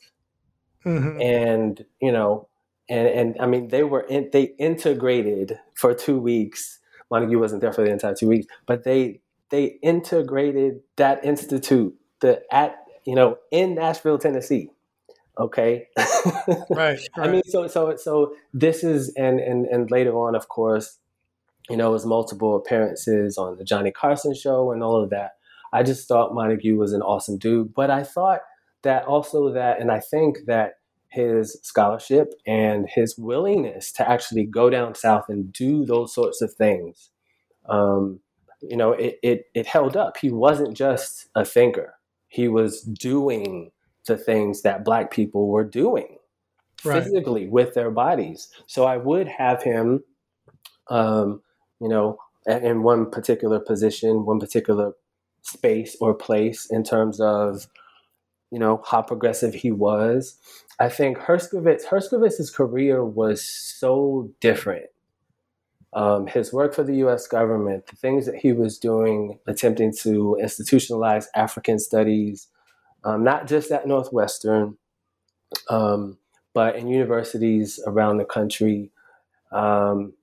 Mhm. 0.85 1.21
and 1.23 1.85
you 2.01 2.11
know, 2.11 2.47
and 2.89 3.07
and 3.07 3.35
I 3.39 3.45
mean, 3.47 3.69
they 3.69 3.83
were 3.83 4.01
in, 4.01 4.29
they 4.31 4.53
integrated 4.59 5.59
for 5.75 5.93
two 5.93 6.19
weeks. 6.19 6.79
Montagu 7.11 7.39
wasn't 7.39 7.61
there 7.61 7.71
for 7.73 7.83
the 7.83 7.91
entire 7.91 8.15
two 8.15 8.27
weeks, 8.27 8.47
but 8.65 8.83
they 8.83 9.21
they 9.49 9.77
integrated 9.83 10.81
that 10.97 11.23
institute 11.23 11.95
the 12.21 12.41
at 12.51 12.75
you 13.05 13.15
know 13.15 13.37
in 13.51 13.75
Nashville, 13.75 14.17
Tennessee. 14.17 14.69
Okay, 15.39 15.87
Right, 16.69 16.99
I 17.15 17.27
mean, 17.27 17.41
so 17.45 17.65
so 17.67 17.95
so 17.95 18.35
this 18.53 18.83
is 18.83 19.11
and 19.15 19.39
and 19.39 19.65
and 19.65 19.89
later 19.89 20.13
on, 20.13 20.35
of 20.35 20.47
course, 20.47 20.99
you 21.69 21.77
know, 21.77 21.89
was 21.91 22.05
multiple 22.05 22.55
appearances 22.55 23.35
on 23.37 23.57
the 23.57 23.63
Johnny 23.63 23.89
Carson 23.91 24.35
show 24.35 24.71
and 24.71 24.83
all 24.83 25.01
of 25.01 25.09
that. 25.09 25.31
I 25.73 25.83
just 25.83 26.07
thought 26.07 26.33
Montagu 26.33 26.77
was 26.77 26.93
an 26.93 27.03
awesome 27.03 27.39
dude, 27.39 27.73
but 27.75 27.91
I 27.91 28.03
thought 28.03 28.41
that 28.83 29.05
also 29.05 29.53
that, 29.53 29.81
and 29.81 29.91
I 29.91 30.01
think 30.01 30.39
that 30.47 30.75
his 31.09 31.59
scholarship 31.63 32.33
and 32.47 32.87
his 32.89 33.17
willingness 33.17 33.91
to 33.93 34.09
actually 34.09 34.45
go 34.45 34.69
down 34.69 34.95
south 34.95 35.25
and 35.29 35.53
do 35.53 35.85
those 35.85 36.13
sorts 36.13 36.41
of 36.41 36.53
things, 36.53 37.11
um, 37.69 38.21
you 38.61 38.77
know, 38.77 38.93
it, 38.93 39.19
it 39.23 39.45
it 39.55 39.67
held 39.67 39.97
up. 39.97 40.17
He 40.17 40.31
wasn't 40.31 40.77
just 40.77 41.29
a 41.35 41.45
thinker; 41.45 41.95
he 42.29 42.47
was 42.47 42.81
doing 42.83 43.71
the 44.07 44.17
things 44.17 44.63
that 44.63 44.85
Black 44.85 45.11
people 45.11 45.49
were 45.49 45.65
doing 45.65 46.17
Right. 46.83 47.03
physically 47.03 47.47
with 47.47 47.73
their 47.75 47.91
bodies. 47.91 48.49
So 48.67 48.85
I 48.85 48.97
would 48.97 49.27
have 49.27 49.63
him, 49.63 50.03
um, 50.89 51.41
you 51.81 51.89
know, 51.89 52.17
in 52.47 52.65
in 52.65 52.83
one 52.83 53.09
particular 53.11 53.59
position, 53.59 54.25
one 54.25 54.39
particular 54.39 54.93
space 55.43 55.95
or 56.01 56.13
place 56.13 56.65
in 56.65 56.83
terms 56.83 57.19
of, 57.19 57.67
you 58.51 58.59
know, 58.59 58.81
how 58.89 59.01
progressive 59.01 59.53
he 59.53 59.71
was. 59.71 60.37
I 60.79 60.89
think 60.89 61.17
Herskovits, 61.17 61.85
Herskovits's 61.85 62.49
career 62.49 63.05
was 63.05 63.45
so 63.45 64.31
different. 64.39 64.87
Um, 65.93 66.25
his 66.25 66.51
work 66.51 66.73
for 66.73 66.83
the 66.83 66.95
U.S. 66.97 67.27
government, 67.27 67.85
the 67.85 67.95
things 67.95 68.25
that 68.25 68.35
he 68.35 68.51
was 68.51 68.79
doing, 68.79 69.37
attempting 69.45 69.93
to 70.01 70.37
institutionalize 70.41 71.27
African 71.35 71.77
studies, 71.77 72.47
um, 73.03 73.23
not 73.23 73.47
just 73.47 73.69
at 73.71 73.87
Northwestern, 73.87 74.77
um, 75.69 76.17
but 76.53 76.75
in 76.75 76.87
universities 76.87 77.79
around 77.85 78.17
the 78.17 78.25
country, 78.25 78.89
um, 79.51 80.13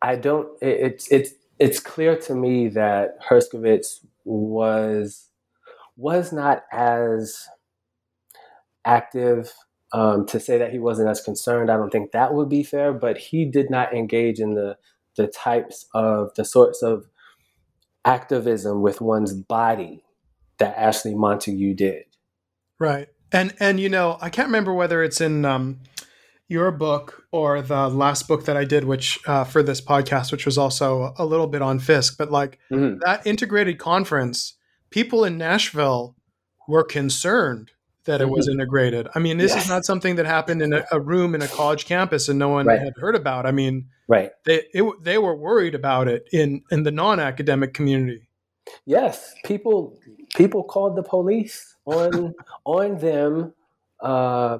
I 0.00 0.16
don't. 0.16 0.48
It, 0.62 0.80
it's 0.80 1.12
it's 1.12 1.34
it's 1.58 1.80
clear 1.80 2.16
to 2.16 2.34
me 2.34 2.68
that 2.68 3.20
Herskovits 3.22 4.04
was 4.24 5.28
was 5.96 6.32
not 6.32 6.62
as 6.72 7.46
active. 8.84 9.52
Um, 9.94 10.24
to 10.28 10.40
say 10.40 10.56
that 10.56 10.72
he 10.72 10.78
wasn't 10.78 11.10
as 11.10 11.20
concerned, 11.20 11.70
I 11.70 11.76
don't 11.76 11.90
think 11.90 12.12
that 12.12 12.32
would 12.32 12.48
be 12.48 12.62
fair. 12.62 12.94
But 12.94 13.18
he 13.18 13.44
did 13.44 13.70
not 13.70 13.94
engage 13.94 14.38
in 14.38 14.54
the 14.54 14.78
the 15.16 15.26
types 15.26 15.86
of 15.94 16.34
the 16.34 16.44
sorts 16.44 16.82
of 16.82 17.10
activism 18.04 18.82
with 18.82 19.00
one's 19.00 19.34
body 19.34 20.02
that 20.58 20.76
Ashley 20.76 21.12
Montagu 21.12 21.76
did. 21.76 22.04
Right. 22.78 23.08
And 23.30 23.54
and 23.60 23.80
you 23.80 23.88
know, 23.88 24.18
I 24.20 24.30
can't 24.30 24.48
remember 24.48 24.72
whether 24.72 25.02
it's 25.02 25.20
in 25.20 25.44
um, 25.44 25.80
your 26.52 26.70
book 26.70 27.24
or 27.32 27.60
the 27.62 27.88
last 27.88 28.28
book 28.28 28.44
that 28.44 28.56
I 28.56 28.64
did, 28.64 28.84
which 28.84 29.18
uh, 29.26 29.42
for 29.44 29.62
this 29.62 29.80
podcast, 29.80 30.30
which 30.30 30.46
was 30.46 30.56
also 30.58 31.12
a 31.18 31.24
little 31.26 31.48
bit 31.48 31.62
on 31.62 31.78
Fisk, 31.80 32.16
but 32.18 32.30
like 32.30 32.58
Mhm. 32.70 33.00
that 33.04 33.26
integrated 33.26 33.78
conference, 33.78 34.54
people 34.90 35.24
in 35.24 35.36
Nashville 35.38 36.14
were 36.68 36.84
concerned 36.84 37.72
that 38.04 38.20
it 38.20 38.28
was 38.28 38.48
integrated. 38.48 39.08
I 39.14 39.18
mean, 39.20 39.38
this 39.38 39.54
is 39.56 39.68
not 39.68 39.84
something 39.84 40.16
that 40.16 40.26
happened 40.26 40.60
in 40.60 40.72
a, 40.72 40.84
a 40.90 41.00
room 41.00 41.34
in 41.36 41.42
a 41.42 41.46
college 41.48 41.86
campus 41.86 42.28
and 42.28 42.38
no 42.38 42.48
one 42.48 42.66
Right. 42.66 42.80
had 42.80 42.94
heard 43.00 43.14
about. 43.14 43.46
I 43.46 43.52
mean, 43.52 43.86
Right. 44.08 44.30
they 44.44 44.62
it, 44.74 44.84
they 45.02 45.18
were 45.18 45.36
worried 45.36 45.74
about 45.74 46.08
it 46.08 46.28
in 46.32 46.62
in 46.70 46.82
the 46.82 46.90
non 46.90 47.20
academic 47.20 47.72
community. 47.74 48.28
Yes, 48.86 49.34
people 49.44 49.96
people 50.36 50.62
called 50.64 50.96
the 50.96 51.02
police 51.02 51.76
on 51.86 52.34
on 52.64 52.98
them, 52.98 53.54
uh, 54.00 54.58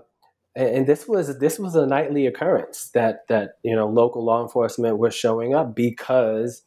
and, 0.55 0.86
this 0.86 1.09
was 1.09 1.38
this 1.38 1.59
was 1.59 1.74
a 1.74 1.86
nightly 1.86 2.26
occurrence 2.26 2.90
that 2.94 3.26
that 3.28 3.59
you 3.62 3.74
know 3.74 3.88
local 3.88 4.24
law 4.24 4.42
enforcement 4.42 4.98
were 4.98 5.11
showing 5.11 5.55
up 5.55 5.74
because 5.74 6.62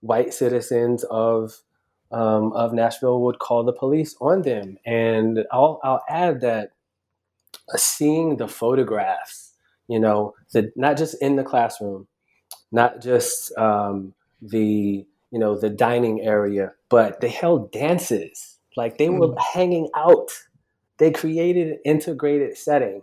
white 0.00 0.34
citizens 0.34 1.04
of 1.04 1.60
um, 2.10 2.52
of 2.52 2.72
Nashville 2.72 3.20
would 3.22 3.38
call 3.38 3.64
the 3.64 3.72
police 3.72 4.14
on 4.20 4.42
them, 4.42 4.78
and 4.84 5.44
I'll 5.52 5.80
I'll 5.82 6.02
add 6.08 6.40
that 6.42 6.72
seeing 7.76 8.36
the 8.36 8.48
photographs, 8.48 9.52
you 9.88 9.98
know, 9.98 10.34
the 10.52 10.72
not 10.76 10.96
just 10.96 11.20
in 11.22 11.36
the 11.36 11.44
classroom, 11.44 12.06
not 12.70 13.00
just 13.00 13.56
um, 13.56 14.14
the 14.42 15.06
you 15.30 15.38
know 15.38 15.58
the 15.58 15.70
dining 15.70 16.20
area, 16.20 16.72
but 16.88 17.20
they 17.20 17.28
held 17.28 17.72
dances. 17.72 18.58
Like 18.76 18.98
they 18.98 19.08
were 19.08 19.28
mm. 19.28 19.38
hanging 19.52 19.88
out. 19.96 20.30
They 20.98 21.10
created 21.10 21.68
an 21.68 21.78
integrated 21.84 22.56
setting 22.56 23.02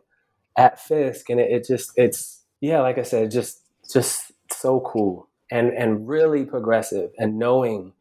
at 0.57 0.79
Fisk, 0.79 1.29
and 1.29 1.39
it, 1.39 1.51
it 1.51 1.67
just 1.67 1.91
it's 1.95 2.41
yeah, 2.59 2.81
like 2.81 2.97
I 2.97 3.03
said, 3.03 3.31
just 3.31 3.61
just 3.91 4.31
so 4.51 4.81
cool 4.81 5.27
and 5.49 5.71
and 5.73 6.07
really 6.07 6.45
progressive, 6.45 7.11
and 7.17 7.37
knowing 7.37 7.93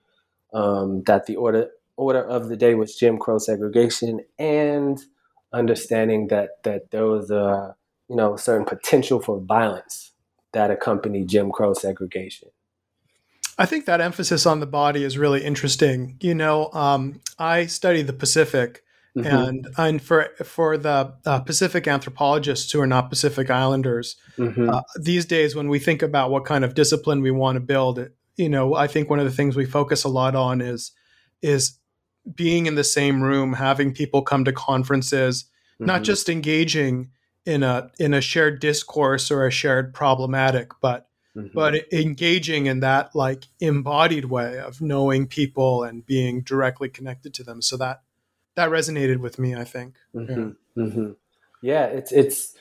um, 0.53 1.03
that 1.07 1.27
the 1.27 1.37
order 1.37 1.71
order 1.97 2.23
of 2.23 2.49
the 2.49 2.57
day 2.57 2.75
was 2.75 2.97
Jim 2.97 3.19
Crow 3.19 3.39
segregation, 3.39 4.21
and 4.39 5.01
understanding 5.53 6.29
that 6.29 6.63
that 6.65 6.91
there 6.91 7.07
was 7.07 7.31
a 7.31 7.75
you 8.09 8.17
know 8.17 8.37
certain 8.37 8.67
potential 8.67 9.21
for 9.21 9.41
violence 9.41 10.13
that 10.53 10.71
accompanied 10.71 11.29
Jim 11.29 11.51
Crow 11.51 11.75
segregation. 11.75 12.49
I 13.59 13.67
think 13.67 13.85
that 13.85 14.01
emphasis 14.01 14.47
on 14.47 14.61
the 14.61 14.67
body 14.67 15.05
is 15.05 15.19
really 15.19 15.45
interesting. 15.45 16.17
You 16.21 16.35
know, 16.35 16.71
um, 16.73 17.21
I 17.39 17.67
study 17.67 18.01
the 18.01 18.15
Pacific, 18.15 18.83
mm-hmm. 19.17 19.27
and 19.27 19.69
and 19.77 20.03
for 20.03 20.29
for 20.45 20.77
the 20.77 21.15
uh, 21.27 21.41
Pacific 21.41 21.87
anthropologists 21.87 22.71
who 22.73 22.81
are 22.81 22.87
not 22.87 23.11
Pacific 23.11 23.51
Islanders, 23.51 24.17
mm-hmm. 24.37 24.71
uh, 24.71 24.83
these 25.01 25.25
days 25.25 25.55
when 25.55 25.69
we 25.69 25.79
think 25.79 26.03
about 26.03 26.31
what 26.31 26.45
kind 26.45 26.65
of 26.65 26.75
discipline 26.75 27.21
we 27.21 27.31
want 27.31 27.57
to 27.57 27.61
build, 27.61 28.09
you 28.37 28.49
know, 28.49 28.75
I 28.75 28.87
think 28.87 29.11
one 29.11 29.19
of 29.19 29.25
the 29.25 29.31
things 29.31 29.57
we 29.57 29.67
focus 29.67 30.05
a 30.05 30.09
lot 30.09 30.35
on 30.35 30.61
is 30.61 30.93
is 31.43 31.79
being 32.35 32.67
in 32.67 32.75
the 32.75 32.85
same 32.85 33.23
room, 33.23 33.55
having 33.55 33.93
people 33.93 34.23
come 34.23 34.45
to 34.45 34.53
conferences, 34.53 35.45
mm-hmm. 35.45 35.87
not 35.87 36.03
just 36.03 36.29
engaging 36.29 37.11
in 37.47 37.63
a 37.63 37.91
in 37.99 38.15
a 38.15 38.21
shared 38.21 38.61
discourse 38.61 39.31
or 39.31 39.47
a 39.47 39.51
shared 39.51 39.95
problematic, 39.95 40.71
but 40.81 41.09
mm-hmm. 41.37 41.49
but 41.55 41.93
engaging 41.93 42.67
in 42.67 42.81
that 42.81 43.15
like 43.15 43.47
embodied 43.61 44.27
way 44.27 44.59
of 44.59 44.81
knowing 44.81 45.27
people 45.27 45.83
and 45.83 46.07
being 46.07 46.43
directly 46.43 46.89
connected 46.89 47.35
to 47.35 47.45
them. 47.45 47.63
So 47.63 47.77
that 47.79 48.03
that 48.61 48.71
resonated 48.71 49.19
with 49.19 49.39
me. 49.39 49.55
I 49.55 49.65
think. 49.65 49.95
Mm-hmm. 50.15 50.51
Yeah. 50.77 50.85
Mm-hmm. 50.85 51.11
yeah, 51.63 51.85
it's 51.87 52.13
it's 52.13 52.55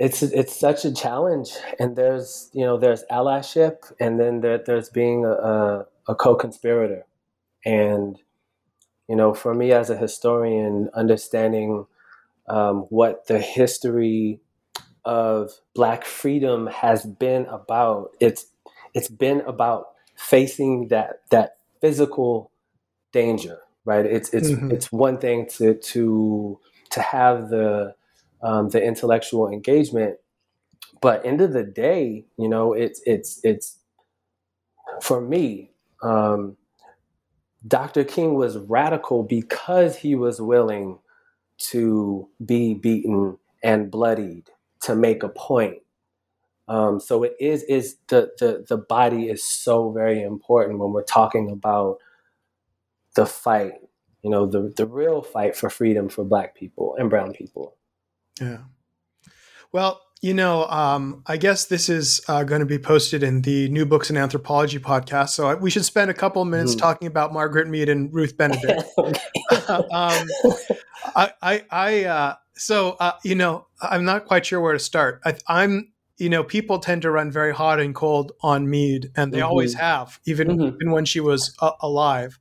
it's 0.00 0.22
it's 0.22 0.58
such 0.58 0.86
a 0.86 0.94
challenge, 0.94 1.50
and 1.78 1.94
there's 1.94 2.50
you 2.54 2.64
know 2.64 2.78
there's 2.78 3.04
allyship, 3.10 3.92
and 4.00 4.18
then 4.18 4.40
there, 4.40 4.58
there's 4.58 4.88
being 4.88 5.26
a, 5.26 5.84
a, 6.08 6.14
co-conspirator, 6.14 7.04
and 7.66 8.18
you 9.08 9.14
know 9.14 9.34
for 9.34 9.52
me 9.52 9.72
as 9.72 9.90
a 9.90 9.96
historian, 9.96 10.88
understanding 10.94 11.84
um, 12.48 12.86
what 12.88 13.26
the 13.26 13.38
history 13.38 14.40
of 15.04 15.52
black 15.74 16.04
freedom 16.04 16.66
has 16.68 17.04
been 17.04 17.44
about. 17.46 18.12
It's 18.20 18.46
it's 18.94 19.08
been 19.08 19.42
about 19.42 19.88
facing 20.16 20.88
that 20.88 21.20
that 21.30 21.58
physical 21.82 22.52
danger, 23.12 23.58
right? 23.84 24.06
It's 24.06 24.30
it's 24.30 24.50
mm-hmm. 24.50 24.70
it's 24.70 24.92
one 24.92 25.18
thing 25.18 25.46
to 25.56 25.74
to 25.74 26.60
to 26.90 27.02
have 27.02 27.50
the 27.50 27.94
um, 28.42 28.70
the 28.70 28.82
intellectual 28.82 29.48
engagement, 29.48 30.16
but 31.00 31.24
end 31.24 31.40
of 31.40 31.52
the 31.52 31.64
day, 31.64 32.26
you 32.38 32.48
know, 32.48 32.72
it's 32.72 33.00
it's 33.06 33.40
it's 33.44 33.78
for 35.02 35.20
me. 35.20 35.70
Um, 36.02 36.56
Dr. 37.66 38.04
King 38.04 38.34
was 38.34 38.56
radical 38.56 39.22
because 39.22 39.96
he 39.96 40.14
was 40.14 40.40
willing 40.40 40.98
to 41.58 42.28
be 42.44 42.72
beaten 42.72 43.36
and 43.62 43.90
bloodied 43.90 44.48
to 44.82 44.96
make 44.96 45.22
a 45.22 45.28
point. 45.28 45.78
Um, 46.68 47.00
so 47.00 47.24
it 47.24 47.36
is 47.38 47.64
is 47.64 47.96
the, 48.08 48.30
the 48.38 48.64
the 48.68 48.76
body 48.76 49.28
is 49.28 49.42
so 49.42 49.90
very 49.90 50.22
important 50.22 50.78
when 50.78 50.92
we're 50.92 51.02
talking 51.02 51.50
about 51.50 51.98
the 53.14 53.26
fight, 53.26 53.74
you 54.22 54.30
know, 54.30 54.46
the 54.46 54.72
the 54.76 54.86
real 54.86 55.22
fight 55.22 55.56
for 55.56 55.70
freedom 55.70 56.08
for 56.08 56.24
Black 56.24 56.54
people 56.54 56.96
and 56.98 57.10
Brown 57.10 57.32
people. 57.32 57.76
Yeah. 58.40 58.58
Well, 59.72 60.00
you 60.20 60.34
know, 60.34 60.66
um, 60.66 61.22
I 61.26 61.36
guess 61.36 61.66
this 61.66 61.88
is 61.88 62.20
uh, 62.28 62.44
going 62.44 62.60
to 62.60 62.66
be 62.66 62.78
posted 62.78 63.22
in 63.22 63.42
the 63.42 63.68
New 63.70 63.86
Books 63.86 64.10
in 64.10 64.16
Anthropology 64.16 64.78
podcast. 64.78 65.30
So 65.30 65.54
we 65.56 65.70
should 65.70 65.84
spend 65.84 66.10
a 66.10 66.14
couple 66.14 66.42
of 66.42 66.48
minutes 66.48 66.74
mm. 66.74 66.78
talking 66.78 67.08
about 67.08 67.32
Margaret 67.32 67.68
Mead 67.68 67.88
and 67.88 68.12
Ruth 68.12 68.36
Benedict. 68.36 68.82
um, 69.68 70.26
I, 71.16 71.32
I, 71.40 71.64
I 71.70 72.04
uh, 72.04 72.34
so 72.54 72.96
uh, 73.00 73.12
you 73.24 73.34
know, 73.34 73.66
I'm 73.80 74.04
not 74.04 74.26
quite 74.26 74.44
sure 74.44 74.60
where 74.60 74.74
to 74.74 74.78
start. 74.78 75.22
I, 75.24 75.36
am 75.48 75.92
you 76.18 76.28
know, 76.28 76.44
people 76.44 76.78
tend 76.78 77.02
to 77.02 77.10
run 77.10 77.30
very 77.30 77.54
hot 77.54 77.80
and 77.80 77.94
cold 77.94 78.32
on 78.42 78.68
Mead, 78.68 79.10
and 79.16 79.32
they 79.32 79.38
mm-hmm. 79.38 79.48
always 79.48 79.72
have, 79.74 80.20
even 80.26 80.48
mm-hmm. 80.48 80.76
even 80.76 80.90
when 80.92 81.06
she 81.06 81.18
was 81.18 81.56
uh, 81.60 81.72
alive. 81.80 82.38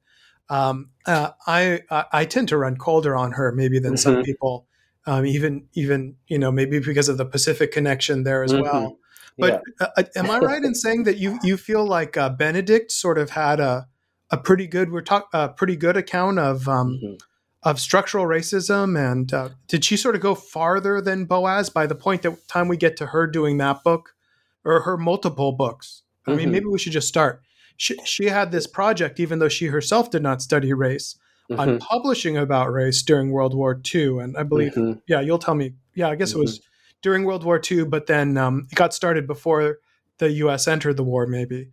Um, 0.49 0.89
uh, 1.05 1.31
I, 1.45 1.81
I 2.11 2.25
tend 2.25 2.49
to 2.49 2.57
run 2.57 2.77
colder 2.77 3.15
on 3.15 3.33
her 3.33 3.51
maybe 3.51 3.79
than 3.79 3.93
mm-hmm. 3.93 4.15
some 4.15 4.23
people, 4.23 4.67
um, 5.05 5.25
even 5.25 5.67
even 5.73 6.15
you 6.27 6.39
know 6.39 6.51
maybe 6.51 6.79
because 6.79 7.09
of 7.09 7.17
the 7.17 7.25
Pacific 7.25 7.71
connection 7.71 8.23
there 8.23 8.43
as 8.43 8.53
well. 8.53 8.63
Mm-hmm. 8.63 8.95
But 9.37 9.63
yeah. 9.79 9.87
Uh, 9.87 9.89
uh, 9.97 10.03
am 10.15 10.29
I 10.29 10.39
right 10.39 10.63
in 10.63 10.75
saying 10.75 11.03
that 11.03 11.17
you 11.17 11.39
you 11.43 11.57
feel 11.57 11.85
like 11.85 12.17
uh, 12.17 12.29
Benedict 12.29 12.91
sort 12.91 13.17
of 13.17 13.31
had 13.31 13.59
a 13.59 13.87
a 14.31 14.37
pretty 14.37 14.67
good 14.67 14.91
we're 14.91 15.01
talk 15.01 15.29
a 15.33 15.49
pretty 15.49 15.75
good 15.75 15.97
account 15.97 16.39
of 16.39 16.67
um, 16.67 16.99
mm-hmm 17.03 17.15
of 17.63 17.79
structural 17.79 18.25
racism 18.25 18.97
and 18.97 19.33
uh, 19.33 19.49
did 19.67 19.83
she 19.83 19.97
sort 19.97 20.15
of 20.15 20.21
go 20.21 20.33
farther 20.33 21.01
than 21.01 21.25
boas 21.25 21.69
by 21.69 21.85
the 21.85 21.95
point 21.95 22.21
that 22.21 22.47
time 22.47 22.67
we 22.67 22.77
get 22.77 22.95
to 22.95 23.07
her 23.07 23.27
doing 23.27 23.57
that 23.57 23.83
book 23.83 24.15
or 24.63 24.81
her 24.81 24.97
multiple 24.97 25.51
books 25.51 26.03
i 26.25 26.29
mm-hmm. 26.29 26.37
mean 26.37 26.51
maybe 26.51 26.65
we 26.65 26.79
should 26.79 26.93
just 26.93 27.07
start 27.07 27.41
she, 27.79 27.95
she 28.03 28.25
had 28.25 28.51
this 28.51 28.67
project 28.67 29.19
even 29.19 29.39
though 29.39 29.49
she 29.49 29.67
herself 29.67 30.11
did 30.11 30.21
not 30.21 30.41
study 30.41 30.73
race 30.73 31.17
mm-hmm. 31.49 31.59
on 31.59 31.79
publishing 31.79 32.37
about 32.37 32.71
race 32.71 33.01
during 33.01 33.31
world 33.31 33.55
war 33.55 33.79
ii 33.95 34.19
and 34.19 34.37
i 34.37 34.43
believe 34.43 34.73
mm-hmm. 34.73 34.99
yeah 35.07 35.21
you'll 35.21 35.39
tell 35.39 35.55
me 35.55 35.73
yeah 35.95 36.09
i 36.09 36.15
guess 36.15 36.33
it 36.33 36.37
was 36.37 36.59
mm-hmm. 36.59 36.67
during 37.01 37.23
world 37.23 37.43
war 37.43 37.61
ii 37.71 37.83
but 37.83 38.07
then 38.07 38.37
um, 38.37 38.67
it 38.71 38.75
got 38.75 38.93
started 38.93 39.25
before 39.25 39.79
the 40.19 40.29
us 40.29 40.67
entered 40.67 40.97
the 40.97 41.03
war 41.03 41.25
maybe 41.25 41.69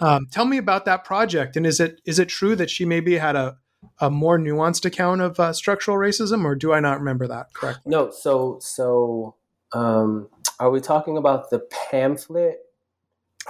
um, 0.00 0.26
tell 0.30 0.46
me 0.46 0.56
about 0.56 0.86
that 0.86 1.04
project 1.04 1.56
and 1.56 1.66
is 1.66 1.80
it 1.80 2.00
is 2.06 2.18
it 2.18 2.28
true 2.28 2.54
that 2.56 2.70
she 2.70 2.84
maybe 2.84 3.18
had 3.18 3.36
a 3.36 3.56
a 3.98 4.10
more 4.10 4.38
nuanced 4.38 4.84
account 4.84 5.20
of 5.20 5.38
uh, 5.40 5.52
structural 5.52 5.96
racism, 5.96 6.44
or 6.44 6.54
do 6.54 6.72
I 6.72 6.80
not 6.80 6.98
remember 6.98 7.26
that 7.28 7.52
correctly? 7.54 7.90
No. 7.90 8.10
So, 8.10 8.58
so 8.60 9.36
um, 9.72 10.28
are 10.58 10.70
we 10.70 10.80
talking 10.80 11.16
about 11.16 11.50
the 11.50 11.60
pamphlet? 11.90 12.58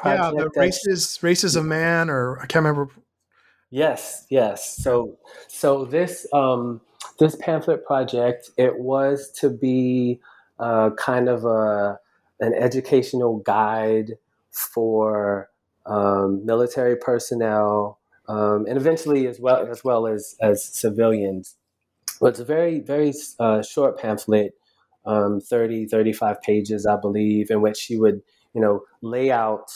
Yeah, 0.05 0.30
the 0.30 0.51
races, 0.57 1.18
races 1.22 1.57
of 1.57 1.64
man, 1.64 2.09
or 2.09 2.38
I 2.41 2.47
can't 2.47 2.64
remember. 2.64 2.91
Yes, 3.70 4.26
yes. 4.30 4.76
So, 4.76 5.18
so 5.49 5.84
this 5.84 6.26
um, 6.32 6.80
this 7.18 7.36
pamphlet 7.36 7.84
project, 7.84 8.51
it 8.57 8.78
was 8.78 9.30
to 9.41 9.51
be 9.51 10.20
uh, 10.59 10.91
kind 10.91 11.28
of 11.28 11.45
a 11.45 11.99
an 12.41 12.55
educational 12.55 13.38
guide 13.38 14.12
for 14.51 15.51
um, 15.86 16.45
military 16.45 16.97
personnel 16.97 18.01
um, 18.30 18.64
and 18.68 18.76
eventually 18.76 19.26
as 19.26 19.41
well 19.41 19.66
as 19.66 19.82
well 19.82 20.07
as 20.07 20.36
as 20.41 20.64
civilians. 20.64 21.57
But 22.20 22.28
it's 22.28 22.41
a 22.41 22.45
very 22.45 22.78
very 22.78 23.12
uh, 23.41 23.62
short 23.62 23.99
pamphlet, 23.99 24.55
um, 25.05 25.41
30 25.41 25.86
35 25.86 26.41
pages, 26.43 26.86
I 26.86 26.97
believe, 26.97 27.51
in 27.51 27.61
which 27.61 27.76
she 27.76 27.97
would 27.97 28.22
you 28.55 28.61
know 28.61 28.83
lay 29.03 29.31
out 29.31 29.71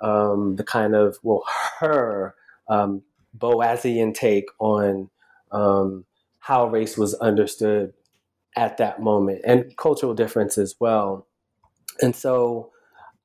um, 0.00 0.56
the 0.56 0.64
kind 0.64 0.94
of 0.94 1.18
well 1.22 1.44
her 1.80 2.34
um, 2.68 3.02
Boasian 3.36 4.14
take 4.14 4.46
on 4.58 5.10
um, 5.52 6.04
how 6.38 6.66
race 6.66 6.96
was 6.96 7.14
understood 7.14 7.92
at 8.56 8.76
that 8.78 9.00
moment 9.00 9.40
and 9.44 9.76
cultural 9.76 10.14
difference 10.14 10.58
as 10.58 10.76
well. 10.78 11.26
And 12.00 12.14
so 12.14 12.70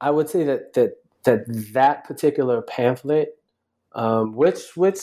I 0.01 0.09
would 0.09 0.29
say 0.29 0.43
that 0.43 0.73
that 0.73 0.93
that 1.25 1.45
that 1.73 2.03
particular 2.05 2.61
pamphlet 2.61 3.35
um, 3.93 4.35
which 4.35 4.75
which 4.75 4.99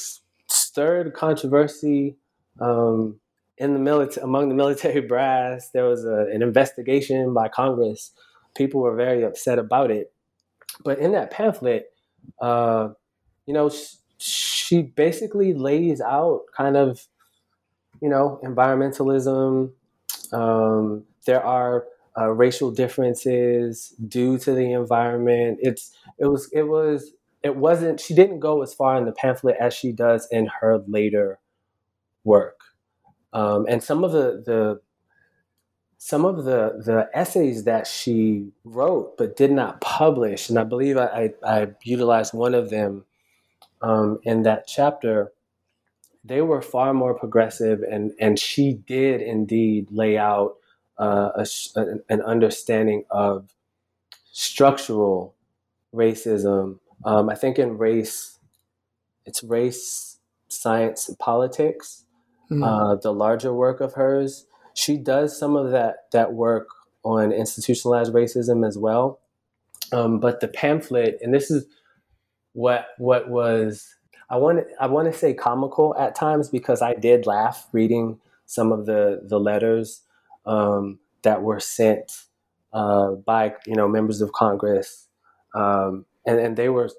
stirred 0.48 1.14
controversy 1.14 2.16
um, 2.60 3.18
in 3.58 3.72
the 3.72 3.78
military 3.78 4.24
among 4.24 4.48
the 4.48 4.54
military 4.54 5.00
brass. 5.00 5.70
There 5.70 5.84
was 5.84 6.04
a, 6.04 6.26
an 6.32 6.42
investigation 6.42 7.34
by 7.34 7.48
Congress. 7.48 8.12
People 8.56 8.80
were 8.80 8.94
very 8.94 9.22
upset 9.22 9.58
about 9.58 9.90
it. 9.90 10.12
But 10.84 10.98
in 10.98 11.12
that 11.12 11.30
pamphlet, 11.30 11.86
uh, 12.40 12.90
you 13.46 13.54
know, 13.54 13.68
sh- 13.70 13.96
she 14.18 14.82
basically 14.82 15.54
lays 15.54 16.00
out 16.00 16.42
kind 16.56 16.76
of, 16.76 17.06
you 18.00 18.08
know, 18.08 18.40
environmentalism. 18.44 19.72
Um, 20.32 21.04
there 21.26 21.42
are 21.42 21.86
uh, 22.18 22.30
racial 22.30 22.70
differences 22.70 23.94
due 24.08 24.38
to 24.38 24.52
the 24.52 24.72
environment. 24.72 25.58
It's 25.60 25.96
it 26.18 26.26
was 26.26 26.50
it 26.52 26.62
was 26.62 27.12
it 27.42 27.56
wasn't 27.56 28.00
she 28.00 28.14
didn't 28.14 28.40
go 28.40 28.62
as 28.62 28.74
far 28.74 28.96
in 28.96 29.04
the 29.04 29.12
pamphlet 29.12 29.56
as 29.60 29.74
she 29.74 29.92
does 29.92 30.26
in 30.30 30.46
her 30.60 30.78
later 30.86 31.38
work. 32.24 32.60
Um, 33.32 33.66
and 33.68 33.82
some 33.82 34.04
of 34.04 34.12
the 34.12 34.42
the 34.44 34.80
some 35.98 36.24
of 36.24 36.44
the 36.44 36.82
the 36.84 37.08
essays 37.14 37.64
that 37.64 37.86
she 37.86 38.52
wrote 38.64 39.16
but 39.16 39.36
did 39.36 39.50
not 39.50 39.80
publish, 39.80 40.48
and 40.48 40.58
I 40.58 40.64
believe 40.64 40.96
I, 40.96 41.32
I, 41.44 41.60
I 41.60 41.68
utilized 41.82 42.34
one 42.34 42.54
of 42.54 42.70
them 42.70 43.04
um, 43.82 44.18
in 44.22 44.42
that 44.42 44.66
chapter. 44.66 45.32
They 46.24 46.42
were 46.42 46.62
far 46.62 46.92
more 46.92 47.14
progressive, 47.14 47.82
and 47.82 48.12
and 48.20 48.38
she 48.38 48.74
did 48.74 49.20
indeed 49.20 49.88
lay 49.90 50.18
out 50.18 50.56
uh, 50.98 51.30
a, 51.34 51.46
an 52.08 52.20
understanding 52.22 53.04
of 53.10 53.48
structural 54.32 55.34
racism. 55.94 56.78
Um, 57.04 57.28
I 57.28 57.34
think 57.34 57.58
in 57.58 57.78
race, 57.78 58.38
it's 59.24 59.42
race, 59.42 60.18
science, 60.48 61.08
and 61.08 61.18
politics. 61.18 62.04
Mm. 62.50 62.64
Uh, 62.64 62.94
the 62.94 63.12
larger 63.12 63.52
work 63.52 63.80
of 63.80 63.94
hers, 63.94 64.46
she 64.76 64.98
does 64.98 65.36
some 65.36 65.56
of 65.56 65.70
that 65.72 66.10
that 66.12 66.34
work 66.34 66.68
on 67.02 67.32
institutionalized 67.32 68.12
racism 68.12 68.66
as 68.66 68.76
well. 68.76 69.20
Um, 69.92 70.20
but 70.20 70.40
the 70.40 70.48
pamphlet, 70.48 71.18
and 71.22 71.32
this 71.32 71.50
is 71.50 71.66
what 72.52 72.86
what 72.98 73.28
was 73.28 73.96
I 74.28 74.36
want 74.36 74.66
I 74.78 74.86
want 74.86 75.10
to 75.10 75.18
say 75.18 75.34
comical 75.34 75.96
at 75.98 76.14
times 76.14 76.48
because 76.50 76.82
I 76.82 76.94
did 76.94 77.26
laugh 77.26 77.68
reading 77.72 78.20
some 78.44 78.70
of 78.70 78.86
the 78.86 79.22
the 79.24 79.40
letters 79.40 80.02
um, 80.44 80.98
that 81.22 81.42
were 81.42 81.60
sent 81.60 82.24
uh, 82.72 83.12
by 83.12 83.54
you 83.66 83.76
know 83.76 83.88
members 83.88 84.20
of 84.20 84.32
Congress, 84.32 85.08
um, 85.54 86.04
and 86.26 86.38
and 86.38 86.56
they 86.56 86.68
were 86.68 86.90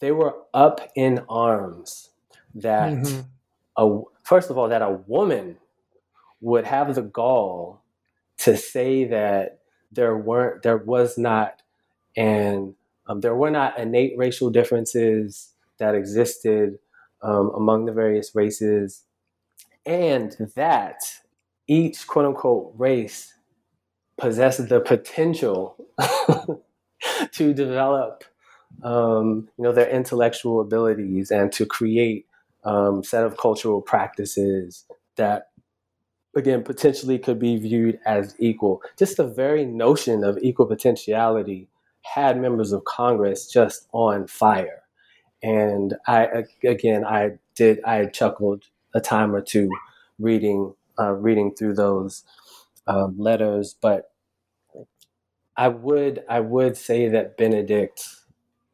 they 0.00 0.10
were 0.10 0.34
up 0.54 0.80
in 0.96 1.22
arms 1.28 2.10
that 2.54 2.92
mm-hmm. 2.92 3.20
a 3.76 4.02
first 4.22 4.48
of 4.48 4.56
all 4.56 4.68
that 4.68 4.80
a 4.80 4.90
woman 5.06 5.58
would 6.42 6.66
have 6.66 6.94
the 6.94 7.02
gall 7.02 7.82
to 8.36 8.56
say 8.56 9.04
that 9.04 9.60
there 9.90 10.16
weren't 10.16 10.62
there 10.62 10.76
was 10.76 11.16
not 11.16 11.62
and 12.16 12.74
um, 13.06 13.20
there 13.20 13.34
were 13.34 13.50
not 13.50 13.78
innate 13.78 14.14
racial 14.16 14.50
differences 14.50 15.54
that 15.78 15.94
existed 15.94 16.78
um, 17.22 17.50
among 17.54 17.86
the 17.86 17.92
various 17.92 18.34
races. 18.34 19.04
And 19.84 20.36
that 20.54 21.02
each 21.66 22.06
quote 22.06 22.26
unquote 22.26 22.72
race 22.76 23.34
possessed 24.18 24.68
the 24.68 24.80
potential 24.80 25.76
to 27.32 27.54
develop 27.54 28.24
um, 28.82 29.48
you 29.58 29.64
know 29.64 29.72
their 29.72 29.88
intellectual 29.90 30.60
abilities 30.60 31.30
and 31.30 31.52
to 31.52 31.66
create 31.66 32.26
um, 32.64 33.02
set 33.02 33.24
of 33.24 33.36
cultural 33.36 33.82
practices 33.82 34.84
that 35.16 35.48
again 36.36 36.62
potentially 36.62 37.18
could 37.18 37.38
be 37.38 37.56
viewed 37.56 37.98
as 38.06 38.34
equal. 38.38 38.82
Just 38.98 39.16
the 39.16 39.26
very 39.26 39.64
notion 39.64 40.24
of 40.24 40.38
equal 40.42 40.66
potentiality 40.66 41.68
had 42.02 42.40
members 42.40 42.72
of 42.72 42.84
congress 42.84 43.46
just 43.46 43.88
on 43.92 44.26
fire. 44.26 44.82
And 45.42 45.94
i 46.06 46.44
again 46.64 47.04
i 47.04 47.32
did 47.54 47.82
i 47.84 48.06
chuckled 48.06 48.64
a 48.94 49.00
time 49.00 49.34
or 49.34 49.40
two 49.40 49.68
reading 50.18 50.74
uh, 50.98 51.12
reading 51.12 51.54
through 51.54 51.74
those 51.74 52.24
um, 52.86 53.16
letters, 53.18 53.74
but 53.80 54.10
I 55.56 55.68
would 55.68 56.24
I 56.28 56.40
would 56.40 56.76
say 56.76 57.08
that 57.08 57.36
Benedict 57.36 58.06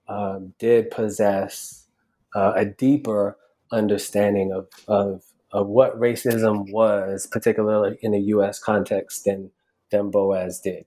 um, 0.09 0.55
did 0.59 0.91
possess 0.91 1.87
uh, 2.35 2.53
a 2.57 2.65
deeper 2.65 3.37
understanding 3.73 4.53
of, 4.53 4.69
of 4.87 5.23
of 5.51 5.67
what 5.67 5.99
racism 5.99 6.71
was, 6.71 7.27
particularly 7.27 7.99
in 8.03 8.13
the 8.13 8.21
U.S. 8.21 8.59
context, 8.59 9.25
than 9.25 9.51
than 9.91 10.11
Boas 10.11 10.61
did. 10.61 10.85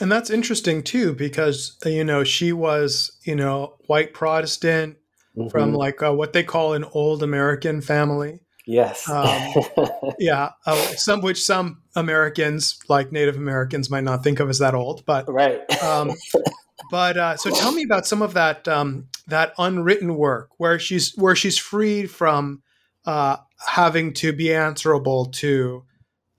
And 0.00 0.10
that's 0.10 0.30
interesting 0.30 0.82
too, 0.82 1.14
because 1.14 1.78
you 1.84 2.04
know 2.04 2.24
she 2.24 2.52
was 2.52 3.18
you 3.24 3.36
know 3.36 3.74
white 3.86 4.14
Protestant 4.14 4.96
mm-hmm. 5.36 5.48
from 5.48 5.74
like 5.74 6.02
uh, 6.02 6.12
what 6.12 6.32
they 6.32 6.42
call 6.42 6.74
an 6.74 6.84
old 6.92 7.22
American 7.22 7.80
family. 7.80 8.40
Yes. 8.64 9.08
um, 9.08 9.54
yeah. 10.18 10.50
Uh, 10.66 10.76
some 10.96 11.20
which 11.20 11.42
some 11.42 11.82
Americans, 11.96 12.78
like 12.88 13.10
Native 13.10 13.36
Americans, 13.36 13.90
might 13.90 14.04
not 14.04 14.22
think 14.22 14.40
of 14.40 14.48
as 14.48 14.58
that 14.60 14.74
old, 14.74 15.04
but 15.04 15.28
right. 15.28 15.60
um, 15.82 16.12
but 16.90 17.16
uh, 17.16 17.36
so 17.36 17.50
tell 17.50 17.72
me 17.72 17.82
about 17.82 18.06
some 18.06 18.22
of 18.22 18.34
that 18.34 18.68
um, 18.68 19.08
that 19.26 19.52
unwritten 19.58 20.14
work 20.16 20.50
where 20.58 20.78
she's 20.78 21.14
where 21.16 21.34
she's 21.34 21.58
freed 21.58 22.10
from 22.10 22.62
uh, 23.04 23.36
having 23.66 24.12
to 24.14 24.32
be 24.32 24.54
answerable 24.54 25.26
to 25.26 25.84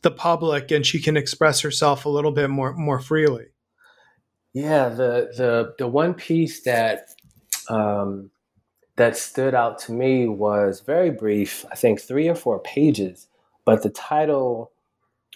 the 0.02 0.12
public, 0.12 0.72
and 0.72 0.86
she 0.86 1.00
can 1.00 1.18
express 1.18 1.62
herself 1.62 2.06
a 2.06 2.10
little 2.10 2.32
bit 2.32 2.50
more 2.50 2.74
more 2.74 3.00
freely. 3.00 3.48
Yeah. 4.54 4.90
The 4.90 5.32
the 5.36 5.74
the 5.78 5.88
one 5.88 6.14
piece 6.14 6.64
that 6.64 7.08
um, 7.70 8.30
that 8.96 9.18
stood 9.18 9.56
out 9.56 9.80
to 9.80 9.92
me 9.92 10.28
was 10.28 10.82
very 10.82 11.10
brief, 11.10 11.66
I 11.72 11.76
think 11.76 12.00
three 12.00 12.28
or 12.28 12.36
four 12.36 12.60
pages, 12.60 13.28
but 13.66 13.82
the 13.82 13.90
title 13.90 14.72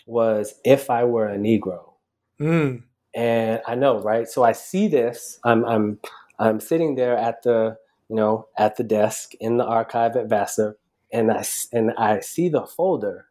was 0.06 0.54
If 0.64 0.90
I 0.90 1.04
Were 1.04 1.28
a 1.28 1.38
Negro. 1.38 1.94
Mm. 2.40 2.84
And 3.16 3.62
I 3.68 3.76
know, 3.76 4.00
right? 4.00 4.28
So 4.28 4.44
I 4.44 4.52
see 4.52 4.88
this. 4.88 5.40
I'm 5.44 5.66
I'm 5.66 6.00
I'm 6.40 6.60
sitting 6.60 6.96
there 6.96 7.18
at 7.18 7.42
the, 7.44 7.78
you 8.10 8.16
know, 8.16 8.48
at 8.58 8.76
the 8.76 8.84
desk 8.84 9.34
in 9.40 9.58
the 9.58 9.66
archive 9.66 10.16
at 10.16 10.30
Vassar, 10.30 10.78
and 11.12 11.32
I 11.32 11.46
and 11.74 11.92
I 11.98 12.20
see 12.22 12.50
the 12.50 12.66
folder, 12.66 13.28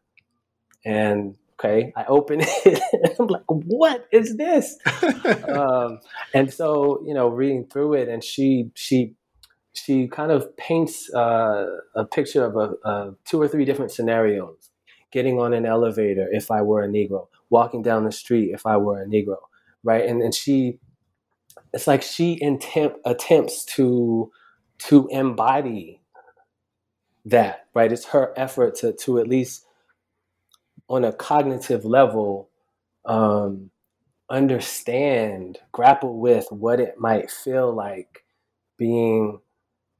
and 0.85 1.35
okay, 1.59 1.93
I 1.95 2.05
open 2.05 2.41
it. 2.43 3.17
I'm 3.19 3.27
like, 3.27 3.43
what 3.47 4.07
is 4.11 4.37
this? 4.37 4.77
um, 5.49 5.99
and 6.33 6.53
so 6.53 7.03
you 7.05 7.13
know, 7.13 7.27
reading 7.29 7.67
through 7.67 7.95
it, 7.95 8.09
and 8.09 8.23
she 8.23 8.71
she 8.75 9.13
she 9.73 10.07
kind 10.07 10.31
of 10.31 10.55
paints 10.57 11.13
uh, 11.13 11.65
a 11.95 12.05
picture 12.05 12.45
of 12.45 12.55
a, 12.55 12.89
a 12.89 13.11
two 13.25 13.41
or 13.41 13.47
three 13.47 13.65
different 13.65 13.91
scenarios 13.91 14.71
getting 15.11 15.39
on 15.39 15.53
an 15.53 15.65
elevator 15.65 16.27
if 16.31 16.51
I 16.51 16.61
were 16.61 16.83
a 16.83 16.87
Negro, 16.87 17.27
walking 17.49 17.81
down 17.81 18.03
the 18.03 18.11
street 18.11 18.51
if 18.53 18.65
I 18.65 18.77
were 18.77 19.01
a 19.01 19.05
Negro, 19.05 19.37
right? 19.83 20.05
And 20.05 20.21
and 20.21 20.33
she, 20.33 20.79
it's 21.73 21.87
like 21.87 22.01
she 22.01 22.39
intemp- 22.41 22.97
attempts 23.05 23.65
to 23.75 24.31
to 24.79 25.07
embody 25.11 26.01
that, 27.29 27.67
right? 27.73 27.91
It's 27.91 28.05
her 28.07 28.33
effort 28.35 28.75
to 28.75 28.93
to 28.93 29.19
at 29.19 29.27
least 29.27 29.65
on 30.89 31.03
a 31.03 31.11
cognitive 31.11 31.85
level 31.85 32.49
um, 33.05 33.71
understand, 34.29 35.59
grapple 35.71 36.19
with 36.19 36.47
what 36.49 36.79
it 36.79 36.95
might 36.97 37.29
feel 37.31 37.73
like 37.73 38.23
being 38.77 39.39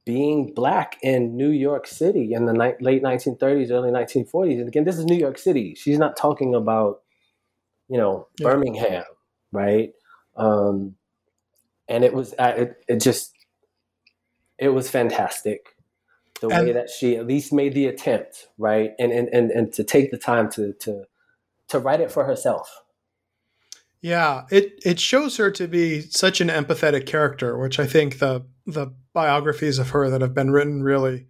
being 0.04 0.54
black 0.54 0.96
in 1.02 1.36
New 1.36 1.50
York 1.50 1.86
City 1.86 2.32
in 2.32 2.46
the 2.46 2.52
ni- 2.54 2.72
late 2.80 3.02
1930s, 3.02 3.70
early 3.70 3.90
1940s. 3.90 4.58
And 4.58 4.68
again, 4.68 4.84
this 4.84 4.96
is 4.96 5.04
New 5.04 5.18
York 5.18 5.36
City. 5.36 5.74
She's 5.74 5.98
not 5.98 6.16
talking 6.16 6.54
about, 6.54 7.02
you 7.90 7.98
know, 7.98 8.26
yeah. 8.38 8.48
Birmingham, 8.48 9.04
right? 9.52 9.92
Um, 10.34 10.94
and 11.88 12.04
it 12.04 12.14
was, 12.14 12.34
it, 12.38 12.82
it 12.88 13.00
just, 13.02 13.34
it 14.56 14.70
was 14.70 14.88
fantastic 14.88 15.74
the 16.40 16.48
and, 16.48 16.66
way 16.66 16.72
that 16.72 16.90
she 16.90 17.16
at 17.16 17.26
least 17.26 17.52
made 17.52 17.74
the 17.74 17.86
attempt, 17.86 18.48
right? 18.58 18.92
And, 18.98 19.12
and, 19.12 19.28
and, 19.28 19.50
and 19.50 19.72
to 19.74 19.84
take 19.84 20.10
the 20.10 20.18
time 20.18 20.50
to, 20.52 20.72
to, 20.80 21.04
to 21.68 21.78
write 21.78 22.00
it 22.00 22.10
for 22.10 22.24
herself. 22.24 22.82
Yeah, 24.00 24.44
it 24.50 24.80
it 24.84 25.00
shows 25.00 25.38
her 25.38 25.50
to 25.50 25.66
be 25.66 26.02
such 26.02 26.40
an 26.40 26.48
empathetic 26.48 27.06
character, 27.06 27.58
which 27.58 27.80
I 27.80 27.86
think 27.86 28.20
the 28.20 28.46
the 28.64 28.94
biographies 29.12 29.78
of 29.78 29.90
her 29.90 30.08
that 30.10 30.20
have 30.20 30.34
been 30.34 30.52
written 30.52 30.84
really, 30.84 31.26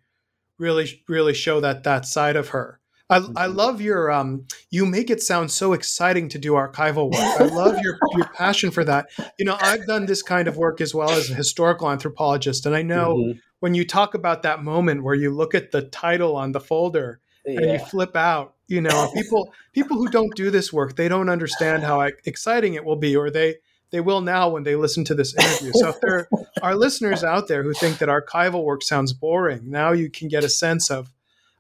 really, 0.58 1.02
really 1.08 1.32
show 1.32 1.60
that 1.60 1.84
that 1.84 2.04
side 2.04 2.36
of 2.36 2.50
her. 2.50 2.78
I, 3.10 3.16
I 3.16 3.20
mm-hmm. 3.20 3.56
love 3.56 3.80
your 3.80 4.10
um 4.10 4.44
you 4.70 4.84
make 4.84 5.08
it 5.08 5.22
sound 5.22 5.50
so 5.50 5.72
exciting 5.72 6.28
to 6.28 6.38
do 6.38 6.52
archival 6.52 7.10
work. 7.10 7.40
I 7.40 7.44
love 7.44 7.78
your 7.80 7.98
your 8.14 8.28
passion 8.34 8.70
for 8.70 8.84
that. 8.84 9.06
You 9.38 9.46
know, 9.46 9.56
I've 9.58 9.86
done 9.86 10.04
this 10.04 10.22
kind 10.22 10.46
of 10.46 10.58
work 10.58 10.82
as 10.82 10.94
well 10.94 11.10
as 11.10 11.30
a 11.30 11.34
historical 11.34 11.90
anthropologist 11.90 12.66
and 12.66 12.76
I 12.76 12.82
know 12.82 13.16
mm-hmm. 13.16 13.38
When 13.60 13.74
you 13.74 13.86
talk 13.86 14.14
about 14.14 14.42
that 14.42 14.62
moment 14.62 15.02
where 15.02 15.14
you 15.14 15.30
look 15.30 15.54
at 15.54 15.70
the 15.72 15.82
title 15.82 16.36
on 16.36 16.52
the 16.52 16.60
folder 16.60 17.20
yeah. 17.44 17.60
and 17.60 17.72
you 17.72 17.78
flip 17.78 18.16
out 18.16 18.54
you 18.66 18.80
know 18.80 19.10
people 19.14 19.52
people 19.72 19.96
who 19.96 20.08
don't 20.08 20.34
do 20.36 20.50
this 20.50 20.72
work 20.72 20.96
they 20.96 21.08
don't 21.08 21.28
understand 21.28 21.82
how 21.82 22.00
exciting 22.24 22.74
it 22.74 22.84
will 22.84 22.96
be 22.96 23.16
or 23.16 23.30
they 23.30 23.56
they 23.90 24.00
will 24.00 24.20
now 24.20 24.50
when 24.50 24.64
they 24.64 24.76
listen 24.76 25.04
to 25.06 25.14
this 25.14 25.34
interview. 25.34 25.72
So 25.74 25.88
if 25.88 26.00
there 26.00 26.28
are 26.62 26.74
listeners 26.74 27.24
out 27.24 27.48
there 27.48 27.62
who 27.62 27.72
think 27.72 27.98
that 27.98 28.08
archival 28.08 28.64
work 28.64 28.82
sounds 28.82 29.12
boring, 29.12 29.70
now 29.70 29.92
you 29.92 30.10
can 30.10 30.28
get 30.28 30.44
a 30.44 30.48
sense 30.48 30.90
of 30.90 31.12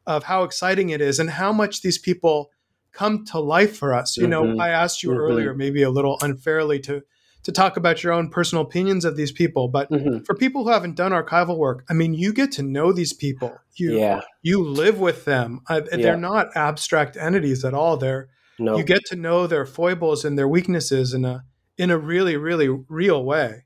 of 0.06 0.24
how 0.24 0.42
exciting 0.42 0.88
it 0.88 1.02
is 1.02 1.18
and 1.18 1.28
how 1.28 1.52
much 1.52 1.82
these 1.82 1.98
people 1.98 2.50
come 2.92 3.26
to 3.26 3.38
life 3.38 3.76
for 3.76 3.92
us. 3.92 4.16
You 4.16 4.26
know, 4.26 4.42
Mhm. 4.42 4.60
I 4.60 4.70
asked 4.70 5.02
you 5.02 5.10
Mhm. 5.10 5.18
earlier, 5.18 5.54
maybe 5.54 5.82
a 5.82 5.90
little 5.90 6.18
unfairly, 6.22 6.80
to 6.80 7.02
to 7.48 7.52
talk 7.52 7.78
about 7.78 8.02
your 8.04 8.12
own 8.12 8.28
personal 8.28 8.62
opinions 8.62 9.06
of 9.06 9.16
these 9.16 9.32
people, 9.32 9.68
but 9.68 9.90
Mhm. 9.90 10.26
for 10.26 10.34
people 10.34 10.64
who 10.64 10.70
haven't 10.70 10.96
done 10.96 11.12
archival 11.12 11.56
work, 11.56 11.82
I 11.88 11.94
mean, 11.94 12.12
you 12.12 12.30
get 12.34 12.52
to 12.52 12.62
know 12.62 12.92
these 12.92 13.14
people. 13.14 13.56
You 13.76 13.96
Yeah. 13.96 14.20
you 14.42 14.62
live 14.62 15.00
with 15.00 15.24
them. 15.24 15.60
Uh, 15.66 15.80
Yeah. 15.90 15.96
They're 15.96 16.16
not 16.18 16.48
abstract 16.54 17.16
entities 17.16 17.64
at 17.64 17.72
all. 17.72 17.96
They're 17.96 18.28
No. 18.58 18.76
you 18.76 18.84
get 18.84 19.06
to 19.06 19.16
know 19.16 19.46
their 19.46 19.64
foibles 19.64 20.26
and 20.26 20.36
their 20.38 20.46
weaknesses 20.48 21.14
in 21.14 21.24
a 21.24 21.44
in 21.78 21.90
a 21.90 21.96
really 21.96 22.36
really 22.36 22.68
real 22.68 23.24
way. 23.24 23.64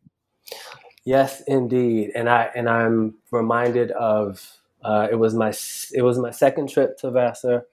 Yes, 1.05 1.43
indeed, 1.49 2.13
and 2.15 2.29
I 2.29 2.51
and 2.55 2.69
I'm 2.69 3.15
reminded 3.33 3.91
of 3.91 4.59
uh, 4.85 5.09
it 5.11 5.17
was 5.17 5.35
my 5.35 5.53
it 5.93 6.03
was 6.03 6.19
my 6.21 6.31
second 6.31 6.69
trip 6.69 6.99
to 6.99 7.11
Vassar, 7.11 7.67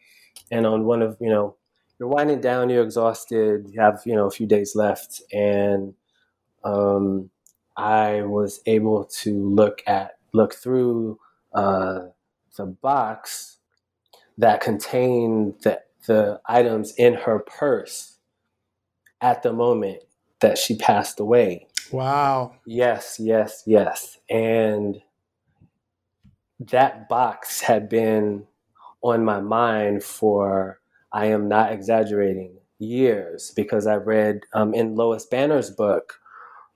and 0.50 0.66
on 0.66 0.86
one 0.86 1.04
of 1.04 1.18
you 1.20 1.30
know 1.30 1.56
you're 2.00 2.10
winding 2.10 2.42
down, 2.42 2.70
you're 2.72 2.84
exhausted, 2.84 3.68
you 3.70 3.80
have 3.80 4.02
you 4.06 4.16
know 4.16 4.26
a 4.26 4.32
few 4.32 4.48
days 4.48 4.76
left, 4.76 5.22
and 5.32 5.94
um, 6.64 7.30
I 7.76 8.22
was 8.22 8.62
able 8.66 9.06
to 9.22 9.50
look 9.50 9.82
at 9.88 10.18
look 10.34 10.54
through 10.54 11.20
uh, 11.54 12.00
the 12.56 12.66
box 12.66 13.58
that 14.38 14.62
contained 14.62 15.56
the 15.64 15.82
the 16.06 16.40
items 16.46 16.94
in 16.98 17.14
her 17.14 17.40
purse 17.40 18.18
at 19.22 19.44
the 19.44 19.54
moment 19.54 20.04
that 20.40 20.58
she 20.58 20.76
passed 20.76 21.20
away. 21.20 21.68
Wow. 21.92 22.56
Yes, 22.66 23.18
yes, 23.20 23.64
yes. 23.66 24.18
And 24.30 25.02
that 26.60 27.10
box 27.10 27.62
had 27.62 27.90
been 27.90 28.46
on 29.02 29.26
my 29.26 29.40
mind 29.42 30.04
for, 30.04 30.80
I 31.12 31.28
am 31.28 31.48
not 31.48 31.72
exaggerating, 31.72 32.60
years 32.80 33.52
because 33.56 33.86
I 33.86 33.96
read 33.96 34.42
um, 34.54 34.74
in 34.74 34.96
Lois 34.96 35.26
Banner's 35.26 35.70
book 35.70 36.20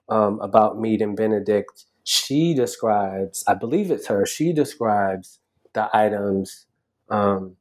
um, 0.10 0.39
about 0.41 0.80
Mead 0.80 1.01
and 1.01 1.16
Benedict. 1.16 1.86
She 2.04 2.54
describes, 2.54 3.43
I 3.47 3.54
believe 3.56 3.91
it's 3.91 4.08
her, 4.08 4.26
she 4.26 4.54
describes 4.54 5.39
the 5.74 5.89
items 5.95 6.66
um, 7.10 7.56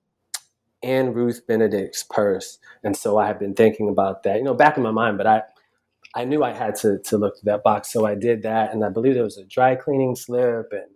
in 0.83 1.15
Ruth 1.15 1.47
Benedict's 1.47 2.05
purse. 2.09 2.59
And 2.85 2.97
so 2.97 3.19
I 3.19 3.29
have 3.29 3.39
been 3.39 3.55
thinking 3.55 3.89
about 3.89 4.25
that, 4.25 4.37
you 4.39 4.45
know, 4.45 4.55
back 4.55 4.77
in 4.77 4.83
my 4.83 4.93
mind, 4.93 5.19
but 5.19 5.27
I, 5.27 5.43
I 6.15 6.27
knew 6.27 6.45
I 6.45 6.53
had 6.53 6.77
to 6.79 7.01
to 7.01 7.19
look 7.19 7.37
through 7.41 7.53
that 7.53 7.65
box, 7.65 7.93
so 7.93 8.07
I 8.07 8.17
did 8.17 8.45
that, 8.45 8.75
and 8.75 8.85
I 8.85 8.91
believe 8.91 9.15
there 9.15 9.25
was 9.25 9.39
a 9.39 9.47
dry 9.47 9.77
cleaning 9.77 10.17
slip 10.17 10.73
and 10.73 10.91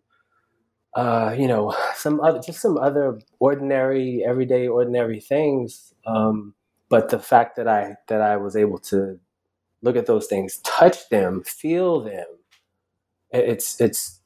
uh, 0.94 1.34
you 1.38 1.48
know 1.48 1.74
some 1.96 2.20
other 2.20 2.40
just 2.40 2.60
some 2.60 2.78
other 2.78 3.20
ordinary, 3.40 4.24
everyday, 4.26 4.68
ordinary 4.68 5.20
things. 5.20 5.94
Um, 6.06 6.54
but 6.90 7.10
the 7.10 7.18
fact 7.18 7.56
that 7.56 7.68
I 7.68 7.96
that 8.08 8.22
I 8.22 8.36
was 8.38 8.56
able 8.56 8.78
to 8.90 9.20
look 9.82 9.96
at 9.96 10.06
those 10.06 10.26
things, 10.26 10.58
touch 10.64 11.08
them, 11.08 11.42
feel 11.44 12.00
them, 12.02 12.26
it's 13.30 13.80
it's. 13.80 14.20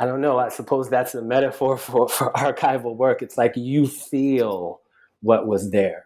I 0.00 0.06
don't 0.06 0.20
know. 0.20 0.38
I 0.38 0.48
suppose 0.48 0.88
that's 0.88 1.14
a 1.14 1.22
metaphor 1.22 1.76
for 1.78 2.08
for 2.08 2.32
archival 2.32 2.96
work. 2.96 3.22
It's 3.22 3.36
like 3.36 3.56
you 3.56 3.86
feel 3.86 4.80
what 5.22 5.46
was 5.46 5.70
there. 5.70 6.04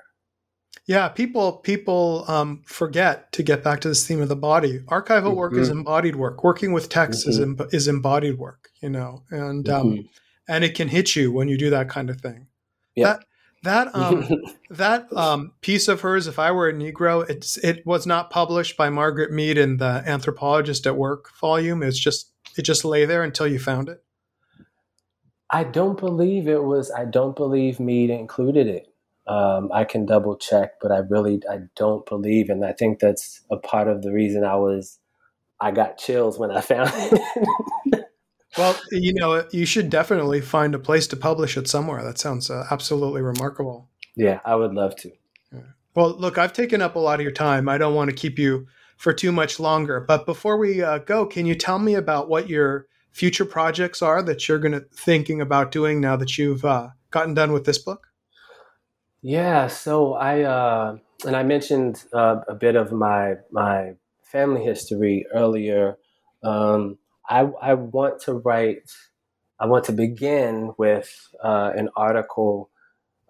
Yeah, 0.86 1.08
people 1.08 1.52
people 1.58 2.24
um, 2.26 2.62
forget 2.66 3.30
to 3.32 3.42
get 3.42 3.62
back 3.62 3.80
to 3.82 3.88
this 3.88 4.06
theme 4.06 4.20
of 4.20 4.28
the 4.28 4.36
body. 4.36 4.80
Archival 4.88 5.36
work 5.36 5.52
is 5.54 5.68
embodied 5.68 6.16
work. 6.16 6.42
Working 6.42 6.72
with 6.72 6.88
text 6.88 7.28
is 7.28 7.38
em- 7.38 7.58
is 7.70 7.86
embodied 7.86 8.38
work. 8.38 8.70
You 8.80 8.88
know, 8.90 9.22
and 9.30 9.68
um, 9.68 9.92
Mhm. 9.92 10.08
and 10.48 10.64
it 10.64 10.74
can 10.74 10.88
hit 10.88 11.14
you 11.14 11.30
when 11.30 11.46
you 11.48 11.56
do 11.56 11.70
that 11.70 11.88
kind 11.88 12.10
of 12.10 12.20
thing. 12.20 12.48
Yeah. 12.96 13.04
That 13.14 13.24
that 13.62 13.94
um, 13.94 14.28
that 14.70 15.12
um, 15.12 15.52
piece 15.60 15.88
of 15.88 16.00
hers, 16.00 16.26
if 16.26 16.38
I 16.38 16.50
were 16.50 16.68
a 16.68 16.72
Negro, 16.72 17.28
it's 17.28 17.56
it 17.58 17.86
was 17.86 18.06
not 18.06 18.30
published 18.30 18.76
by 18.76 18.90
Margaret 18.90 19.32
Mead 19.32 19.58
in 19.58 19.78
the 19.78 20.02
Anthropologist 20.06 20.86
at 20.86 20.96
Work 20.96 21.34
volume. 21.40 21.82
It's 21.82 21.98
just 21.98 22.30
it 22.56 22.62
just 22.62 22.84
lay 22.84 23.04
there 23.04 23.22
until 23.22 23.46
you 23.46 23.58
found 23.58 23.88
it. 23.88 24.02
I 25.50 25.64
don't 25.64 25.98
believe 25.98 26.48
it 26.48 26.64
was. 26.64 26.90
I 26.90 27.04
don't 27.04 27.36
believe 27.36 27.78
Mead 27.78 28.10
included 28.10 28.66
it. 28.66 28.88
Um, 29.26 29.70
I 29.72 29.84
can 29.84 30.06
double 30.06 30.36
check, 30.36 30.80
but 30.80 30.90
I 30.90 30.98
really 30.98 31.42
I 31.48 31.60
don't 31.76 32.04
believe, 32.06 32.48
and 32.48 32.64
I 32.64 32.72
think 32.72 32.98
that's 32.98 33.42
a 33.50 33.56
part 33.56 33.88
of 33.88 34.02
the 34.02 34.12
reason 34.12 34.44
I 34.44 34.56
was 34.56 34.98
I 35.60 35.70
got 35.70 35.98
chills 35.98 36.38
when 36.38 36.50
I 36.50 36.60
found 36.62 36.90
it. 36.94 38.04
Well, 38.58 38.78
you 38.90 39.14
know, 39.14 39.46
you 39.50 39.64
should 39.64 39.88
definitely 39.88 40.40
find 40.40 40.74
a 40.74 40.78
place 40.78 41.06
to 41.08 41.16
publish 41.16 41.56
it 41.56 41.68
somewhere. 41.68 42.04
That 42.04 42.18
sounds 42.18 42.50
uh, 42.50 42.66
absolutely 42.70 43.22
remarkable. 43.22 43.88
yeah, 44.14 44.40
I 44.44 44.56
would 44.56 44.74
love 44.74 44.94
to. 44.96 45.12
Well, 45.94 46.16
look, 46.18 46.38
I've 46.38 46.52
taken 46.52 46.80
up 46.80 46.96
a 46.96 46.98
lot 46.98 47.20
of 47.20 47.22
your 47.22 47.32
time. 47.32 47.68
I 47.68 47.76
don't 47.76 47.94
want 47.94 48.08
to 48.08 48.16
keep 48.16 48.38
you 48.38 48.66
for 48.96 49.12
too 49.12 49.32
much 49.32 49.60
longer. 49.60 50.00
But 50.00 50.26
before 50.26 50.56
we 50.56 50.82
uh, 50.82 50.98
go, 50.98 51.26
can 51.26 51.44
you 51.44 51.54
tell 51.54 51.78
me 51.78 51.94
about 51.94 52.28
what 52.28 52.48
your 52.48 52.86
future 53.10 53.44
projects 53.44 54.00
are 54.00 54.22
that 54.22 54.48
you're 54.48 54.58
going 54.58 54.72
to 54.72 54.86
thinking 54.94 55.40
about 55.40 55.70
doing 55.70 56.00
now 56.00 56.16
that 56.16 56.38
you've 56.38 56.64
uh, 56.64 56.88
gotten 57.10 57.34
done 57.34 57.52
with 57.52 57.64
this 57.64 57.78
book? 57.78 58.06
Yeah, 59.20 59.68
so 59.68 60.14
I 60.14 60.42
uh, 60.42 60.96
and 61.26 61.36
I 61.36 61.42
mentioned 61.42 62.04
uh, 62.12 62.40
a 62.48 62.54
bit 62.54 62.74
of 62.74 62.90
my 62.90 63.34
my 63.50 63.94
family 64.22 64.64
history 64.64 65.26
earlier. 65.32 65.96
Um, 66.42 66.98
I 67.28 67.40
I 67.62 67.74
want 67.74 68.20
to 68.22 68.34
write. 68.34 68.90
I 69.60 69.66
want 69.66 69.84
to 69.86 69.92
begin 69.92 70.72
with 70.78 71.10
uh, 71.42 71.72
an 71.76 71.88
article 71.96 72.70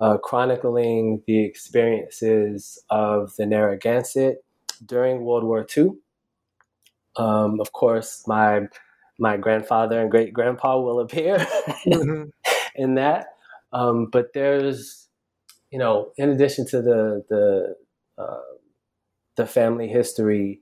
uh, 0.01 0.19
chronicling 0.19 1.23
the 1.27 1.45
experiences 1.45 2.83
of 2.91 3.35
the 3.37 3.47
Narragansett 3.47 4.45
during 4.87 5.25
World 5.25 5.45
War 5.45 5.65
II. 5.65 6.01
Um, 7.17 7.61
of 7.61 7.73
course, 7.73 8.25
my 8.27 8.69
my 9.19 9.37
grandfather 9.37 10.01
and 10.01 10.11
great 10.11 10.33
grandpa 10.33 10.81
will 10.81 11.01
appear 11.01 11.39
Mhm. 11.87 12.31
in 12.75 12.95
that, 12.95 13.27
um, 13.73 14.07
but 14.11 14.33
there's 14.35 15.09
you 15.71 15.79
know, 15.79 16.13
in 16.19 16.31
addition 16.31 16.67
to 16.69 16.83
the 16.83 17.25
the 17.31 17.77
uh, 18.23 18.41
the 19.37 19.47
family 19.47 19.89
history, 19.89 20.61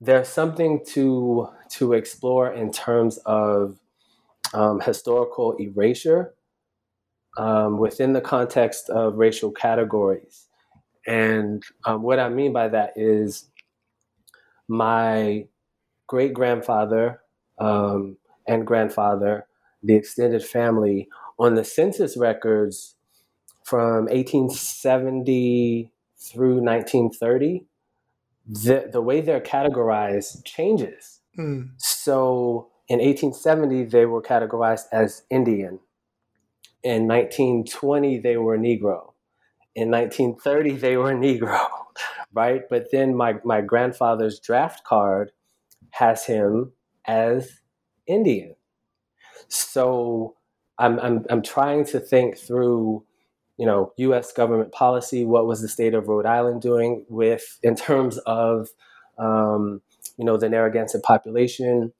there's 0.00 0.28
something 0.28 0.84
to 0.84 1.48
to 1.70 1.92
explore 1.92 2.52
in 2.52 2.72
terms 2.72 3.18
of 3.26 3.78
um, 4.54 4.80
historical 4.80 5.52
erasure 5.58 6.34
um, 7.36 7.78
within 7.78 8.12
the 8.12 8.20
context 8.20 8.88
of 8.90 9.16
racial 9.16 9.50
categories. 9.50 10.46
And 11.06 11.62
um, 11.84 12.02
what 12.02 12.18
I 12.18 12.28
mean 12.28 12.52
by 12.52 12.68
that 12.68 12.92
is 12.96 13.48
my 14.68 15.46
great 16.06 16.34
grandfather 16.34 17.20
um, 17.58 18.16
and 18.46 18.66
grandfather, 18.66 19.46
the 19.82 19.94
extended 19.94 20.44
family, 20.44 21.08
on 21.38 21.54
the 21.54 21.64
census 21.64 22.16
records 22.16 22.94
from 23.64 24.06
1870 24.06 25.92
through 26.18 26.62
1930, 26.62 27.66
the, 28.46 28.88
the 28.90 29.02
way 29.02 29.20
they're 29.20 29.40
categorized 29.40 30.44
changes. 30.44 31.15
Mm. 31.38 31.70
So 31.76 32.68
in 32.88 32.98
1870, 32.98 33.84
they 33.84 34.06
were 34.06 34.22
categorized 34.22 34.86
as 34.92 35.22
Indian. 35.30 35.80
In 36.82 37.08
1920, 37.08 38.18
they 38.18 38.36
were 38.36 38.56
Negro. 38.56 39.12
In 39.74 39.90
1930, 39.90 40.76
they 40.76 40.96
were 40.96 41.12
Negro, 41.14 41.66
right? 42.32 42.62
But 42.70 42.86
then 42.92 43.16
my, 43.16 43.34
my 43.44 43.60
grandfather's 43.60 44.38
draft 44.38 44.84
card 44.84 45.32
has 45.90 46.26
him 46.26 46.72
as 47.06 47.60
Indian. 48.06 48.54
So 49.48 50.36
I'm, 50.78 50.98
I'm, 51.00 51.24
I'm 51.30 51.42
trying 51.42 51.84
to 51.86 52.00
think 52.00 52.38
through, 52.38 53.04
you 53.56 53.66
know, 53.66 53.92
U.S. 53.96 54.32
government 54.32 54.72
policy. 54.72 55.24
What 55.24 55.46
was 55.46 55.60
the 55.60 55.68
state 55.68 55.94
of 55.94 56.08
Rhode 56.08 56.26
Island 56.26 56.62
doing 56.62 57.04
with, 57.08 57.58
in 57.62 57.74
terms 57.74 58.18
of, 58.18 58.68
um, 59.18 59.80
you 60.18 60.24
know, 60.24 60.36
the 60.36 60.48
Narragansett 60.48 61.02
population? 61.02 61.92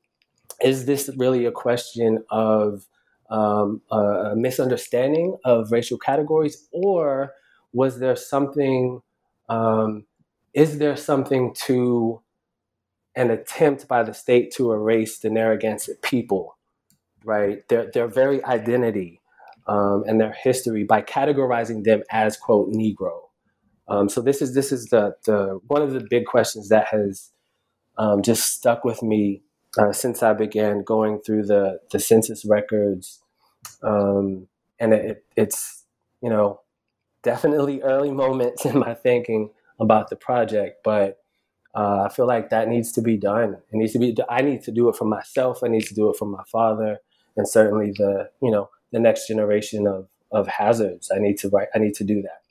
Is 0.63 0.87
this 0.87 1.11
really 1.17 1.47
a 1.47 1.53
question 1.53 2.25
of 2.31 2.87
um, 3.31 3.83
a 3.91 4.35
misunderstanding 4.37 5.37
of 5.45 5.73
racial 5.73 5.99
categories, 5.99 6.69
or 6.73 7.33
was 7.73 8.01
there 8.01 8.17
something? 8.17 9.03
Um, 9.49 10.07
is 10.55 10.79
there 10.79 10.97
something 10.97 11.55
to 11.67 12.23
an 13.17 13.31
attempt 13.31 13.89
by 13.89 14.03
the 14.05 14.15
state 14.15 14.53
to 14.57 14.73
erase 14.73 15.19
the 15.21 15.31
Narragansett 15.31 16.03
people, 16.03 16.59
right? 17.25 17.69
Their 17.69 17.91
their 17.93 18.09
very 18.09 18.45
identity 18.45 19.21
um, 19.69 20.05
and 20.09 20.21
their 20.21 20.33
history 20.33 20.85
by 20.85 21.03
categorizing 21.03 21.85
them 21.85 22.03
as 22.11 22.37
quote 22.37 22.71
Negro, 22.73 23.21
Um, 23.89 24.09
so 24.09 24.21
this 24.21 24.43
is 24.43 24.55
this 24.55 24.73
is 24.73 24.87
the 24.87 25.17
the 25.25 25.61
one 25.69 25.83
of 25.83 25.93
the 25.93 26.07
big 26.09 26.27
questions 26.27 26.69
that 26.71 26.89
has 26.89 27.31
um, 27.99 28.23
just 28.23 28.55
stuck 28.55 28.85
with 28.85 29.03
me 29.03 29.43
uh, 29.79 29.93
since 29.93 30.23
I 30.23 30.33
began 30.33 30.83
going 30.83 31.21
through 31.21 31.45
the 31.45 31.81
the 31.91 31.99
census 31.99 32.45
records, 32.45 33.23
um, 33.83 34.49
and 34.79 34.93
it, 34.93 35.25
it's 35.37 35.85
you 36.23 36.31
know 36.31 36.61
definitely 37.23 37.83
early 37.83 38.11
moments 38.25 38.65
in 38.65 38.79
my 38.79 38.95
thinking 38.95 39.51
about 39.79 40.09
the 40.09 40.17
project, 40.17 40.83
but 40.85 41.19
uh, 41.75 42.05
I 42.05 42.09
feel 42.09 42.27
like 42.27 42.49
that 42.51 42.69
needs 42.69 42.91
to 42.93 43.03
be 43.03 43.19
done. 43.19 43.55
It 43.55 43.77
needs 43.77 43.93
to 43.93 43.99
be. 43.99 44.17
I 44.31 44.41
need 44.41 44.63
to 44.63 44.73
do 44.73 44.89
it 44.89 44.97
for 44.97 45.05
myself. 45.05 45.63
I 45.63 45.69
need 45.69 45.85
to 45.85 45.95
do 45.95 46.09
it 46.09 46.17
for 46.17 46.27
my 46.27 46.43
father, 46.51 47.01
and 47.37 47.47
certainly 47.49 47.93
the 47.97 48.31
you 48.41 48.51
know 48.51 48.71
the 48.93 49.01
next 49.01 49.29
generation 49.29 49.87
of 49.87 50.09
of 50.33 50.47
hazards. 50.49 51.11
I 51.15 51.19
need 51.19 51.37
to 51.39 51.51
write. 51.51 51.69
I 51.75 51.79
need 51.79 51.95
to 51.95 52.05
do 52.05 52.23
that. 52.23 52.46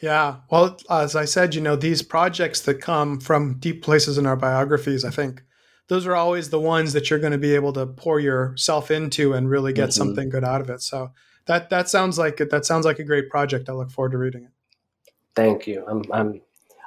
Yeah. 0.00 0.36
Well, 0.50 0.78
as 0.90 1.16
I 1.16 1.24
said, 1.24 1.54
you 1.54 1.60
know, 1.60 1.76
these 1.76 2.02
projects 2.02 2.60
that 2.62 2.80
come 2.80 3.20
from 3.20 3.58
deep 3.58 3.82
places 3.82 4.18
in 4.18 4.26
our 4.26 4.36
biographies, 4.36 5.04
I 5.04 5.10
think 5.10 5.42
those 5.88 6.06
are 6.06 6.14
always 6.14 6.50
the 6.50 6.60
ones 6.60 6.92
that 6.92 7.08
you're 7.08 7.18
going 7.18 7.32
to 7.32 7.38
be 7.38 7.54
able 7.54 7.72
to 7.74 7.86
pour 7.86 8.20
yourself 8.20 8.90
into 8.90 9.32
and 9.32 9.48
really 9.48 9.72
get 9.72 9.90
mm-hmm. 9.90 9.98
something 9.98 10.28
good 10.28 10.44
out 10.44 10.60
of 10.60 10.70
it. 10.70 10.82
So 10.82 11.12
that 11.46 11.70
that 11.70 11.88
sounds 11.88 12.18
like 12.18 12.40
it. 12.40 12.50
That 12.50 12.66
sounds 12.66 12.84
like 12.84 12.98
a 12.98 13.04
great 13.04 13.30
project. 13.30 13.68
I 13.68 13.72
look 13.72 13.90
forward 13.90 14.12
to 14.12 14.18
reading 14.18 14.44
it. 14.44 14.50
Thank 15.34 15.66
you. 15.66 15.84
I'm 15.88 16.02
I'm 16.12 16.40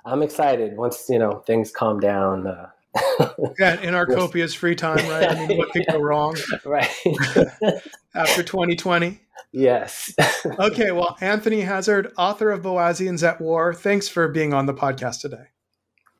I'm 0.05 0.21
excited. 0.21 0.77
Once 0.77 1.05
you 1.09 1.19
know 1.19 1.43
things 1.47 1.71
calm 1.71 1.99
down. 1.99 2.47
Uh, 2.47 2.69
yeah, 3.59 3.79
in 3.81 3.93
our 3.93 4.05
copious 4.05 4.53
free 4.53 4.75
time, 4.75 4.97
right? 5.09 5.29
I 5.29 5.47
mean, 5.47 5.57
what 5.57 5.71
could 5.71 5.85
go 5.89 5.99
wrong? 6.01 6.35
Right. 6.65 6.89
After 8.15 8.43
2020. 8.43 9.19
Yes. 9.51 10.13
okay, 10.59 10.91
well, 10.91 11.17
Anthony 11.21 11.61
Hazard, 11.61 12.11
author 12.17 12.51
of 12.51 12.61
Boasians 12.61 13.27
at 13.27 13.41
War, 13.41 13.73
thanks 13.73 14.07
for 14.07 14.27
being 14.27 14.53
on 14.53 14.65
the 14.65 14.73
podcast 14.73 15.21
today. 15.21 15.47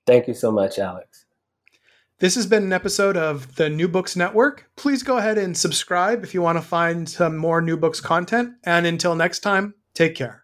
Thank 0.06 0.28
you 0.28 0.34
so 0.34 0.52
much, 0.52 0.80
Alex. 0.80 1.26
This 2.20 2.36
has 2.36 2.46
been 2.46 2.64
an 2.64 2.74
episode 2.74 3.16
of 3.16 3.56
the 3.56 3.70
New 3.70 3.88
Books 3.88 4.16
Network. 4.18 4.70
Please 4.76 5.04
go 5.04 5.18
ahead 5.18 5.38
and 5.38 5.58
subscribe 5.58 6.24
if 6.24 6.34
you 6.34 6.42
want 6.42 6.58
to 6.58 6.62
find 6.62 7.08
some 7.08 7.38
more 7.38 7.62
New 7.62 7.78
Books 7.78 8.02
content. 8.02 8.56
And 8.66 8.86
until 8.86 9.16
next 9.16 9.40
time, 9.40 9.74
take 9.94 10.16
care. 10.16 10.44